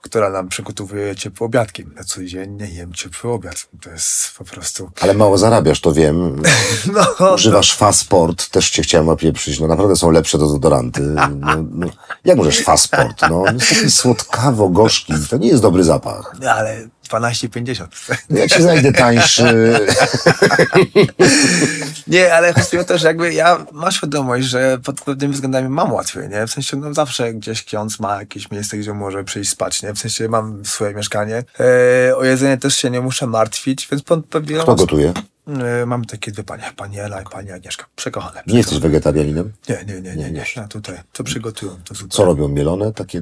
[0.01, 1.85] która nam przygotowuje ciepłe obiadki.
[1.97, 3.67] Ja codziennie jem ciepły obiad.
[3.81, 4.91] To jest po prostu...
[5.01, 6.41] Ale mało zarabiasz, to wiem.
[7.19, 9.59] No, Używasz Fasport, też cię chciałem opieprzyć.
[9.59, 11.01] No naprawdę są lepsze dezodoranty.
[11.01, 11.27] No,
[11.71, 11.87] no.
[12.25, 13.21] Jak możesz Fasport?
[13.29, 15.13] No, jest taki słodkawo-gorzki.
[15.29, 16.35] To nie jest dobry zapach.
[16.41, 17.88] no, ale 12,50.
[18.30, 19.43] No, Jak się znajdę tańszy...
[22.07, 25.93] Nie, ale chodzi o to, że jakby ja mam świadomość, że pod pewnymi względami mam
[25.93, 26.47] łatwiej, nie?
[26.47, 29.93] W sensie, no zawsze gdzieś ksiądz ma jakieś miejsce, gdzie może przyjść spać, nie?
[29.93, 31.43] W sensie mam swoje mieszkanie.
[32.10, 34.60] E, o jedzenie też się nie muszę martwić, więc pod pewnymi...
[34.60, 35.14] Kto gotuje?
[35.81, 37.85] E, mam takie dwie panie, pani Ela i pani Agnieszka.
[37.95, 38.43] Przekochane.
[38.47, 39.51] Nie jesteś wegetarianinem?
[39.69, 40.67] Nie, nie, nie, nie, nie.
[40.69, 41.95] Tutaj, to przygotują, to.
[42.09, 42.47] Co robią?
[42.47, 42.93] Mielone?
[42.93, 43.21] Takie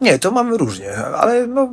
[0.00, 1.70] Nie, to mamy różnie, ale no,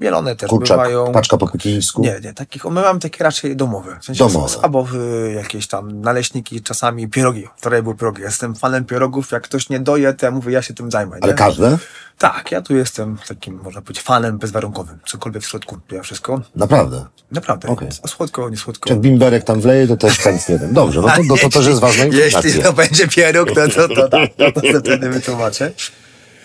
[0.00, 1.12] mielone też kurczak, bywają.
[1.12, 2.02] paczka po pekińsku?
[2.02, 3.96] Nie, nie, takich, my mamy takie raczej domowe.
[4.00, 4.48] W sensie Domowe.
[4.48, 7.48] Schabowy, jakieś tam naleśniki, czasami pierogi.
[7.56, 8.22] Wczoraj były pierogi.
[8.22, 9.30] Jestem fanem pierogów.
[9.32, 11.16] Jak ktoś nie doje, to ja mówię, ja się tym zajmę.
[11.20, 11.38] Ale nie?
[11.38, 11.78] każde?
[12.18, 14.98] Tak, ja tu jestem takim, można powiedzieć, fanem bezwarunkowym.
[15.06, 16.40] Cokolwiek w środku, to ja wszystko.
[16.54, 17.06] Naprawdę.
[17.32, 17.68] Naprawdę.
[17.68, 17.88] Okej.
[18.02, 18.90] A słodko, nie słodko.
[18.90, 20.38] Jak bimberek tam wleje, to też ten.
[20.72, 22.04] Dobrze, no to, to, to też jest informacja.
[22.04, 25.72] Jeśli to będzie pieróg, to, to, to, to, to, to wtedy wytłumaczę.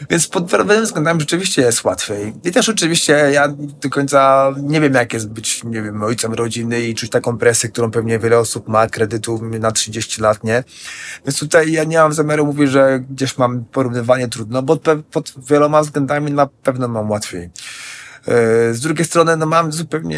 [0.10, 2.34] Więc pod pewnym względem rzeczywiście jest łatwiej.
[2.43, 3.47] I też oczywiście ja
[3.82, 7.70] do końca nie wiem, jak jest być, nie wiem, ojcem rodziny i czuć taką presję,
[7.70, 10.64] którą pewnie wiele osób ma, kredytu na 30 lat, nie?
[11.26, 14.78] Więc tutaj ja nie mam zamiaru mówić, że gdzieś mam porównywanie trudno, bo
[15.12, 17.49] pod wieloma względami na pewno mam łatwiej.
[18.28, 20.18] E, Z drugiej strony, no mam zupełnie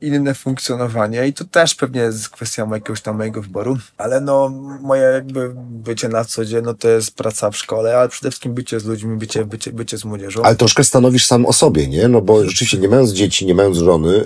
[0.00, 4.48] inne funkcjonowanie i to też pewnie jest kwestią jakiegoś tam mojego wyboru, ale no
[4.80, 8.54] moje jakby bycie na co dzień, no to jest praca w szkole, ale przede wszystkim
[8.54, 10.42] bycie z ludźmi, bycie, bycie, bycie z młodzieżą.
[10.42, 12.08] Ale troszkę stanowisz sam o sobie, nie?
[12.08, 14.24] No bo rzeczywiście nie mając dzieci, nie mając żony,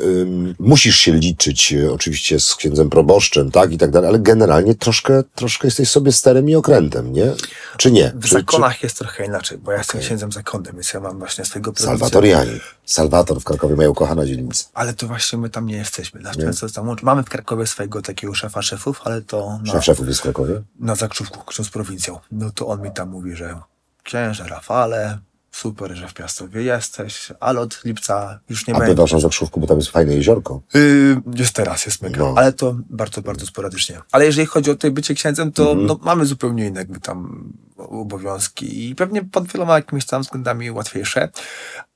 [0.59, 5.23] musisz się liczyć y, oczywiście z księdzem proboszczem, tak i tak dalej, ale generalnie troszkę,
[5.35, 7.33] troszkę jesteś sobie sterem i okrętem, nie?
[7.77, 8.13] Czy nie?
[8.15, 11.45] W Czy, zakonach jest trochę inaczej, bo ja jestem księdzem zakonnym, więc ja mam właśnie
[11.45, 11.85] swojego czy...
[12.97, 14.65] Salwator w Krakowie, moja ukochana dzielnica.
[14.75, 16.21] Ale to właśnie my tam nie jesteśmy.
[16.41, 17.05] Często tam łączy.
[17.05, 20.63] Mamy w Krakowie swojego takiego szefa szefów, ale to na, Szef szefów jest w Krakowie?
[20.81, 22.19] na Zakrzówku, ksiądz prowincją.
[22.33, 23.61] No to on mi tam mówi, że
[24.03, 25.19] księże Rafale,
[25.53, 29.15] super, że w Piastowie jesteś, ale od lipca już nie A będzie.
[29.15, 30.61] na Zakrzówku, bo tam jest fajne jeziorko.
[30.75, 32.35] Yy, jest teraz, jest mega, No.
[32.37, 34.01] ale to bardzo, bardzo sporadycznie.
[34.13, 35.87] Ale jeżeli chodzi o to bycie księdzem, to Mhm.
[35.87, 41.29] no, mamy zupełnie inne jakby tam obowiązki i pewnie pod wieloma jakimiś tam względami łatwiejsze.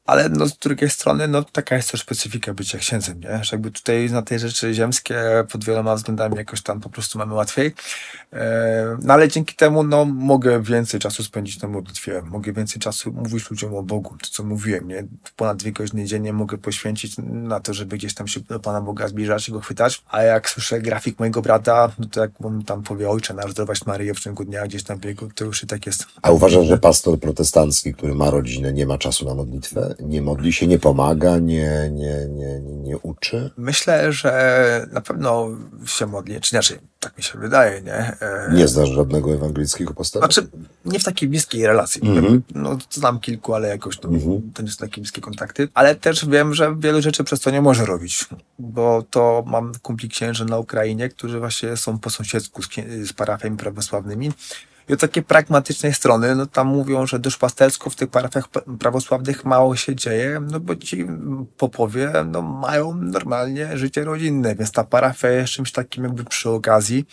[0.07, 3.45] Ale no, z drugiej strony, no, taka jest też specyfika bycia księdzem, nie?
[3.45, 7.35] Że jakby tutaj na tej rzeczy ziemskie pod wieloma względami jakoś tam po prostu mamy
[7.35, 7.75] łatwiej.
[8.33, 13.13] E, no ale dzięki temu, no, mogę więcej czasu spędzić na modlitwie, mogę więcej czasu
[13.13, 15.05] mówić ludziom o Bogu, to co mówiłem, nie?
[15.37, 19.09] Ponad dwie godziny dziennie mogę poświęcić na to, żeby gdzieś tam się do Pana Boga
[19.09, 20.03] zbliżać i Go chwytać.
[20.11, 23.87] A jak słyszę grafik mojego brata, no to jak on tam powie, ojcze nasz, zdrowaś
[23.87, 26.07] Maryję w ciągu dnia gdzieś tam biegu, to już i tak jest.
[26.23, 29.96] A uważasz, że pastor protestancki, który ma rodzinę, nie ma czasu na modlitwę?
[30.01, 33.51] Nie modli się, nie pomaga, nie, nie, nie, nie, uczy?
[33.57, 35.49] Myślę, że na pewno
[35.87, 37.93] się modli, czy inaczej, tak mi się wydaje, nie?
[38.21, 40.27] E, Nie znasz żadnego ewangelickiego pastora?
[40.27, 40.49] Znaczy,
[40.85, 42.01] nie w takiej bliskiej relacji.
[42.09, 42.43] Mhm.
[42.55, 44.09] No, znam kilku, ale jakoś to,
[44.55, 45.69] to nie są takie bliskie kontakty.
[45.75, 48.25] Ale też wiem, że wielu rzeczy przez to nie może robić.
[48.59, 52.69] Bo to mam kumpli księży na Ukrainie, którzy właśnie są po sąsiedzku z,
[53.09, 54.33] z parafiami prawosławnymi.
[54.89, 59.45] I od takiej pragmatycznej strony, no tam mówią, że duszpastersko w tych parafiach pa- prawosławnych
[59.45, 61.07] mało się dzieje, no bo ci
[61.57, 67.07] popowie no, mają normalnie życie rodzinne, więc ta parafia jest czymś takim jakby przy okazji.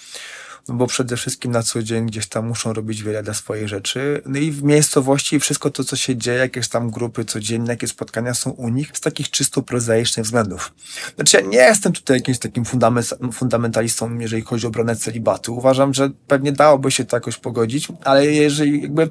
[0.68, 4.22] No bo przede wszystkim na co dzień gdzieś tam muszą robić wiele dla swoich rzeczy.
[4.26, 8.34] No i w miejscowości wszystko to, co się dzieje, jakieś tam grupy codzienne, jakie spotkania
[8.34, 10.74] są u nich, z takich czysto prozaicznych względów.
[11.16, 15.56] Znaczy ja nie jestem tutaj jakimś takim fundament- fundamentalistą, jeżeli chodzi o obronę celibatu.
[15.56, 19.10] Uważam, że pewnie dałoby się to jakoś pogodzić, ale jeżeli jakby,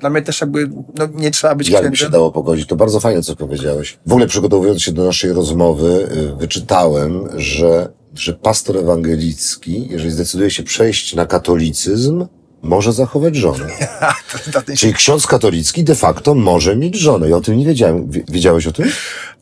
[0.00, 2.66] dla mnie też jakby, no nie trzeba być Jak by się dało pogodzić?
[2.68, 3.98] To bardzo fajne, co powiedziałeś.
[4.06, 10.50] W ogóle przygotowując się do naszej rozmowy, y, wyczytałem, że, że pastor ewangelicki, jeżeli zdecyduje
[10.50, 12.26] się przejść na katolicyzm,
[12.62, 13.66] może zachować żonę.
[14.78, 17.28] Czyli ksiądz katolicki de facto może mieć żonę.
[17.28, 18.10] Ja o tym nie wiedziałem.
[18.10, 18.90] Wie- Wiedziałeś o tym?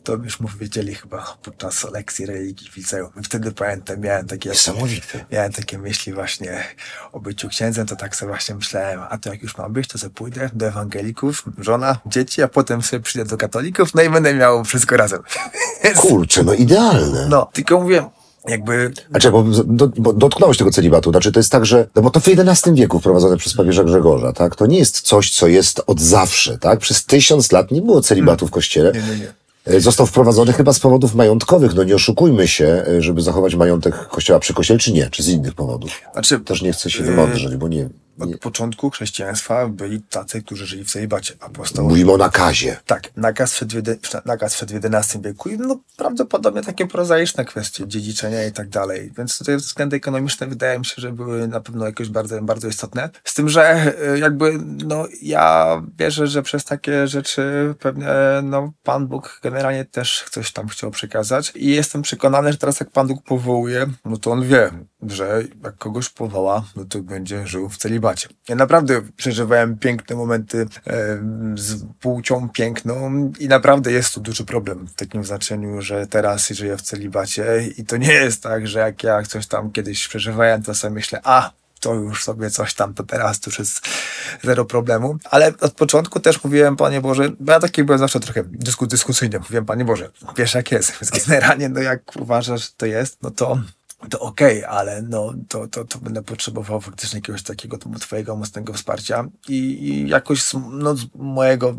[0.03, 3.09] To już mu wiedzieli chyba podczas lekcji religii w liceum.
[3.23, 4.49] Wtedy pamiętam, miałem takie...
[4.49, 5.25] Niesamowite.
[5.31, 6.63] Miałem takie myśli właśnie
[7.11, 9.97] o byciu księdzem, to tak sobie właśnie myślałem, a to jak już mam być, to
[9.97, 14.33] sobie pójdę do ewangelików, żona, dzieci, a potem sobie przyjdę do katolików, no i będę
[14.33, 15.19] miał wszystko razem.
[15.95, 17.27] Kurczę, no idealne.
[17.29, 18.09] No, tylko mówię,
[18.47, 21.11] jakby A czekaj, bo, do, bo dotknąłeś tego celibatu.
[21.11, 24.33] Znaczy, to jest tak, że, no bo to w XI wieku wprowadzone przez papieża Grzegorza,
[24.33, 24.55] tak?
[24.55, 26.79] To nie jest coś, co jest od zawsze, tak?
[26.79, 28.91] Przez tysiąc lat nie było celibatu w kościele.
[28.91, 29.33] Nie, nie, nie.
[29.65, 31.75] E, Został wprowadzony chyba z powodów majątkowych.
[31.75, 35.27] No nie oszukujmy się, e, żeby zachować majątek kościoła przy kościele, czy nie, czy z
[35.29, 36.01] innych powodów.
[36.13, 38.35] Znaczy, Też nie chcę się wymądrzeć, bo nie, nie.
[38.35, 41.33] od początku chrześcijaństwa byli tacy, którzy żyli w celibacie.
[41.39, 42.77] Apostołowie Mówimy o nakazie.
[42.85, 48.51] Tak, nakaz jedy- nakaz w XI wieku i no, prawdopodobnie takie prozaiczne kwestie dziedziczenia i
[48.51, 49.11] tak dalej.
[49.17, 53.09] Więc tutaj względy ekonomiczne wydaje mi się, że były na pewno jakoś bardzo, bardzo istotne.
[53.23, 58.07] Z tym, że y, jakby no, ja wierzę, że przez takie rzeczy pewnie
[58.43, 62.91] no, Pan Bóg generalnie też coś tam chciał przekazać i jestem przekonany, że teraz jak
[62.91, 64.71] Pan Bóg powołuje, no to On wie,
[65.07, 68.02] że jak kogoś powoła, no to będzie żył w celibacie.
[68.49, 71.17] Ja naprawdę przeżywałem piękne momenty e,
[71.55, 76.77] z płcią piękną i naprawdę jest tu duży problem w takim znaczeniu, że teraz żyję
[76.77, 80.75] w celibacie i to nie jest tak, że jak ja coś tam kiedyś przeżywałem, to
[80.75, 81.51] sobie myślę, a
[81.83, 83.87] to już sobie coś tam, to teraz to już jest
[84.43, 85.17] zero problemu.
[85.31, 89.39] Ale od początku też mówiłem, Panie Boże, bo ja taki byłem zawsze trochę dysku, dyskusyjny.
[89.39, 93.31] Mówiłem, Panie Boże, wiesz jak jest, więc generalnie no jak uważasz, że to jest, no
[93.31, 93.61] to
[94.09, 99.25] to okej, ale no, to, to, to będę potrzebował faktycznie jakiegoś takiego twojego mocnego wsparcia
[99.47, 101.75] i, i jakoś z, no, z mojego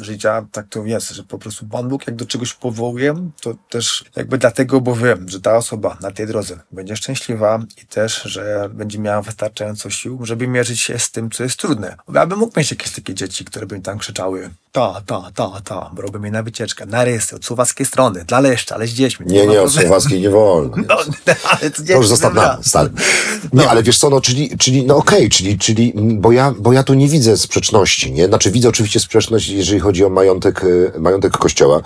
[0.00, 4.04] życia tak to jest, że po prostu Pan Bóg jak do czegoś powołuje, to też
[4.16, 8.70] jakby dlatego, bo wiem, że ta osoba na tej drodze będzie szczęśliwa i też, że
[8.74, 11.96] będzie miała wystarczająco sił, żeby mierzyć się z tym, co jest trudne.
[12.08, 15.30] Bo ja bym mógł mieć jakieś takie dzieci, które by mi tam krzyczały ta, ta,
[15.34, 18.86] ta, ta, bo robią mnie na wycieczkę, na rysy, od słowackiej strony, dla leszcza, ale
[18.86, 19.26] z dziećmi.
[19.26, 20.76] Nie, ma nie, od słowackiej nie wolno.
[20.88, 20.96] No,
[21.44, 22.32] ale to, już zostaw
[22.62, 22.90] stary.
[23.52, 26.72] Nie, ale wiesz co, no, czyli, czyli no okej, czyli, czyli, mm, bo ja, bo
[26.72, 28.26] ja tu nie widzę sprzeczności, nie?
[28.26, 31.82] Znaczy widzę oczywiście sprzeczność, jeżeli chodzi o majątek, y, majątek kościoła.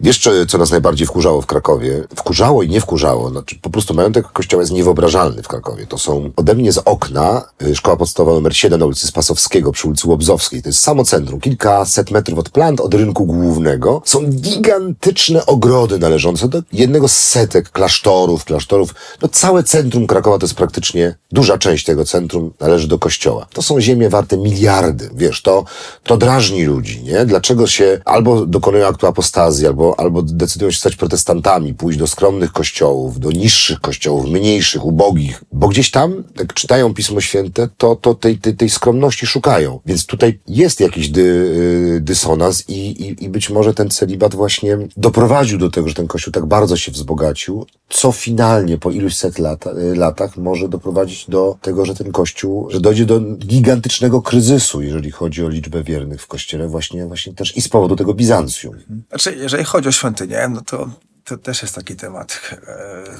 [0.00, 2.04] Wiesz, czy- co nas najbardziej wkurzało w Krakowie?
[2.16, 3.30] Wkurzało i nie wkurzało.
[3.30, 5.86] Znaczy, po prostu majątek kościoła jest niewyobrażalny w Krakowie.
[5.86, 9.88] To są ode mnie z okna y, szkoła podstawowa numer 7 na ulicy Spasowskiego przy
[9.88, 10.62] ulicy Łobzowskiej.
[10.62, 14.02] To jest samo centrum, kilkaset metrów od plant, od rynku głównego.
[14.04, 18.94] Są gigantyczne ogrody należące do jednego z setek klasztorów, klasztorów.
[19.22, 23.46] No całe centrum Krakowa to jest praktycznie, duża część tego centrum należy do kościoła.
[23.52, 25.64] To są ziemie warte miliardy, wiesz, to,
[26.04, 27.24] to drażni ludzi, nie?
[27.26, 32.52] Dlaczego się albo dokonują aktu apostazji, albo, albo decydują się stać protestantami, pójść do skromnych
[32.52, 38.14] kościołów, do niższych kościołów, mniejszych, ubogich, bo gdzieś tam, jak czytają Pismo Święte, to, to
[38.14, 39.80] tej, tej, tej skromności szukają.
[39.86, 44.78] Więc tutaj jest jakiś dy, y, dysonans i, i, i być może ten celibat właśnie
[44.96, 49.38] doprowadził do tego, że ten kościół tak bardzo się wzbogacił, co finalnie po iluś set
[49.38, 54.82] lata, y, latach może doprowadzić do tego, że ten kościół, że dojdzie do gigantycznego kryzysu,
[54.82, 58.74] jeżeli chodzi o liczbę wiernych w kościele, właśnie, właśnie też i z powodu tego Bizancjum.
[59.08, 60.90] Znaczy, jeżeli chodzi o świątynię, no to,
[61.24, 62.40] to też jest taki temat.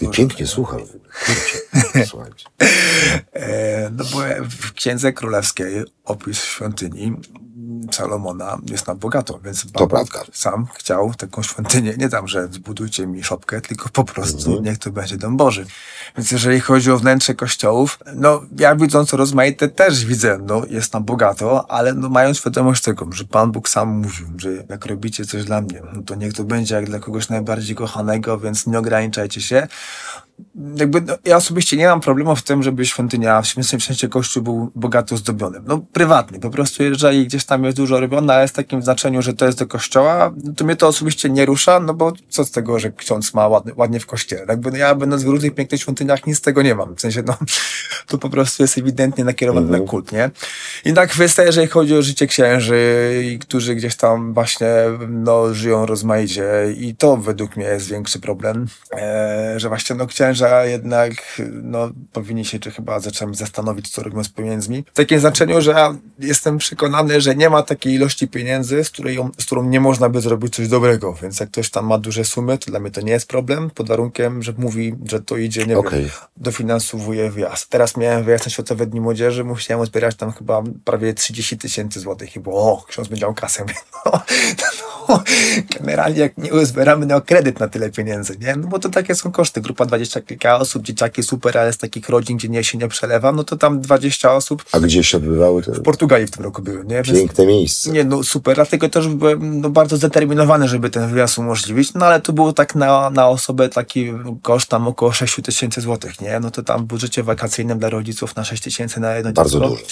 [0.03, 0.81] E, pięknie słucham.
[2.11, 2.47] Słuchajcie.
[3.33, 4.19] E, no bo
[4.51, 7.17] w Księdze Królewskiej opis świątyni
[7.93, 10.21] Salomona jest na bogato, więc prawda.
[10.33, 14.65] sam chciał taką świątynię, nie tam, że zbudujcie mi szopkę, tylko po prostu Mhm.
[14.65, 15.67] niech to będzie dom Boży.
[16.17, 21.01] Więc jeżeli chodzi o wnętrze kościołów, no ja widząc rozmaite też widzę, no jest na
[21.01, 25.45] bogato, ale no mając świadomość tego, że Pan Bóg sam mówił, że jak robicie coś
[25.45, 29.41] dla mnie, no to niech to będzie jak dla kogoś najbardziej kochanego, więc nie ograniczajcie
[29.41, 29.69] się
[30.77, 34.71] jakby, no, ja osobiście nie mam problemu w tym, żeby świątynia, w sensie, kościół był
[34.75, 35.61] bogato zdobiony.
[35.67, 36.41] No, prywatny.
[36.41, 39.47] Po prostu, jeżeli gdzieś tam jest dużo robione, ale jest w takim znaczeniu, że to
[39.47, 42.93] jest do kościoła, to mnie to osobiście nie rusza, no bo co z tego, że
[42.93, 44.45] ksiądz ma ładnie, ładnie w kościele.
[44.49, 46.97] Jakby, no, ja będąc w różnych pięknych świątyniach, nic z tego nie mam.
[46.97, 47.37] W sensie, no,
[48.09, 50.31] to po prostu jest ewidentnie nakierowane na kult, nie?
[50.85, 52.79] Inna kwestia, jeżeli chodzi o życie księży,
[53.41, 54.69] którzy gdzieś tam właśnie,
[55.09, 56.45] no, żyją rozmaicie
[56.77, 61.13] i to według mnie jest większy problem, e, że właśnie, no, księża jednak,
[61.63, 64.85] no, powinni się czy chyba zacząć zastanowić, co robią z pieniędzmi.
[64.93, 69.19] W takim znaczeniu, że ja jestem przekonany, że nie ma takiej ilości pieniędzy, z, której,
[69.39, 72.59] z którą nie można by zrobić coś dobrego, więc jak ktoś tam ma duże sumy,
[72.59, 75.79] to dla mnie to nie jest problem, pod warunkiem, że mówi, że to idzie, nie
[75.79, 76.01] Okej.
[76.01, 77.69] wiem, dofinansowuje wyjazd.
[77.69, 82.37] Teraz miałem wyjazd na Światowe Dni Młodzieży, musiałem zbierać tam chyba prawie 30 tysięcy złotych
[82.37, 83.65] i było, o, ksiądz będzie miał kasę.
[84.07, 84.23] No,
[85.09, 85.23] no,
[85.79, 88.57] generalnie jak nie uzbieramy na kredyt na tyle pieniędzy, nie?
[88.57, 89.61] No bo to takie są koszty.
[89.61, 93.33] Grupa 20 kilka osób, dzieciaki super, ale z takich rodzin, gdzie nie się nie przelewa,
[93.33, 96.63] no to tam 20 osób A gdzie się odbywały te w Portugalii w tym roku
[96.63, 97.03] były, nie?
[97.03, 97.91] Więc- piękne miejsce?
[97.91, 102.21] nie, no super, dlatego też byłem no, bardzo zdeterminowany, żeby ten wyjazd umożliwić, no ale
[102.21, 104.13] to było tak na, na osobę taki
[104.43, 106.41] koszt tam około 6 tysięcy złotych, nie?
[106.41, 109.75] No to tam w budżecie wakacyjnym dla rodziców na 6 tysięcy na jedno Bardzo dziecko.
[109.75, 109.83] dużo.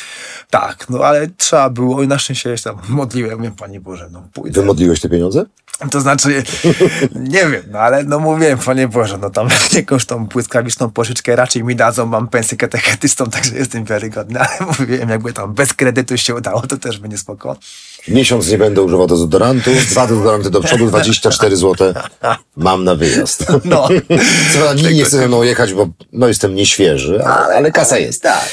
[0.51, 4.29] Tak, no ale trzeba było i na szczęście się tam modliłem, mówię, Panie Boże, no
[4.33, 4.61] pójdę.
[4.61, 5.45] Wymodliłeś te pieniądze?
[5.91, 6.43] To znaczy,
[7.35, 11.65] nie wiem, no ale no mówiłem, Panie Boże, no tam jakąś tą błyskawiczną pożyczkę raczej
[11.65, 16.35] mi dadzą, mam pensję katechetystą, także jestem wiarygodny, ale mówiłem, jakby tam bez kredytu się
[16.35, 17.57] udało, to też będzie spoko.
[18.09, 21.95] Miesiąc nie będę używał dezodorantu, dwa dezodoranty do przodu, 24 zł.
[22.57, 23.47] Mam na wyjazd.
[23.65, 23.89] No.
[24.55, 28.23] Co nikt nie chce ze mną jechać, bo no, jestem nieświeży, ale, ale kasa jest.
[28.23, 28.49] Tak.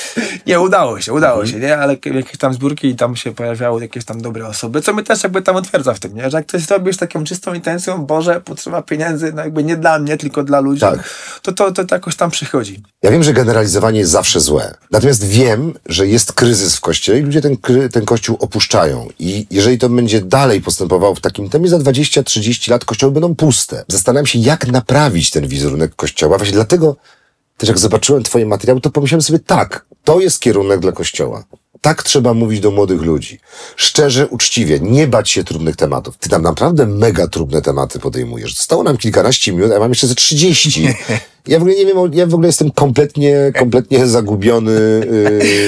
[0.48, 1.78] Nie, udało się, udało się, nie?
[1.78, 5.24] Ale jakieś tam zbiórki i tam się pojawiały jakieś tam dobre osoby, co mnie też
[5.24, 6.30] jakby tam utwierdza w tym, nie?
[6.30, 10.00] Że jak coś robisz z taką czystą intencją, Boże, potrzeba pieniędzy, no jakby nie dla
[10.00, 11.10] mnie, tylko dla ludzi, Tak.
[11.42, 12.84] to, to, to, to jakoś tam przychodzi.
[13.04, 14.76] Ja wiem, że generalizowanie jest zawsze złe.
[14.92, 17.58] Natomiast wiem, że jest kryzys w kościele i ludzie ten,
[17.92, 19.08] ten kościół opuszczają.
[19.20, 23.86] I jeżeli to będzie dalej postępowało w takim tempie, za 20-30 lat kościoły będą puste.
[23.88, 26.38] Zastanawiam się, jak naprawić ten wizerunek kościoła.
[26.38, 26.96] Właśnie dlatego
[27.58, 31.44] też jak zobaczyłem twoje materiały, to pomyślałem sobie, tak, to jest kierunek dla kościoła.
[31.82, 33.40] Tak trzeba mówić do młodych ludzi.
[33.76, 36.18] Szczerze, uczciwie, nie bać się trudnych tematów.
[36.18, 38.56] Ty tam naprawdę mega trudne tematy podejmujesz.
[38.56, 40.88] Zostało nam kilkanaście minut, a ja mam jeszcze ze 30.
[41.48, 44.72] Ja w ogóle nie wiem, ja w ogóle jestem kompletnie, kompletnie zagubiony.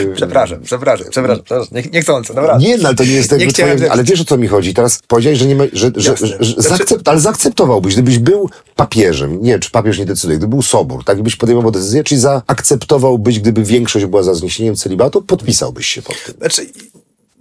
[0.06, 0.14] Yy...
[0.16, 1.78] Przepraszam, przepraszam, przepraszam, przepraszam.
[1.78, 2.58] Nie, niechcący, dobra.
[2.58, 4.74] Nie, no, ale to nie jest jakby twoje, żeby- ale wiesz o co mi chodzi.
[4.74, 8.50] Teraz powiedziałeś, że nie ma, że, że, że, że Znaczy- zaakcept, ale zaakceptowałbyś, gdybyś był
[8.76, 13.40] papieżem, nie, czy papież nie decyduje, gdyby był sobór, tak byś podejmował decyzję, czyli zaakceptowałbyś,
[13.40, 16.36] gdyby większość była za zniesieniem celibatu, podpisałbyś się pod tym.
[16.38, 16.66] Znaczy,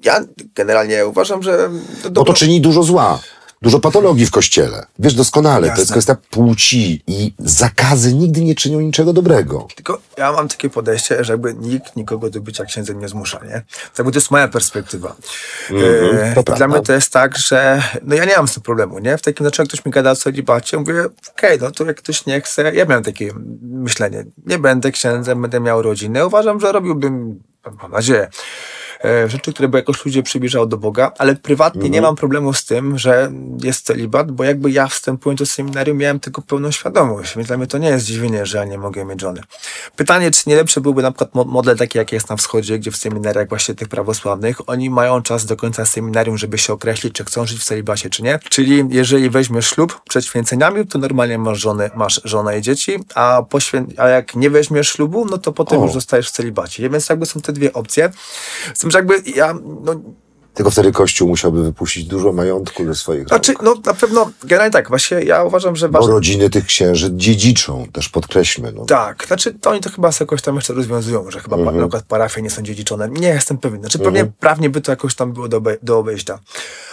[0.05, 0.24] ja
[0.55, 1.70] generalnie uważam, że...
[2.02, 3.20] To Bo to czyni dużo zła.
[3.64, 4.86] Dużo patologii w kościele.
[4.98, 5.92] Wiesz doskonale, to jest Jasne.
[5.94, 9.66] kwestia płci i zakazy nigdy nie czynią niczego dobrego.
[9.74, 13.62] Tylko ja mam takie podejście, że jakby nikt nikogo do bycia księdzem nie zmusza, nie?
[13.70, 15.16] To jakby to jest moja perspektywa.
[15.70, 16.68] Mhm, e, dla prawda.
[16.68, 19.18] mnie to jest tak, że no ja nie mam z tym problemu, nie?
[19.18, 22.40] W takim jak ktoś mi gada o celibacie, mówię, okej, no to jak ktoś nie
[22.40, 23.32] chce, ja miałem takie
[23.62, 26.26] myślenie, nie będę księdzem, będę miał rodzinę.
[26.26, 27.42] Uważam, że robiłbym,
[27.82, 28.28] mam nadzieję,
[29.26, 31.93] rzeczy, które by jakoś ludzie przybliżały do Boga, ale prywatnie Mhm.
[31.93, 33.32] nie mam problemu z tym, że
[33.62, 37.66] jest celibat, bo jakby ja wstępując do seminarium miałem tego pełną świadomość, więc dla mnie
[37.66, 39.40] to nie jest zdziwienie, że ja nie mogę mieć żony.
[39.97, 42.90] Pytanie, czy nie lepszy byłby na przykład mo- model taki, jaki jest na wschodzie, gdzie
[42.90, 47.24] w seminariach właśnie tych prawosławnych, oni mają czas do końca seminarium, żeby się określić, czy
[47.24, 48.39] chcą żyć w celibacie, czy nie.
[48.51, 53.43] Czyli jeżeli weźmiesz ślub przed święceniami, to normalnie masz żonę, masz żonę i dzieci, a,
[53.51, 55.82] po świę- a jak nie weźmiesz ślubu, no to potem O.
[55.85, 56.90] już zostajesz w celibacie.
[56.90, 58.10] Więc jakby są te dwie opcje.
[58.74, 60.14] Z tym, jakby ja, no,
[60.55, 63.62] Tylko wtedy Kościół musiałby wypuścić dużo majątku ze swoich znaczy, rąk.
[63.62, 66.14] no na pewno, generalnie tak, właśnie ja uważam, że Bo ważne...
[66.14, 68.72] rodziny tych księży dziedziczą, też podkreślmy.
[68.72, 68.85] No.
[68.85, 72.43] Tak, znaczy to oni to chyba jakoś tam jeszcze rozwiązują, że chyba na przykład parafie
[72.43, 73.09] nie są dziedziczone.
[73.09, 73.81] Nie jestem pewien.
[73.81, 76.39] Znaczy pewnie prawnie by to jakoś tam było do, do obejścia.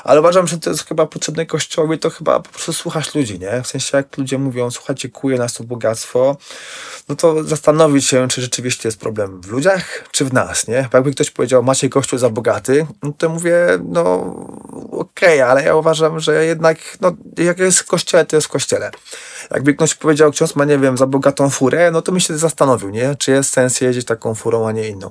[0.04, 3.62] Ale uważam, że to jest chyba potrzebne kościołowi, to chyba po prostu słuchasz ludzi, nie?
[3.64, 6.38] W sensie jak ludzie mówią, słuchajcie, kuje nas to bogactwo,
[7.10, 10.90] no to zastanowić się, czy rzeczywiście jest problem w ludziach, czy w nas, nie?
[10.92, 13.51] Bo jakby ktoś powiedział, macie kościół za bogaty, no to mówię,
[13.84, 14.36] no
[14.92, 18.50] okej, okej, ale ja uważam, że jednak, no, jak jest w kościele, to jest w
[18.50, 18.92] kościele.
[19.52, 22.90] Jakby ktoś powiedział, ksiądz ma, nie wiem, za bogatą furę, no to mi się zastanowił,
[22.90, 23.16] nie?
[23.16, 25.10] Czy jest sens jeździć taką furą, a nie inną.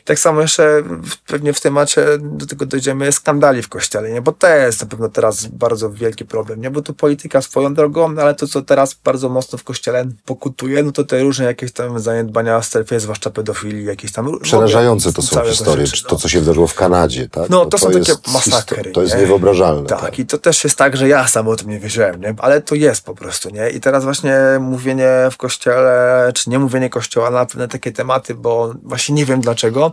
[0.00, 0.82] I tak samo jeszcze
[1.26, 4.22] pewnie w temacie do tego dojdziemy skandali w kościele, nie?
[4.22, 6.70] Bo to jest na pewno teraz bardzo wielki problem, nie?
[6.70, 10.92] Bo tu polityka swoją drogą, ale to, co teraz bardzo mocno w kościele pokutuje, no
[10.92, 14.40] to te różne jakieś tam zaniedbania w strefie, zwłaszcza pedofilii, jakieś tam...
[14.40, 16.08] Przerażające to są historie, no.
[16.08, 17.50] to, co się wydarzyło w Kanadzie, tak?
[17.50, 18.92] No, to, są takie masakry.
[18.92, 19.20] To jest nie?
[19.20, 19.86] niewyobrażalne.
[19.86, 22.34] Tak, i to też jest tak, że ja sam o tym nie wiedziałem, nie?
[22.38, 23.70] ale to jest po prostu, nie?
[23.70, 28.74] I teraz właśnie mówienie w kościele, czy nie mówienie kościoła na pewne takie tematy, bo
[28.82, 29.92] właśnie nie wiem dlaczego,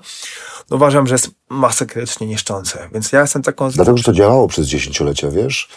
[0.69, 2.89] no uważam, że jest masakrycznie niszczące.
[2.93, 3.71] Więc ja jestem taką...
[3.71, 5.69] Dlatego, że to działało przez dziesięciolecia, wiesz?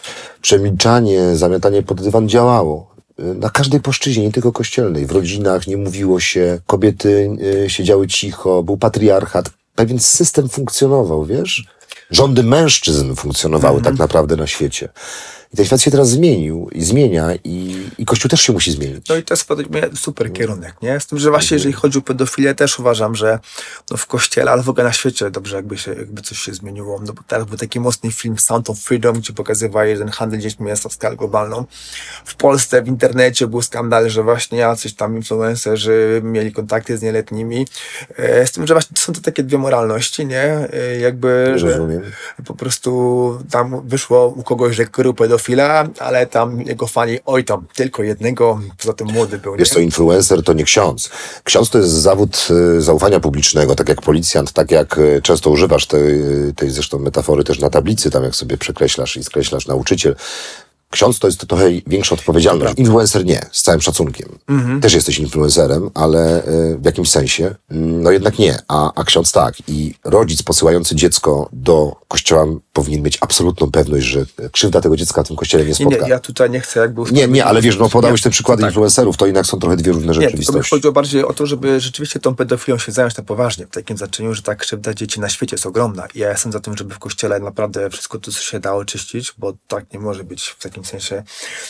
[0.42, 2.90] Przemilczanie, zamiatanie pod dywan działało.
[3.18, 5.06] Na każdej płaszczyźnie, nie tylko kościelnej.
[5.06, 7.30] W rodzinach nie mówiło się, kobiety
[7.64, 9.50] y, siedziały cicho, był patriarchat.
[9.74, 11.64] Pewien system funkcjonował, wiesz?
[12.10, 13.94] Rządy mężczyzn funkcjonowały Mhm.
[13.94, 14.88] tak naprawdę na świecie.
[15.52, 19.08] I ten świat się teraz zmienił i zmienia i, i Kościół też się musi zmienić.
[19.08, 21.00] No i to jest według mnie super kierunek, nie?
[21.00, 23.38] Z tym, że właśnie jeżeli chodzi o pedofilię, też uważam, że
[23.90, 27.00] no w kościele, ale w ogóle na świecie dobrze jakby się, jakby coś się zmieniło.
[27.06, 30.40] No bo teraz był taki mocny film Sound of Freedom, gdzie pokazywali, że ten handel
[30.40, 31.64] dziećmi jest na skalę globalną.
[32.24, 37.66] W Polsce, w internecie był skandal, że właśnie jacyś tam influencerzy mieli kontakty z nieletnimi.
[38.16, 40.42] E, Z tym, że właśnie są to takie dwie moralności, nie?
[40.72, 42.02] E, Jakby, że Rozumiem.
[42.46, 47.66] po prostu tam wyszło u kogoś, że krył pedofila, ale tam jego fani, oj tam,
[47.74, 49.58] tylko jednego, poza tym młody był, nie?
[49.58, 51.10] Wiesz co, influencer to nie ksiądz.
[51.44, 52.48] Ksiądz to jest zawód
[52.78, 56.20] y, zaufania publicznego, tak jak policjant, tak jak y, często używasz tej,
[56.56, 60.16] tej zresztą metafory też na tablicy, tam jak sobie przekreślasz i skreślasz nauczyciel.
[60.90, 62.74] Ksiądz to jest trochę większa odpowiedzialność.
[62.78, 64.38] Influencer nie, z całym szacunkiem.
[64.82, 68.58] Też jesteś influencerem, ale y, w jakimś sensie, mm, no jednak nie.
[68.68, 69.54] A, a ksiądz tak.
[69.68, 75.28] I rodzic posyłający dziecko do kościoła powinien mieć absolutną pewność, że krzywda tego dziecka w
[75.28, 76.04] tym kościele nie Nie, spotka.
[76.04, 77.02] nie, ja tutaj nie chcę jakby...
[77.12, 78.70] Nie, nie, ale wiesz, no podałeś Nie, te przykłady tak.
[78.70, 80.70] influencerów, to jednak są trochę dwie różne Nie, tylko mi rzeczywistości.
[80.70, 84.34] chodziło bardziej o to, żeby rzeczywiście tą pedofilią się zająć na poważnie, w takim znaczeniu,
[84.34, 86.06] że ta krzywda dzieci na świecie jest ogromna.
[86.14, 89.34] I ja jestem za tym, żeby w kościele naprawdę wszystko to, co się da, oczyścić,
[89.38, 91.22] bo tak nie może być w takim sensie.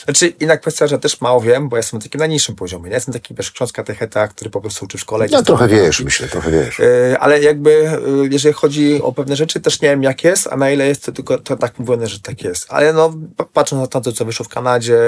[0.05, 2.89] Znaczy, inna kwestia, że też mało wiem, bo ja jestem na takim najniższym poziomie.
[2.89, 5.27] Nie jestem taki, wiesz, ksiądz katecheta, który po prostu uczy w szkole.
[5.31, 6.81] No trochę wiesz, myślę, trochę wiesz.
[6.81, 7.99] E, Ale jakby, e,
[8.31, 11.13] jeżeli chodzi o pewne rzeczy, też nie wiem jak jest, a na ile jest to
[11.13, 12.67] tylko to tak mówione, że tak jest.
[12.69, 14.99] Ale no, pa- patrząc na to, co wyszło w Kanadzie,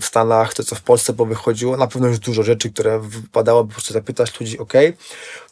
[0.00, 3.72] w Stanach, to co w Polsce powychodziło, na pewno już dużo rzeczy, które wypadało po
[3.72, 4.72] prostu zapytać ludzi, ok,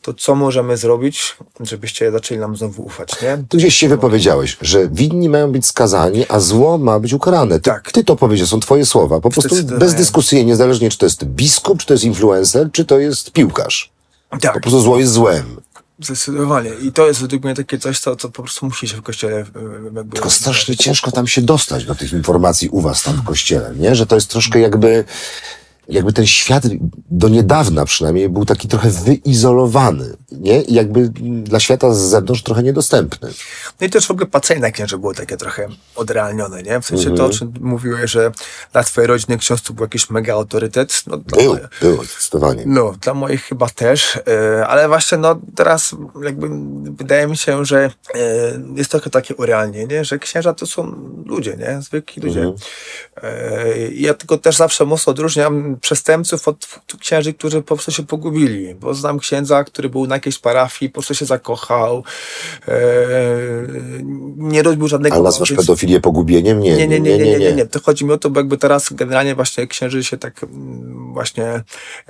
[0.02, 3.39] to co możemy zrobić, żebyście zaczęli nam znowu ufać, nie?
[3.48, 7.55] Tu gdzieś się wypowiedziałeś, że winni mają być skazani, a zło ma być ukarane.
[7.55, 7.93] Ty, Tak.
[7.93, 9.20] ty to powiedziałeś, są twoje słowa.
[9.20, 13.33] Po prostu bezdyskusyjnie, niezależnie czy to jest biskup, czy to jest influencer, czy to jest
[13.33, 13.91] piłkarz.
[14.31, 15.57] Po Tak, prostu zło jest złem.
[16.03, 16.70] zdecydowanie.
[16.83, 19.37] I to jest według mnie takie coś, co, co po prostu musi się w kościele
[19.37, 20.05] jakby...
[20.12, 23.95] Tylko strasznie ciężko tam się dostać do tych informacji u was tam w kościele, nie?
[23.95, 25.05] Że to jest troszkę jakby,
[25.89, 26.65] jakby ten świat
[27.10, 30.62] do niedawna przynajmniej był taki trochę wyizolowany, nie?
[30.62, 33.28] I jakby mm, dla świata z zewnątrz trochę niedostępny.
[33.81, 36.81] No i też w ogóle patrzenie na księży było takie trochę odrealnione, nie?
[36.81, 38.32] W sensie to, o czym mówiłeś, że
[38.73, 41.02] dla twojej rodziny ksiądz to był jakiś mega autorytet.
[41.06, 42.62] No, Był, był, zdecydowanie.
[42.66, 45.94] No, dla moich chyba też, e, ale właśnie no teraz
[46.24, 46.48] jakby
[46.97, 48.20] wydaje mi się, że e,
[48.74, 50.94] jest trochę takie urealnienie, że księża to są
[51.27, 51.82] ludzie, nie?
[51.82, 52.52] Zwykli ludzie.
[53.23, 56.67] E, i ja tylko też zawsze mocno odróżniam przestępców od
[57.01, 60.95] księży, którzy po prostu się pogubili, bo znam księdza, który był na jakiejś parafii, po
[60.95, 62.05] prostu się zakochał,
[62.69, 62.75] e,
[64.37, 65.15] nie robił żadnego...
[65.15, 66.61] Ale nazwasz pedofilię pogubieniem?
[66.61, 67.67] Nie, Nie, nie, nie, nie, nie, nie, nie.
[67.67, 71.63] To chodzi mi o to, bo jakby teraz generalnie właśnie księży się tak mm, właśnie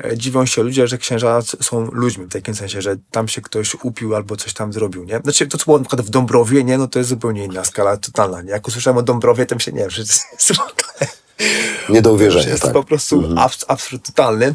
[0.04, 3.74] e, dziwią się ludzie, że księża są ludźmi, w takim sensie, że tam się ktoś
[3.74, 5.18] upił albo coś tam zrobił, nie?
[5.18, 6.78] Znaczy to, co było na przykład w Dąbrowie, nie?
[6.78, 8.50] No to jest zupełnie inna skala totalna, nie?
[8.50, 10.52] Jak usłyszałem o Dąbrowie, to mi się, nie wiem, że to jest
[11.88, 12.72] Nie do uwierzenia, jest tak.
[12.72, 14.54] po prostu abs- absurd totalny,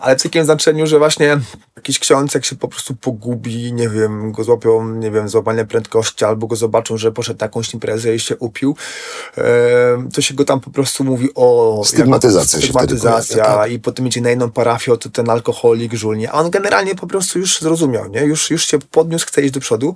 [0.00, 1.38] ale w takim znaczeniu, że właśnie
[1.76, 6.24] jakiś ksiądz, jak się po prostu pogubi, nie wiem, go złapią, nie wiem, złapanie prędkości,
[6.24, 8.76] albo go zobaczą, że poszedł na jakąś imprezę i się upił,
[10.14, 11.82] to się go tam po prostu mówi o...
[11.84, 13.70] Stygmatyzacja Stygmatyzacja tak.
[13.70, 17.06] i potem idzie na inną parafię, o to ten alkoholik, żulnie, a on generalnie po
[17.06, 18.20] prostu już zrozumiał, nie?
[18.20, 19.94] Już, już się podniósł, chce iść do przodu.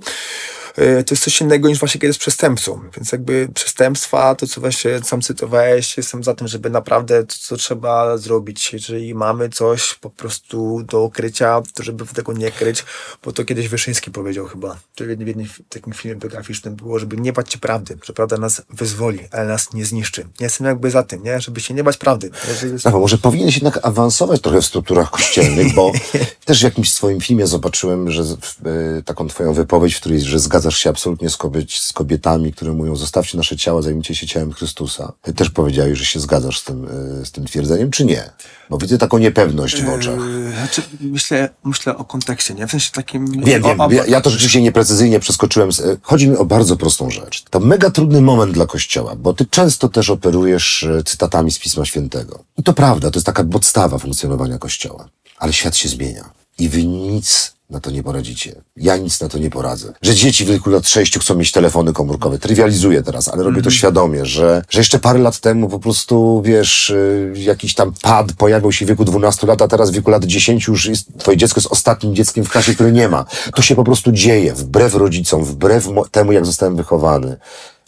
[0.77, 2.81] E, To jest coś innego niż właśnie kiedy jest przestępcą.
[2.97, 7.57] Więc jakby przestępstwa, to co właśnie sam cytowałeś, jestem za tym, żeby naprawdę to, co
[7.57, 8.73] trzeba zrobić.
[8.73, 12.85] Jeżeli mamy coś po prostu do ukrycia, to żeby tego nie kryć,
[13.23, 16.75] bo to kiedyś Wyszyński powiedział chyba, czy w jednym, w jednym fi- takim filmie biograficznym
[16.75, 20.21] było, żeby nie bać się prawdy, że prawda nas wyzwoli, ale nas nie zniszczy.
[20.21, 21.41] Ja jestem jakby za tym, nie?
[21.41, 22.31] Żeby się nie bać prawdy.
[22.63, 22.85] Jest...
[22.85, 25.91] Rafał, może powinieneś jednak awansować trochę w strukturach kościelnych, bo
[26.45, 30.39] też w jakimś swoim filmie zobaczyłem, że w, e, taką twoją wypowiedź, w której, że
[30.39, 34.27] zgadzasz zgadzasz się absolutnie z, kobiet, z kobietami, które mówią, zostawcie nasze ciała, zajmijcie się
[34.27, 35.13] ciałem Chrystusa.
[35.21, 36.87] Ty też powiedziałeś, że się zgadzasz z tym,
[37.21, 38.29] e, z tym twierdzeniem, czy nie?
[38.69, 40.15] Bo widzę taką niepewność w oczach.
[40.19, 42.67] Yy, Znaczy, myślę, myślę o kontekście, nie?
[42.67, 43.27] W sensie takim...
[43.43, 43.81] Wiem, wiem.
[43.81, 45.71] o, Ja, to rzeczywiście nieprecyzyjnie przeskoczyłem.
[45.71, 47.43] z- e, Chodzi mi o bardzo prostą rzecz.
[47.49, 51.85] To mega trudny moment dla Kościoła, bo ty często też operujesz e, cytatami z Pisma
[51.85, 52.43] Świętego.
[52.57, 55.09] I to prawda, to jest taka podstawa funkcjonowania Kościoła.
[55.37, 56.29] Ale świat się zmienia.
[56.59, 58.61] I wy nic na to nie poradzicie.
[58.77, 59.93] Ja nic na to nie poradzę.
[60.01, 62.39] Że dzieci w wieku lat sześciu chcą mieć telefony komórkowe.
[62.39, 66.89] Trywializuję teraz, ale robię to świadomie, że, że jeszcze parę lat temu po prostu, wiesz,
[66.89, 70.25] y, jakiś tam pad pojawił się w wieku 12 lat, a teraz w wieku lat
[70.25, 73.25] 10 już jest, twoje dziecko jest ostatnim dzieckiem w klasie, które nie ma.
[73.55, 77.37] To się po prostu dzieje, wbrew rodzicom, wbrew temu, jak zostałem wychowany.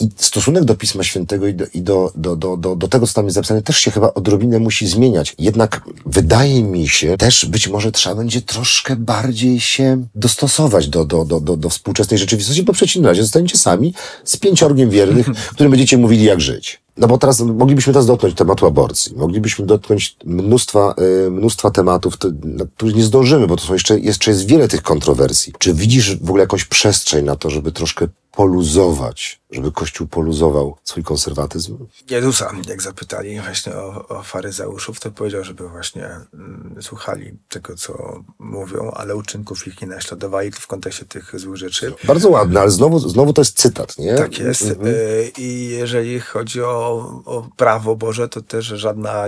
[0.02, 3.14] I stosunek do Pisma Świętego i, do, i do, do, do, do, do tego, co
[3.14, 5.36] tam jest zapisane, też się chyba odrobinę musi zmieniać.
[5.40, 11.26] Jednak wydaje mi się, też być może trzeba będzie troszkę bardziej się dostosować do, do,
[11.26, 15.72] do, do, do współczesnej rzeczywistości, bo w przeciwnym razie zostaniecie sami z pięciorgiem wiernych, którym
[15.72, 16.82] będziecie mówili, jak żyć.
[16.98, 20.96] No bo teraz moglibyśmy teraz dotknąć tematu aborcji, moglibyśmy dotknąć mnóstwa,
[21.28, 22.14] y, mnóstwa tematów,
[22.44, 25.54] na których nie zdążymy, bo to są jeszcze, jeszcze jest wiele tych kontrowersji.
[25.60, 31.04] Czy widzisz w ogóle jakąś przestrzeń na to, żeby troszkę poluzować, żeby Kościół poluzował swój
[31.04, 31.78] konserwatyzm?
[32.10, 38.24] Jezusa, jak zapytali właśnie o, o faryzeuszów, to powiedział, żeby właśnie mm, słuchali tego, co
[38.40, 41.94] mówią, ale uczynków ich nie naśladowali w kontekście tych złych rzeczy.
[42.04, 44.16] Bardzo ładne, ale znowu, znowu to jest cytat, nie?
[44.16, 44.62] Tak jest.
[44.62, 46.81] Y, I jeżeli chodzi o,
[47.26, 49.28] o prawo Boże, to też żadna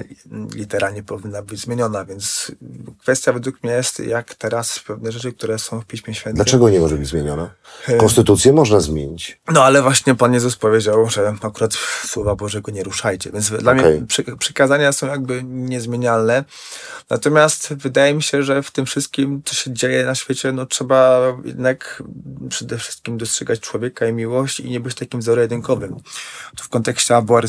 [0.55, 2.51] litera nie powinna być zmieniona, więc
[2.99, 6.35] kwestia według mnie jest, jak teraz pewne rzeczy, które są w Piśmie Świętym.
[6.35, 7.49] Dlaczego nie może być zmieniona?
[7.97, 9.39] Konstytucję można zmienić.
[9.53, 11.73] No ale właśnie Pan Jezus powiedział, że akurat
[12.05, 13.97] słowa Bożego nie ruszajcie, więc dla Okej.
[13.97, 16.43] mnie przy, przykazania są jakby niezmienialne.
[17.09, 21.21] Natomiast wydaje mi się, że w tym wszystkim, co się dzieje na świecie, no trzeba
[21.45, 22.03] jednak
[22.49, 25.95] przede wszystkim dostrzegać człowieka i miłość i nie być takim zero-jedynkowym.
[26.55, 27.42] Tu w kontekście aborcji,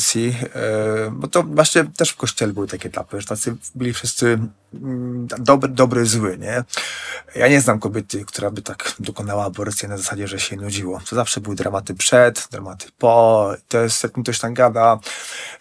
[0.55, 4.39] e, bo to właśnie też w kościele były takie etapy, że tacy byli wszyscy
[5.39, 6.65] dobry, dobry, zły, nie?
[7.37, 11.01] Ja nie znam kobiety, która by tak dokonała aborcji na zasadzie, że się nudziło.
[11.11, 13.53] To zawsze były dramaty przed, dramaty po.
[13.69, 14.99] To jest, jak mi ktoś tam gada,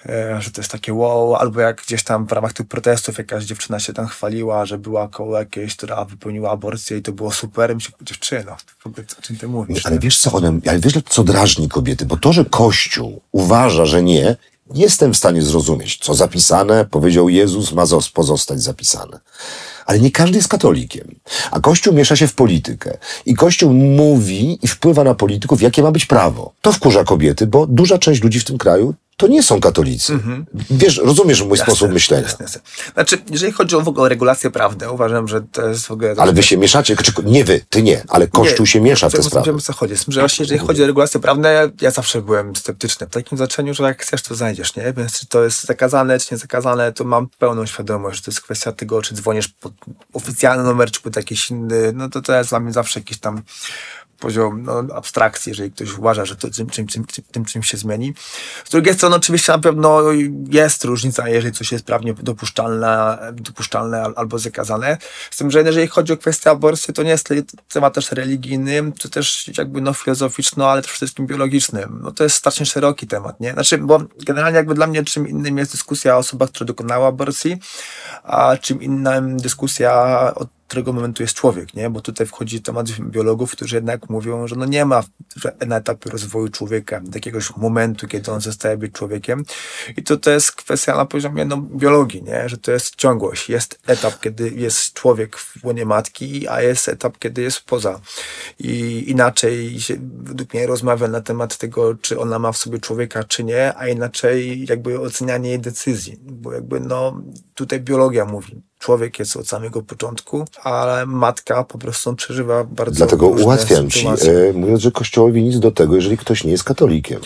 [0.06, 3.44] e, że to jest takie wow, albo jak gdzieś tam w ramach tych protestów jakaś
[3.44, 7.72] dziewczyna się tam chwaliła, że była koło jakiejś, która wypełniła aborcję i to było super.
[7.72, 8.57] I myślę, dziewczyno,
[9.19, 9.85] o czym ty mówisz?
[9.85, 9.99] Ale nie?
[10.02, 12.06] wiesz co one, ale wiesz co drażni kobiety?
[12.06, 14.35] Bo to, że Kościół uważa, że nie,
[14.73, 15.98] jestem w stanie zrozumieć.
[16.02, 19.19] Co zapisane, powiedział Jezus, ma zos- pozostać zapisane.
[19.85, 21.15] Ale nie każdy jest katolikiem.
[21.52, 22.98] A Kościół miesza się w politykę.
[23.26, 26.53] I Kościół mówi i wpływa na polityków, jakie ma być prawo.
[26.61, 30.19] To wkurza kobiety, bo duża część ludzi w tym kraju to nie są katolicy.
[30.69, 32.23] Wiesz, rozumiesz mój Jasne, sposób myślenia.
[32.23, 32.61] Jasne, jasne.
[32.94, 36.15] Znaczy, jeżeli chodzi o w ogóle o regulacje prawne, uważam, że to jest w ogóle...
[36.18, 39.14] Ale wy się mieszacie, czy nie wy, ty nie, ale Kościół Nie, się miesza w
[39.14, 39.52] te sprawy.
[39.52, 39.94] Wiem, co chodzi.
[40.07, 43.07] Że właśnie jeżeli chodzi o regulacje prawne, ja zawsze byłem sceptyczny.
[43.07, 44.94] W takim znaczeniu, że jak chcesz, to znajdziesz, nie?
[44.98, 48.41] Więc czy to jest zakazane, czy nie zakazane, to mam pełną świadomość, że to jest
[48.41, 49.73] kwestia tego, czy dzwonisz pod
[50.14, 53.41] oficjalny numer, czy pod jakiś inny, no to to jest dla mnie zawsze jakiś tam
[54.23, 57.77] poziom no, abstrakcji, jeżeli ktoś uważa, że to tym, czym, czym, czym, tym czymś się
[57.77, 58.13] zmieni.
[58.65, 60.01] Z drugiej strony oczywiście na pewno
[60.49, 64.97] jest różnica, jeżeli coś jest prawnie dopuszczalne, dopuszczalne al- albo zakazane.
[65.31, 67.29] Z tym, że jeżeli chodzi o kwestię aborcji, to nie jest
[67.73, 71.87] temat też religijny, to też jakby no filozoficzny, ale przede wszystkim biologiczny.
[72.01, 73.53] No to jest strasznie szeroki temat, nie?
[73.53, 77.57] Znaczy, bo generalnie jakby dla mnie czym innym jest dyskusja o osobach, które dokonały aborcji,
[78.23, 79.91] a czym innym dyskusja
[80.35, 81.89] od którego momentu jest człowiek, nie?
[81.89, 85.03] Bo tutaj wchodzi temat biologów, którzy jednak mówią, że no nie ma
[85.67, 89.43] na etapie rozwoju człowieka jakiegoś momentu, kiedy on zostaje być człowiekiem.
[89.97, 92.49] I to, to jest kwestia na poziomie no, biologii, nie?
[92.49, 93.49] Że to jest ciągłość.
[93.49, 97.99] Jest etap, kiedy jest człowiek w łonie matki, a jest etap, kiedy jest poza.
[98.59, 103.23] I inaczej się według mnie rozmawia na temat tego, czy ona ma w sobie człowieka,
[103.23, 106.17] czy nie, a inaczej jakby ocenianie jej decyzji.
[106.21, 107.21] Bo jakby no
[107.53, 113.27] tutaj biologia mówi, człowiek jest od samego początku, ale matka po prostu przeżywa bardzo Dlatego
[113.27, 117.19] ułatwiam ci, e, mówiąc, że Kościołowi nic do tego, jeżeli ktoś nie jest katolikiem.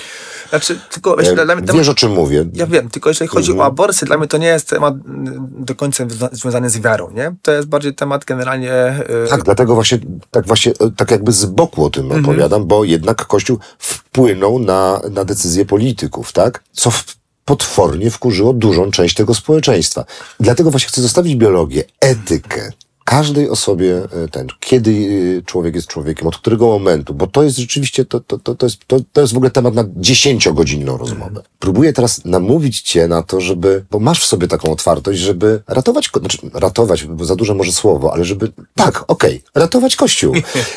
[0.50, 2.46] Znaczy, tylko E, dla mnie temat, wiesz, o czym mówię.
[2.54, 3.62] ja wiem, tylko jeżeli chodzi Mhm.
[3.62, 7.12] o aborcję, dla mnie to nie jest temat mm, do końca związa- związany z wiarą,
[7.12, 7.36] nie?
[7.42, 8.96] To jest bardziej temat generalnie...
[9.26, 10.00] y, Tak, dlatego właśnie,
[10.32, 12.26] tak właśnie, e, tak jakby z boku o tym Mhm.
[12.26, 16.64] opowiadam, bo jednak Kościół wpłynął na, na decyzje polityków, tak?
[16.72, 17.17] Co w,
[17.48, 20.06] potwornie wkurzyło dużą część tego społeczeństwa.
[20.40, 22.72] Dlatego właśnie chcę zostawić biologię, etykę.
[23.08, 24.92] Każdej osobie e, ten, kiedy
[25.40, 28.66] e, człowiek jest człowiekiem, od którego momentu, bo to jest rzeczywiście, to, to, to, to,
[28.66, 31.42] jest, to, to jest w ogóle temat na dziesięciogodzinną rozmowę.
[31.60, 36.10] Próbuję teraz namówić cię na to, żeby, bo masz w sobie taką otwartość, żeby ratować,
[36.20, 40.34] znaczy ratować, bo za duże może słowo, ale żeby, tak, okej, ratować Kościół.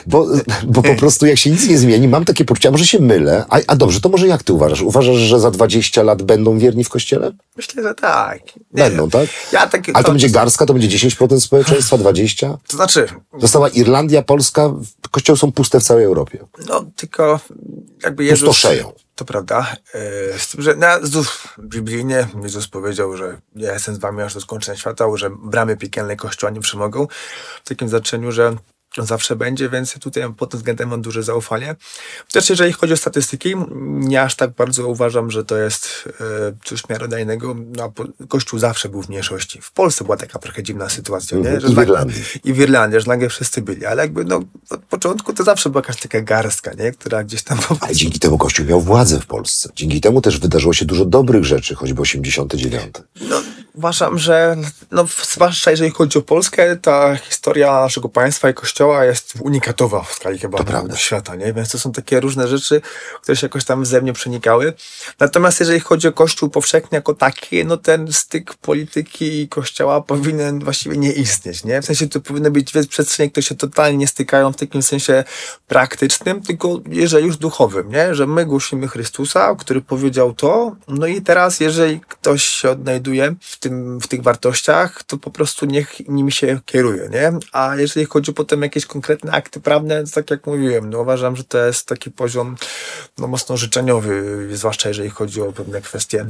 [0.07, 0.27] Bo,
[0.65, 3.45] bo po prostu jak się nic nie zmieni, mam takie poczucie, a może się mylę,
[3.49, 4.83] a, a dobrze, to może jak ty uważasz?
[4.83, 7.33] Uważasz, że za 20 lat będą wierni w Kościele?
[7.57, 8.41] Myślę, że tak.
[8.57, 9.29] Nie Będą, tak?
[9.53, 12.20] Ja takie, Ale to będzie garstka, to będzie 10% społeczeństwa, 20%?
[12.69, 13.07] To znaczy,
[13.39, 14.71] Została Irlandia, Polska,
[15.11, 16.39] kościoły są puste w całej Europie.
[16.67, 17.41] no tylko
[18.03, 18.49] jakby Jezus...
[18.49, 18.93] Pustoszeją.
[19.15, 19.77] To prawda.
[19.95, 24.35] E, Z tym, że na, znów biblijnie Jezus powiedział, że ja jestem z wami aż
[24.35, 27.07] do skończenia świata, że bramy piekielnej kościoła nie przemogą.
[27.65, 28.57] W takim znaczeniu, że
[28.99, 31.77] zawsze będzie, więc tutaj pod tym względem mam duże zaufanie.
[32.33, 33.55] Też jeżeli chodzi o statystyki,
[33.85, 36.23] nie aż tak bardzo uważam, że to jest e,
[36.65, 37.57] coś miarodajnego.
[37.77, 37.93] No,
[38.29, 39.61] Kościół zawsze był w mniejszości.
[39.63, 41.39] W Polsce była taka trochę dziwna sytuacja.
[41.39, 41.55] Mhm.
[41.59, 41.61] Nie?
[41.61, 42.23] I w nagle- Irlandii.
[42.45, 43.87] I w Irlandii, że nagle wszyscy byli.
[43.87, 44.41] Ale jakby no,
[44.71, 46.93] od początku to zawsze była jakaś taka garstka, nie?
[46.93, 49.69] która gdzieś tam Ale dzięki temu Kościół miał władzę w Polsce.
[49.77, 52.95] Dzięki temu też wydarzyło się dużo dobrych rzeczy, choćby 89.
[53.21, 53.43] No,
[53.75, 54.57] uważam, że
[54.91, 60.15] no, zwłaszcza jeżeli chodzi o Polskę, ta historia naszego państwa i kościoła jest unikatowa w
[60.15, 60.59] skali chyba
[60.97, 61.53] świata, nie?
[61.53, 62.81] Więc to są takie różne rzeczy,
[63.23, 64.73] które się jakoś tam ze mnie przenikały.
[65.21, 70.65] Natomiast jeżeli chodzi o kościół powszechny jako taki, no ten styk polityki i kościoła powinien
[70.65, 71.83] właściwie nie istnieć, nie?
[71.83, 75.25] W sensie to powinny być dwie przestrzenie, które się totalnie nie stykają w takim sensie
[75.69, 78.15] praktycznym, tylko jeżeli już duchowym, nie?
[78.15, 83.59] Że my głosimy Chrystusa, który powiedział to, no i teraz jeżeli ktoś się odnajduje w
[83.59, 87.33] tym, w tych wartościach, to po prostu niech nimi się kieruje, nie?
[87.53, 91.45] A jeżeli chodzi potem o jakieś konkretne akty prawne, tak jak mówiłem, no uważam, że
[91.45, 92.57] to jest taki poziom
[93.19, 96.27] no mocno życzeniowy, zwłaszcza jeżeli chodzi o pewne kwestie.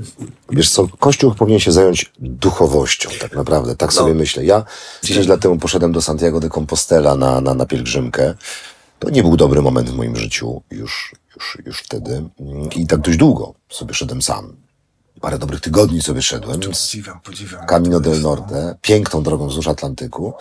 [0.51, 3.77] Wiesz co, Kościół powinien się zająć duchowością, tak naprawdę.
[3.77, 4.45] Tak sobie myślę.
[4.45, 4.65] Ja
[5.03, 8.35] 10 lat temu poszedłem do Santiago de Compostela na, na, na pielgrzymkę.
[8.99, 12.25] To nie był dobry moment w moim życiu już, już, już wtedy.
[12.77, 14.57] I tak dość długo sobie szedłem sam.
[15.21, 16.61] Parę dobrych tygodni sobie szedłem.
[16.61, 17.67] Podziwiam, podziwiam.
[17.67, 20.33] Camino del Norte, piękną drogą wzdłuż Atlantyku.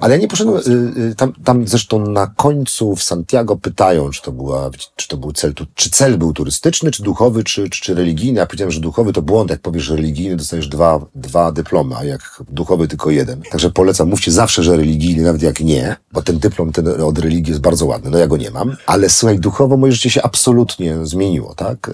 [0.00, 4.22] Ale ja nie poszedłem, y, y, tam, tam zresztą na końcu w Santiago pytają, czy
[4.22, 7.94] to, była, czy to był cel, czy cel był turystyczny, czy duchowy, czy, czy, czy
[7.94, 8.38] religijny.
[8.40, 12.04] Ja powiedziałem, że duchowy to błąd, jak powiesz, że religijny, dostajesz dwa, dwa dyplomy, a
[12.04, 13.42] jak duchowy tylko jeden.
[13.50, 17.50] Także polecam, mówcie zawsze, że religijny, nawet jak nie, bo ten dyplom ten od religii
[17.50, 18.76] jest bardzo ładny, no ja go nie mam.
[18.86, 21.90] Ale słuchaj, duchowo moje życie się absolutnie zmieniło, tak?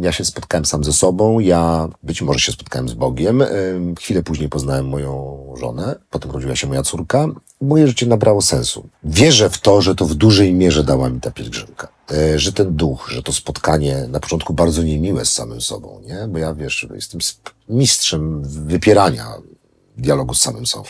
[0.00, 1.63] Ja się spotkałem sam ze sobą, ja
[2.02, 6.66] być może się spotkałem z Bogiem, ym, chwilę później poznałem moją żonę, potem urodziła się
[6.66, 7.28] moja córka.
[7.60, 8.88] Moje życie nabrało sensu.
[9.04, 11.88] Wierzę w to, że to w dużej mierze dała mi ta pielgrzymka.
[12.12, 16.28] E, Że ten duch, że to spotkanie na początku bardzo niemiłe z samym sobą, nie?
[16.28, 17.20] Bo ja, wiesz, jestem
[17.68, 19.26] mistrzem wypierania
[19.96, 20.88] dialogu z samym sobą.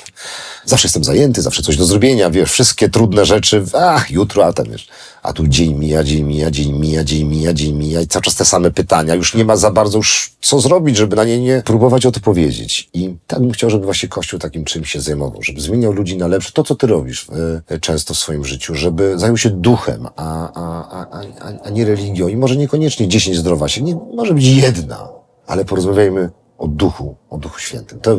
[0.64, 4.70] Zawsze jestem zajęty, zawsze coś do zrobienia, wiesz, wszystkie trudne rzeczy, ach, jutro, a tam
[4.70, 4.88] wiesz.
[5.22, 8.34] A tu dzień mija, dzień mija, dzień mija, dzień mija, dzień mija i cały czas
[8.34, 9.14] te same pytania.
[9.14, 12.90] Już nie ma za bardzo już co zrobić, żeby na nie nie próbować odpowiedzieć.
[12.94, 16.26] I tak bym chciał, żeby właśnie Kościół takim czymś się zajmował, żeby zmieniał ludzi na
[16.26, 16.52] lepsze.
[16.52, 17.26] To, co ty robisz
[17.68, 21.84] e, często w swoim życiu, żeby zajął się duchem, a, a, a, a, a nie
[21.84, 22.28] religią.
[22.28, 25.08] I może niekoniecznie dziesięć zdrowaśek, nie, może być jedna,
[25.46, 28.00] ale porozmawiajmy o duchu, o duchu świętym.
[28.00, 28.16] To,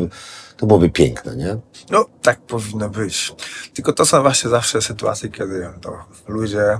[0.56, 1.56] to byłoby piękne, nie?
[1.90, 3.34] No, tak powinno być.
[3.74, 5.92] Tylko to są właśnie zawsze sytuacje, kiedy no,
[6.28, 6.78] ludzie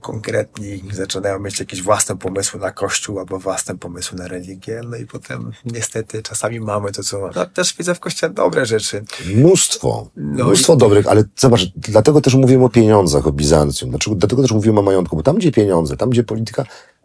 [0.00, 5.06] konkretni zaczynają mieć jakieś własne pomysły na kościół albo własne pomysły na religię, no i
[5.06, 7.32] potem niestety czasami mamy to, co mamy.
[7.36, 9.04] No, też widzę w kościele dobre rzeczy.
[9.34, 14.16] Mnóstwo, No mnóstwo i- dobrych, ale zobacz, dlatego też mówiłem o pieniądzach, o Bizancjum, dlaczego,
[14.16, 16.64] dlatego też mówiłem o majątku, bo tam, gdzie pieniądze, tam, gdzie polityka,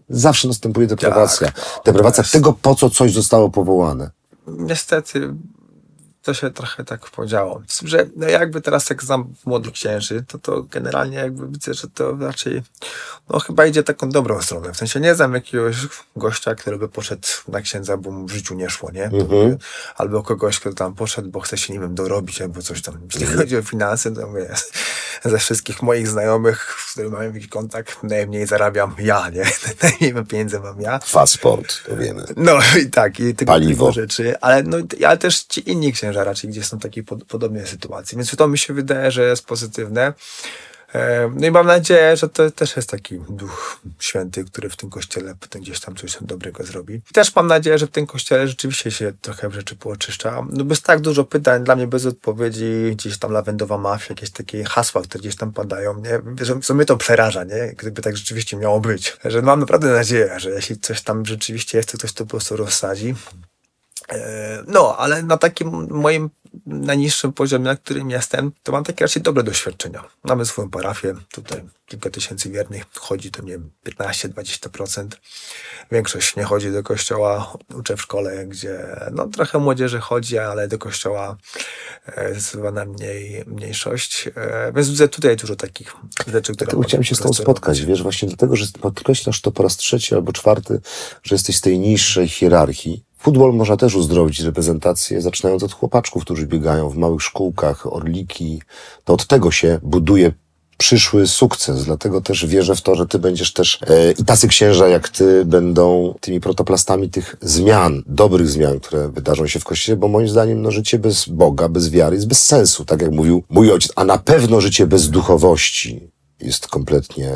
[0.10, 1.48] zawsze następuje deprawacja.
[1.48, 4.12] Tak, deprawacja jest- tego, po co coś zostało powołane.
[4.48, 5.34] Niestety
[6.28, 7.62] to się trochę tak podziało.
[7.68, 11.74] Z tym, że no jakby teraz jak znam młodych księży, to to generalnie jakby widzę,
[11.74, 12.64] że to raczej
[13.30, 14.74] no chyba idzie taką dobrą stronę.
[14.74, 15.76] W sensie nie znam jakiegoś
[16.16, 19.04] gościa, który by poszedł na księdza, bo mu w życiu nie szło, nie?
[19.04, 19.58] Mhm.
[19.96, 22.96] Albo kogoś, kto tam poszedł, bo chce się, nie wiem, dorobić albo coś tam.
[23.14, 24.54] Jeśli chodzi o finanse, to mówię,
[25.26, 29.44] ze wszystkich moich znajomych, z którymi mam jakiś kontakt, najmniej zarabiam ja, nie?
[29.84, 31.00] Najmniej pieniędzy mam ja.
[31.00, 32.26] Fasport, to wiemy.
[32.38, 33.92] No i tak, i tego Paliwo.
[33.92, 34.78] rzeczy, ale, no,
[35.08, 38.48] ale też ci inni księża raczej gdzieś są w takiej pod, podobnej sytuacji, więc to
[38.48, 40.14] mi się wydaje, że jest pozytywne.
[40.94, 44.90] E, No i mam nadzieję, że to też jest taki duch święty, który w tym
[44.90, 46.94] kościele potem gdzieś tam coś dobrego zrobi.
[46.94, 50.46] I też mam nadzieję, że w tym kościele rzeczywiście się trochę rzeczy pooczyszcza.
[50.50, 54.64] No jest tak dużo pytań, dla mnie bez odpowiedzi, gdzieś tam lawendowa mafia, jakieś takie
[54.64, 56.46] hasła, które gdzieś tam padają, nie?
[56.62, 57.74] Że mnie to przeraża, nie?
[57.78, 59.18] Gdyby tak rzeczywiście miało być.
[59.26, 62.56] Że mam naprawdę nadzieję, że jeśli coś tam rzeczywiście jest, to ktoś to po prostu
[62.58, 63.16] rozsadzi.
[64.12, 66.30] E, No, ale na takim moim
[66.66, 70.04] najniższym poziomie, na którym jestem, to mam takie raczej dobre doświadczenia.
[70.24, 75.08] Mamy swoją parafię, tutaj kilka tysięcy wiernych, chodzi to, nie wiem, 15-20%.
[75.92, 78.80] Większość nie chodzi do kościoła, uczę w szkole, gdzie
[79.12, 81.38] no trochę młodzieży chodzi, ale do kościoła
[82.06, 84.30] e, zdecydowana mniej, mniejszość.
[84.36, 85.94] E, Więc widzę tutaj dużo takich
[86.28, 86.66] rzeczy, które...
[86.66, 90.16] Dlatego chciałem się z tobą spotkać, wiesz, właśnie dlatego, że podkreślasz to po raz trzeci
[90.16, 90.82] albo czwarty,
[91.24, 93.07] że jesteś z tej niższej hierarchii.
[93.18, 98.62] Futbol można też uzdrowić reprezentację, zaczynając od chłopaczków, którzy biegają w małych szkółkach, orliki.
[99.04, 100.32] To od tego się buduje
[100.78, 101.86] przyszły sukces.
[101.86, 105.46] Dlatego też wierzę w to, że ty będziesz też e, i tacy księża jak ty
[105.46, 110.62] będą tymi protoplastami tych zmian, dobrych zmian, które wydarzą się w Kościele, bo moim zdaniem
[110.62, 114.06] no, życie bez Boga, bez wiary jest bez sensu, tak jak mówił mój ojciec, a
[114.06, 116.10] na pewno życie bez duchowości
[116.42, 117.32] jest kompletnie,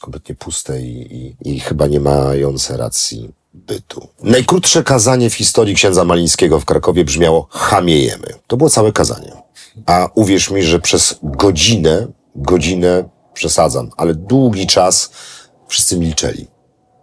[0.00, 4.08] kompletnie puste i, i, i chyba nie mające racji bytu.
[4.22, 8.26] Najkrótsze kazanie w historii księdza Malińskiego w Krakowie brzmiało chamiejemy.
[8.46, 9.32] To było całe kazanie.
[9.86, 15.10] A uwierz mi, że przez godzinę, godzinę przesadzam, ale długi czas
[15.68, 16.46] wszyscy milczeli.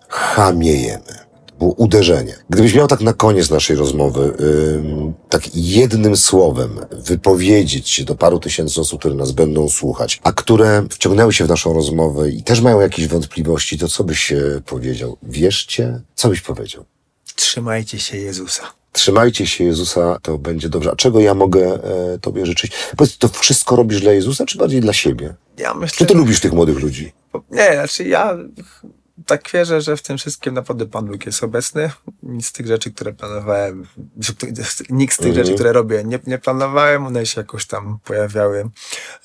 [0.09, 1.28] Chamiejemy.
[1.59, 2.35] Było uderzenie.
[2.49, 4.33] Gdybyś miał tak na koniec naszej rozmowy,
[4.75, 10.31] ym, tak jednym słowem wypowiedzieć się do paru tysięcy osób, które nas będą słuchać, a
[10.31, 14.61] które wciągnęły się w naszą rozmowę i też mają jakieś wątpliwości, to co byś e,
[14.65, 15.17] powiedział?
[15.23, 16.01] Wierzcie?
[16.15, 16.85] Co byś powiedział?
[17.35, 18.63] Trzymajcie się Jezusa.
[18.91, 20.91] Trzymajcie się Jezusa, to będzie dobrze.
[20.91, 21.83] A czego ja mogę
[22.13, 22.71] e, Tobie życzyć?
[22.97, 25.33] Powiedz, to wszystko robisz dla Jezusa, czy bardziej dla siebie?
[25.57, 27.11] Ja myślę, Czy Ty lubisz tych młodych ludzi?
[27.51, 28.37] Nie, znaczy ja
[29.25, 31.91] tak wierzę, że w tym wszystkim naprawdę Pan Bóg jest obecny.
[32.23, 33.87] Nic z tych rzeczy, które planowałem,
[34.89, 37.05] nikt z tych rzeczy, które robię, nie, nie planowałem.
[37.05, 38.69] One się jakoś tam pojawiały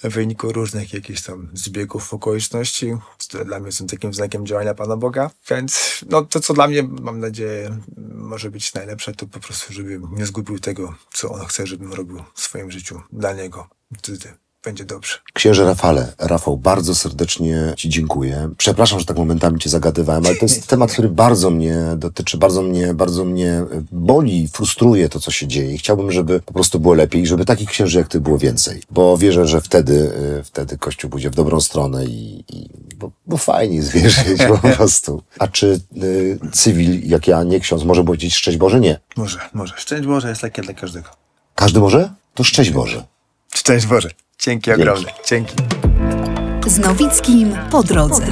[0.04, 4.96] w wyniku różnych jakichś tam zbiegów okoliczności, które dla mnie są takim znakiem działania Pana
[4.96, 5.30] Boga.
[5.50, 7.78] Więc no, to, co dla mnie, mam nadzieję,
[8.14, 12.24] może być najlepsze, to po prostu, żebym nie zgubił tego, co On chce, żebym robił
[12.34, 13.68] w swoim życiu dla Niego.
[13.98, 15.14] Wtedy będzie dobrze.
[15.32, 18.50] Księże Rafale, Rafał, bardzo serdecznie Ci dziękuję.
[18.56, 22.62] Przepraszam, że tak momentami Cię zagadywałem, ale to jest temat, który bardzo mnie dotyczy, bardzo
[22.62, 23.62] mnie, bardzo mnie
[23.92, 25.74] boli, frustruje to, co się dzieje.
[25.74, 28.82] I chciałbym, żeby po prostu było lepiej i żeby takich księży jak Ty było więcej.
[28.90, 33.36] Bo wierzę, że wtedy, y, wtedy Kościół pójdzie w dobrą stronę i, i bo, bo
[33.36, 35.22] fajnie jest wierzyć po prostu.
[35.38, 38.80] A czy y, cywil, jak ja, nie ksiądz, może powiedzieć szczęść Boże?
[38.80, 39.00] Nie.
[39.16, 39.74] Może, może.
[39.76, 41.08] Szczęść Boże jest takie dla każdego.
[41.54, 42.14] Każdy może?
[42.34, 43.04] To szczęść Boże.
[43.54, 44.10] Szczęść Boże.
[44.38, 45.08] Dzięki ogromne.
[45.26, 45.56] Dzięki.
[46.66, 48.26] Z Nowickim po drodze.